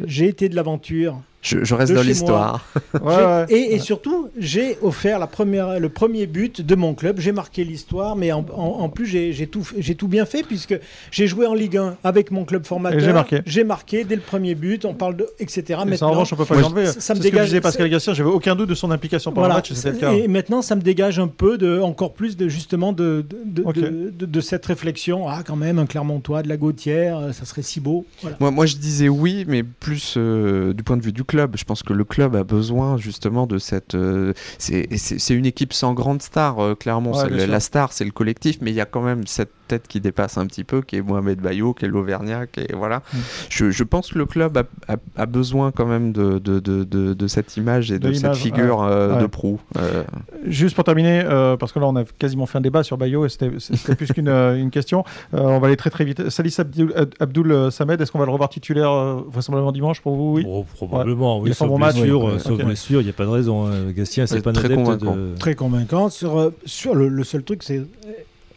j'ai 0.06 0.26
été 0.28 0.48
de 0.48 0.54
l'aventure. 0.54 1.20
Je, 1.42 1.64
je 1.64 1.74
reste 1.74 1.92
dans 1.94 2.02
l'histoire. 2.02 2.66
Ouais, 3.00 3.14
J'ai- 3.16 3.24
ouais. 3.24 3.46
Et, 3.50 3.74
et 3.74 3.78
surtout, 3.78 4.28
j'ai 4.36 4.76
offert 4.82 5.18
la 5.18 5.26
première, 5.26 5.78
le 5.80 5.88
premier 5.88 6.26
but 6.26 6.60
de 6.60 6.74
mon 6.74 6.92
club. 6.94 7.18
J'ai 7.20 7.32
marqué 7.32 7.64
l'histoire, 7.64 8.16
mais 8.16 8.32
en, 8.32 8.44
en- 8.52 8.80
en 8.80 8.88
plus, 8.88 9.06
j'ai 9.06 9.46
tout, 9.46 10.08
bien 10.08 10.26
fait 10.26 10.42
puisque 10.42 10.78
j'ai 11.10 11.26
joué 11.26 11.46
en 11.46 11.54
Ligue 11.54 11.76
1 11.76 11.96
avec 12.04 12.30
mon 12.30 12.44
club 12.44 12.66
formateur. 12.66 13.00
J'ai 13.00 13.12
marqué. 13.12 13.40
J'ai 13.46 13.64
marqué 13.64 14.04
dès 14.04 14.16
le 14.16 14.20
premier 14.20 14.54
but. 14.54 14.84
On 14.84 14.92
parle 14.94 15.16
de 15.16 15.26
etc. 15.38 15.80
Et 15.90 15.96
ça, 15.96 16.06
en 16.06 16.10
revanche, 16.10 16.32
on 16.32 16.36
peut 16.36 16.44
pas 16.44 16.56
l'enlever. 16.60 16.86
ça- 16.86 17.14
me 17.14 17.18
ce 17.20 17.24
que 17.24 17.30
dégage- 17.30 17.46
disait 17.46 17.60
Pascal 17.60 17.88
Gassien, 17.88 18.12
j'avais 18.12 18.28
aucun 18.30 18.54
doute 18.56 18.68
de 18.68 18.74
son 18.74 18.90
implication 18.90 19.30
pendant 19.30 19.42
Voilà. 19.46 19.54
le 19.54 19.58
match, 19.58 19.70
et 19.70 19.74
c'était 19.74 19.90
le 19.92 19.96
cas. 19.98 20.12
Et 20.12 20.28
maintenant, 20.28 20.62
ça 20.62 20.74
me 20.76 20.82
dégage 20.82 21.18
un 21.18 21.28
peu 21.28 21.56
de, 21.58 21.78
encore 21.80 22.12
plus 22.12 22.36
de 22.36 22.48
justement 22.48 22.92
de, 22.92 23.24
de, 23.28 23.38
de, 23.44 23.62
Ok. 23.64 23.76
de- 23.76 24.10
de- 24.10 24.26
de 24.26 24.40
cette 24.40 24.66
réflexion. 24.66 25.28
Ah, 25.28 25.42
quand 25.46 25.56
même, 25.56 25.78
un 25.78 25.86
Clermontois, 25.86 26.42
de 26.42 26.48
la 26.48 26.56
Gautière, 26.56 27.18
euh, 27.18 27.32
ça 27.32 27.44
serait 27.44 27.62
si 27.62 27.80
beau. 27.80 28.04
Voilà. 28.22 28.36
Moi, 28.40 28.50
moi, 28.50 28.66
je 28.66 28.76
disais 28.76 29.08
oui, 29.08 29.44
mais 29.48 29.62
plus 29.62 30.14
euh, 30.16 30.72
du 30.74 30.82
point 30.82 30.96
de 30.96 31.02
vue 31.02 31.12
du 31.12 31.24
club. 31.30 31.56
Je 31.56 31.64
pense 31.64 31.82
que 31.82 31.92
le 31.92 32.04
club 32.04 32.34
a 32.34 32.42
besoin 32.42 32.96
justement 32.96 33.46
de 33.46 33.58
cette. 33.58 33.94
euh, 33.94 34.32
c'est 34.58 35.34
une 35.34 35.46
équipe 35.46 35.72
sans 35.72 35.94
grande 35.94 36.22
star, 36.22 36.58
euh, 36.58 36.74
clairement. 36.74 37.12
Ouais, 37.12 37.46
la 37.46 37.60
star, 37.60 37.92
c'est 37.92 38.04
le 38.04 38.10
collectif, 38.10 38.58
mais 38.60 38.70
il 38.72 38.74
y 38.74 38.80
a 38.80 38.86
quand 38.86 39.02
même 39.02 39.26
cette 39.26 39.52
tête 39.70 39.88
qui 39.88 40.00
dépasse 40.00 40.36
un 40.38 40.46
petit 40.46 40.64
peu, 40.64 40.82
qui 40.82 40.96
est 40.96 41.02
Mohamed 41.02 41.40
Bayo, 41.40 41.72
qui 41.74 41.84
est 41.84 41.88
l'Auvergnat, 41.88 42.46
qui 42.46 42.60
est 42.60 42.74
voilà. 42.74 42.98
Mm. 42.98 43.16
Je, 43.48 43.70
je 43.70 43.84
pense 43.84 44.10
que 44.12 44.18
le 44.18 44.26
club 44.26 44.56
a, 44.58 44.64
a- 44.92 44.96
a 45.16 45.26
besoin 45.26 45.70
quand 45.70 45.86
même 45.86 46.12
de, 46.12 46.38
de, 46.38 46.58
de, 46.60 46.84
de- 46.84 47.14
de 47.14 47.26
cette 47.28 47.56
image 47.56 47.90
et 47.92 47.98
De 47.98 48.08
de, 48.08 48.12
cette 48.14 48.34
figure 48.36 48.82
euh, 48.82 49.14
ouais. 49.16 49.22
de 49.22 49.26
proue. 49.26 49.60
Euh, 49.78 50.02
Juste 50.46 50.74
pour 50.74 50.84
terminer, 50.84 51.22
euh, 51.24 51.56
parce 51.56 51.72
que 51.72 51.78
là 51.78 51.86
on 51.86 51.96
a 51.96 52.04
quasiment 52.04 52.46
fait 52.46 52.58
un 52.58 52.60
débat 52.60 52.82
sur 52.82 52.96
Bayo 52.98 53.24
et 53.26 53.28
c'était 53.28 53.50
plus 53.96 54.12
qu'une 54.12 54.28
une 54.28 54.70
question. 54.70 55.04
Euh, 55.34 55.38
on 55.40 55.58
va 55.60 55.66
aller 55.68 55.76
très 55.76 55.90
très 55.90 56.04
vite. 56.04 56.28
Salis 56.30 56.54
Abdul, 56.58 56.92
Abdul 57.20 57.52
euh, 57.52 57.70
Samed, 57.70 58.00
est-ce 58.00 58.10
qu'on 58.12 58.18
va 58.18 58.26
le 58.26 58.32
revoir 58.32 58.48
titulaire 58.50 58.90
euh, 58.90 59.22
vraisemblablement 59.30 59.72
dimanche 59.72 60.00
pour 60.00 60.16
vous? 60.16 60.34
Oui. 60.36 60.44
Bon, 60.44 60.64
probablement, 60.76 61.38
Il 61.38 61.42
oui. 61.44 61.50
un 61.50 61.54
Sauf 61.54 61.68
bon 61.68 61.78
match, 61.78 61.94
blessure, 61.94 62.24
Ouais, 62.24 63.02
il 63.02 63.04
n'y 63.04 63.10
a 63.10 63.12
pas 63.12 63.24
de 63.24 63.30
raison. 63.30 63.66
hein. 63.66 63.92
Gastien, 63.96 64.26
c'est 64.26 64.36
Ouais, 64.36 64.40
pas 64.42 64.50
un 64.50 64.54
très 64.54 64.74
convaincant. 64.74 65.14
de. 65.16 65.34
Très 65.38 65.54
convaincant. 65.54 66.08
Sur, 66.10 66.52
sur 66.64 66.94
le, 66.94 67.08
le 67.08 67.24
seul 67.24 67.42
truc, 67.44 67.62
c'est. 67.62 67.82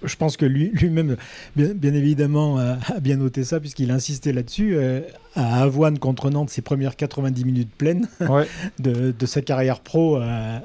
Euh, 0.04 0.08
Je 0.08 0.16
pense 0.18 0.38
que 0.38 0.46
lui- 0.46 0.70
lui-même, 0.74 1.18
bien, 1.56 1.94
évidemment, 1.94 2.58
a, 2.58 2.78
a 2.94 3.00
bien 3.00 3.18
noté 3.18 3.44
ça, 3.44 3.60
puisqu'il 3.60 3.92
a 3.92 3.96
insisté 3.96 4.34
là-dessus. 4.34 4.76
À 5.36 5.62
Avoine 5.64 5.98
contre 6.00 6.30
Nantes, 6.30 6.50
ses 6.50 6.62
premières 6.62 6.96
90 6.96 7.46
minutes 7.46 7.72
pleines 7.78 8.08
Ouais. 8.30 8.48
de, 8.80 9.14
de 9.18 9.26
sa 9.26 9.42
carrière 9.42 9.80
pro. 9.80 10.18
euh, 10.18 10.60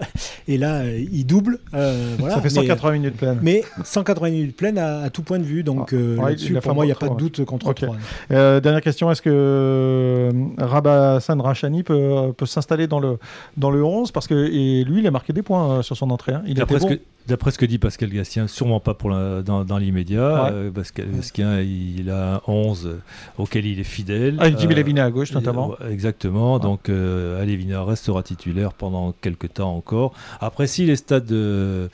et 0.47 0.59
là, 0.59 0.81
euh, 0.81 1.05
il 1.13 1.25
double. 1.25 1.59
euh, 1.75 2.15
voilà, 2.19 2.35
ça 2.37 2.41
fait 2.43 2.49
mais- 2.49 2.55
180 2.67 2.93
minutes 2.93 3.17
pleines. 3.17 3.39
Mais 3.43 3.63
180 3.85 4.31
minutes 4.31 4.57
pleines 4.57 4.79
à, 4.79 5.01
à 5.03 5.11
tout 5.11 5.23
point 5.23 5.39
de 5.39 5.45
vue. 5.45 5.63
Donc 5.63 5.91
Ah, 5.93 5.97
euh, 5.97 6.17
ouais, 6.17 6.61
pour 6.61 6.75
moi, 6.75 6.85
il 6.85 6.89
n'y 6.89 6.93
a 6.93 6.97
pas 6.97 7.09
de 7.09 7.17
doute 7.17 7.45
contre 7.45 7.69
Ok. 7.69 7.77
trois. 7.77 7.97
Euh, 8.31 8.61
dernière 8.61 8.83
question, 8.83 9.11
est-ce 9.11 9.23
que 9.23 10.31
Rabat 10.59 11.17
Hassan 11.17 11.41
Rachani 11.41 11.83
peut, 11.83 12.33
peut 12.37 12.47
s'installer 12.47 12.87
dans 12.87 13.01
le, 13.01 13.19
dans 13.57 13.71
le 13.71 13.83
11 13.85 14.13
Parce 14.13 14.27
que 14.27 14.35
et 14.35 14.85
lui, 14.85 15.01
il 15.01 15.07
a 15.07 15.11
marqué 15.11 15.33
des 15.33 15.43
points 15.43 15.83
sur 15.83 15.97
son 15.97 16.11
entrée. 16.11 16.33
hein. 16.33 16.43
Il 16.45 16.53
était 16.53 16.61
D'après 16.61 16.79
ce, 16.81 16.85
bon. 16.85 16.89
que- 16.95 17.01
d'après 17.27 17.51
ce 17.51 17.59
que 17.59 17.67
dit 17.67 17.79
Pascal 17.79 18.11
Gastien, 18.11 18.47
sûrement 18.47 18.81
pas 18.81 18.95
pour 18.95 19.11
la- 19.11 19.43
dans, 19.43 19.65
dans 19.65 19.79
l'immédiat. 19.79 20.45
Ouais. 20.45 20.51
Euh, 20.53 20.71
Pascal 20.71 21.07
Gastien, 21.15 21.61
il 21.61 22.11
a 22.11 22.37
un 22.37 22.41
11 22.47 22.97
auquel 23.39 23.67
il 23.67 23.81
est 23.81 23.85
fidèle. 23.85 24.37
Avec 24.41 24.58
Jimmy 24.59 24.75
Euh, 24.75 24.77
Levina 24.77 25.05
à 25.05 25.11
gauche 25.11 25.33
notamment. 25.33 25.75
Euh, 25.81 25.91
Exactement. 25.91 26.59
Donc, 26.59 26.89
euh, 26.89 27.41
Alevina 27.43 27.83
restera 27.85 28.23
titulaire 28.23 28.73
pendant 28.73 29.13
quelques 29.13 29.55
temps 29.55 29.75
encore. 29.75 30.13
Après, 30.41 30.67
si 30.67 30.85
les 30.87 30.97
stades 30.97 31.27
de 31.27 31.89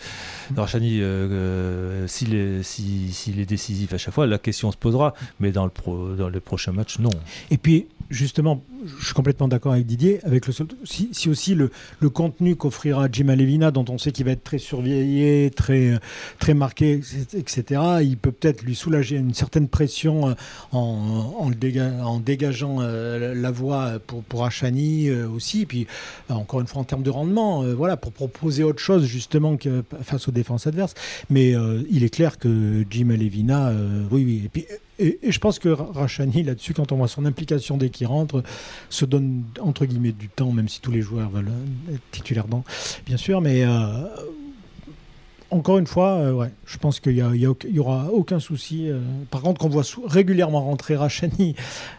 Darchani, 0.51 1.01
euh, 1.01 1.29
euh, 1.31 2.07
s'il 2.07 2.35
est, 2.35 2.63
si- 2.63 3.13
est 3.39 3.47
décisif 3.47 3.93
à 3.93 3.99
chaque 3.99 4.15
fois, 4.15 4.27
la 4.27 4.39
question 4.39 4.71
se 4.73 4.77
posera. 4.77 5.15
Mais 5.41 5.53
dans 5.53 5.65
le, 5.65 5.71
pro, 5.71 6.15
dans 6.15 6.29
le 6.29 6.41
prochain 6.41 6.73
match, 6.73 6.99
non. 6.99 7.11
Et 7.51 7.59
puis, 7.59 7.87
justement, 8.11 8.65
je 8.99 9.07
suis 9.07 9.15
complètement 9.15 9.49
d'accord 9.49 9.73
avec 9.73 9.87
Didier, 9.87 10.21
avec 10.25 10.47
le 10.47 10.53
si, 10.85 11.09
si 11.13 11.29
aussi 11.29 11.55
le, 11.55 11.71
contenu 12.11 12.55
qu'offrira 12.55 13.09
Jim 13.11 13.29
Alevina, 13.29 13.71
dont 13.71 13.85
on 13.89 13.99
sait 13.99 14.13
qu'il 14.13 14.25
va 14.25 14.33
être 14.33 14.45
très 14.45 14.59
surveillé, 14.59 15.51
très, 15.51 15.99
très 16.39 16.55
marqué, 16.55 17.01
etc., 17.37 17.81
il 18.03 18.17
peut 18.17 18.33
peut-être 18.33 18.63
lui 18.63 18.75
soulager 18.75 19.17
une 19.17 19.35
certaine 19.35 19.69
pression 19.69 20.29
euh, 20.29 20.35
en, 20.73 21.35
en, 21.39 22.21
dégageant 22.21 22.79
euh, 22.81 23.35
la 23.35 23.51
voie 23.51 23.99
pour, 24.07 24.23
pour 24.23 24.45
Achani 24.45 25.09
euh, 25.09 25.29
aussi. 25.29 25.67
Puis, 25.67 25.87
encore 26.29 26.61
une 26.61 26.67
fois, 26.67 26.83
en 26.83 26.85
termes 26.85 27.03
de 27.03 27.11
rendement, 27.11 27.63
voilà, 27.75 27.97
pour 27.97 28.13
proposer 28.13 28.63
autre 28.65 28.81
chose, 28.81 29.05
justement, 29.07 29.57
que, 29.57 29.83
face 30.03 30.29
aux 30.29 30.33
défenses 30.33 30.67
adverses. 30.67 30.95
Mais 31.31 31.55
il 31.91 32.05
est 32.05 32.11
clair 32.11 32.39
que 32.39 32.85
Jim 32.91 33.11
Alevina, 33.11 33.73
oui, 34.11 34.25
oui. 34.25 34.43
Et 34.45 34.49
puis, 34.49 34.67
et, 34.99 35.19
je 35.31 35.39
pense 35.39 35.59
que 35.59 35.69
Ra- 35.69 35.91
Rachani, 35.93 36.43
là-dessus, 36.43 36.75
quand 36.75 36.93
on 36.93 36.97
voit 36.97 37.09
son 37.09 37.25
implication 37.25 37.77
dès 37.77 37.91
qu'il 37.91 38.07
rentre, 38.07 38.43
se 38.91 39.05
donne 39.05 39.45
entre 39.61 39.85
guillemets 39.87 40.13
du 40.13 40.29
temps, 40.29 40.53
même 40.53 40.69
si 40.69 40.81
tous 40.81 40.91
les 40.91 41.03
joueurs 41.03 41.31
veulent 41.31 41.49
euh, 41.49 41.95
être 41.95 42.11
titulaires 42.11 42.47
bien 43.07 43.17
sûr. 43.17 43.41
Mais 43.41 43.65
euh, 43.65 44.05
encore 45.51 45.79
une 45.79 45.87
fois, 45.87 46.15
euh, 46.15 46.33
ouais, 46.33 46.51
je 46.67 46.79
pense 46.79 46.99
qu'il 47.01 47.17
y, 47.17 47.21
a- 47.23 47.31
il 47.35 47.41
y 47.75 47.79
aura 47.79 48.07
aucun 48.13 48.41
souci. 48.41 48.89
euh. 48.91 48.99
par 49.31 49.41
contre, 49.43 49.61
qu'on 49.61 49.69
voit 49.69 49.83
régulièrement 50.07 50.63
rentrer 50.63 50.97
Rachani 50.97 51.55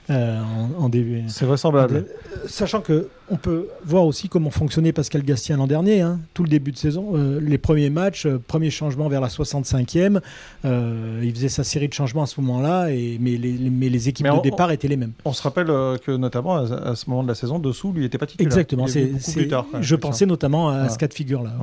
euh, 0.09 0.39
en, 0.79 0.83
en 0.83 0.89
début. 0.89 1.23
C'est 1.27 1.45
vraisemblable. 1.45 2.05
Sachant 2.47 2.81
que 2.81 3.07
on 3.31 3.37
peut 3.37 3.69
voir 3.83 4.05
aussi 4.05 4.29
comment 4.29 4.51
fonctionnait 4.51 4.91
Pascal 4.91 5.23
Gastien 5.23 5.57
l'an 5.57 5.65
dernier, 5.65 6.01
hein. 6.01 6.19
tout 6.35 6.43
le 6.43 6.49
début 6.49 6.71
de 6.71 6.77
saison, 6.77 7.13
les 7.41 7.57
premiers 7.57 7.89
matchs, 7.89 8.27
premier 8.47 8.69
changement 8.69 9.07
vers 9.09 9.19
la 9.19 9.29
65e, 9.29 10.19
euh, 10.63 11.21
il 11.23 11.33
faisait 11.33 11.49
sa 11.49 11.63
série 11.63 11.87
de 11.87 11.93
changements 11.93 12.21
à 12.21 12.27
ce 12.27 12.39
moment-là, 12.41 12.91
et, 12.91 13.17
mais, 13.19 13.31
les, 13.37 13.53
les- 13.53 13.69
mais 13.71 13.89
les 13.89 14.09
équipes 14.09 14.27
Mais 14.29 14.37
de 14.37 14.41
départ 14.43 14.69
étaient 14.71 14.87
les 14.87 14.97
mêmes. 14.97 15.13
On 15.25 15.33
se 15.33 15.41
rappelle 15.41 15.65
que 15.65 16.15
notamment 16.15 16.57
à, 16.57 16.89
à 16.91 16.95
ce 16.95 17.09
moment 17.09 17.23
de 17.23 17.27
la 17.27 17.33
saison, 17.33 17.57
dessous 17.57 17.91
lui 17.93 18.05
était 18.05 18.19
pas 18.19 18.27
titulaire. 18.27 18.45
Exactement, 18.45 18.85
c'est, 18.85 19.07
plus 19.33 19.47
tard. 19.47 19.65
je 19.81 19.95
pensais 19.95 20.27
notamment 20.27 20.69
à 20.69 20.73
Voilà. 20.73 20.89
ce 20.89 20.97
cas 20.99 21.07
de 21.07 21.13
figure-là. 21.15 21.53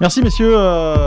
Merci 0.00 0.22
messieurs, 0.22 0.56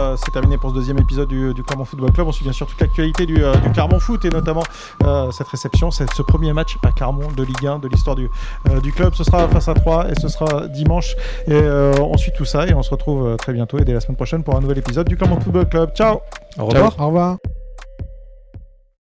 euh, 0.04 0.16
c'est 0.18 0.32
terminé 0.32 0.58
pour 0.58 0.70
ce 0.70 0.76
deuxième 0.76 0.98
épisode 1.00 1.28
du, 1.28 1.54
du 1.54 1.64
Clermont 1.64 1.86
Football 1.86 2.12
Club. 2.12 2.28
On 2.28 2.32
suit 2.32 2.44
bien 2.44 2.54
sûr 2.54 2.68
toute 2.68 2.80
l'actualité 2.80 3.26
du, 3.26 3.44
euh, 3.44 3.56
du 3.56 3.72
Clermont 3.72 4.00
Foot 4.00 4.26
et 4.26 4.30
notamment 4.30 4.64
euh, 5.04 5.32
cette 5.32 5.48
réception, 5.48 5.92
cette- 5.92 6.14
ce 6.14 6.22
premier 6.22 6.54
match 6.54 6.78
à 6.84 6.92
Clermont 6.92 7.30
de 7.36 7.44
Ligue 7.44 7.66
1 7.66 7.80
de 7.80 7.88
l'histoire 7.88 8.16
du, 8.16 8.30
euh, 8.70 8.80
du 8.82 8.92
club. 8.92 9.14
Ce 9.16 9.24
sera 9.24 9.48
face 9.48 9.68
à 9.68 9.74
3 9.74 10.10
et 10.12 10.16
ce 10.20 10.28
sera 10.28 10.68
dimanche. 10.68 11.16
Et 11.48 11.54
euh, 11.54 11.94
on 12.02 12.18
suit 12.18 12.32
tout 12.36 12.46
ça 12.46 12.68
et 12.68 12.74
on 12.74 12.84
se 12.84 12.90
retrouve 12.92 13.36
très 13.38 13.54
bientôt 13.54 13.78
et 13.80 13.86
dès 13.86 13.94
la 13.94 14.00
semaine 14.00 14.16
prochaine 14.18 14.44
pour 14.44 14.56
un 14.56 14.62
nouvel 14.62 14.78
épisode 14.78 15.08
du 15.08 15.16
Clermont 15.18 15.40
Football 15.40 15.68
Club. 15.70 15.92
Ciao 15.96 16.20
Au 16.60 16.66
revoir. 16.66 16.94
Au 17.00 17.06
revoir. 17.08 17.63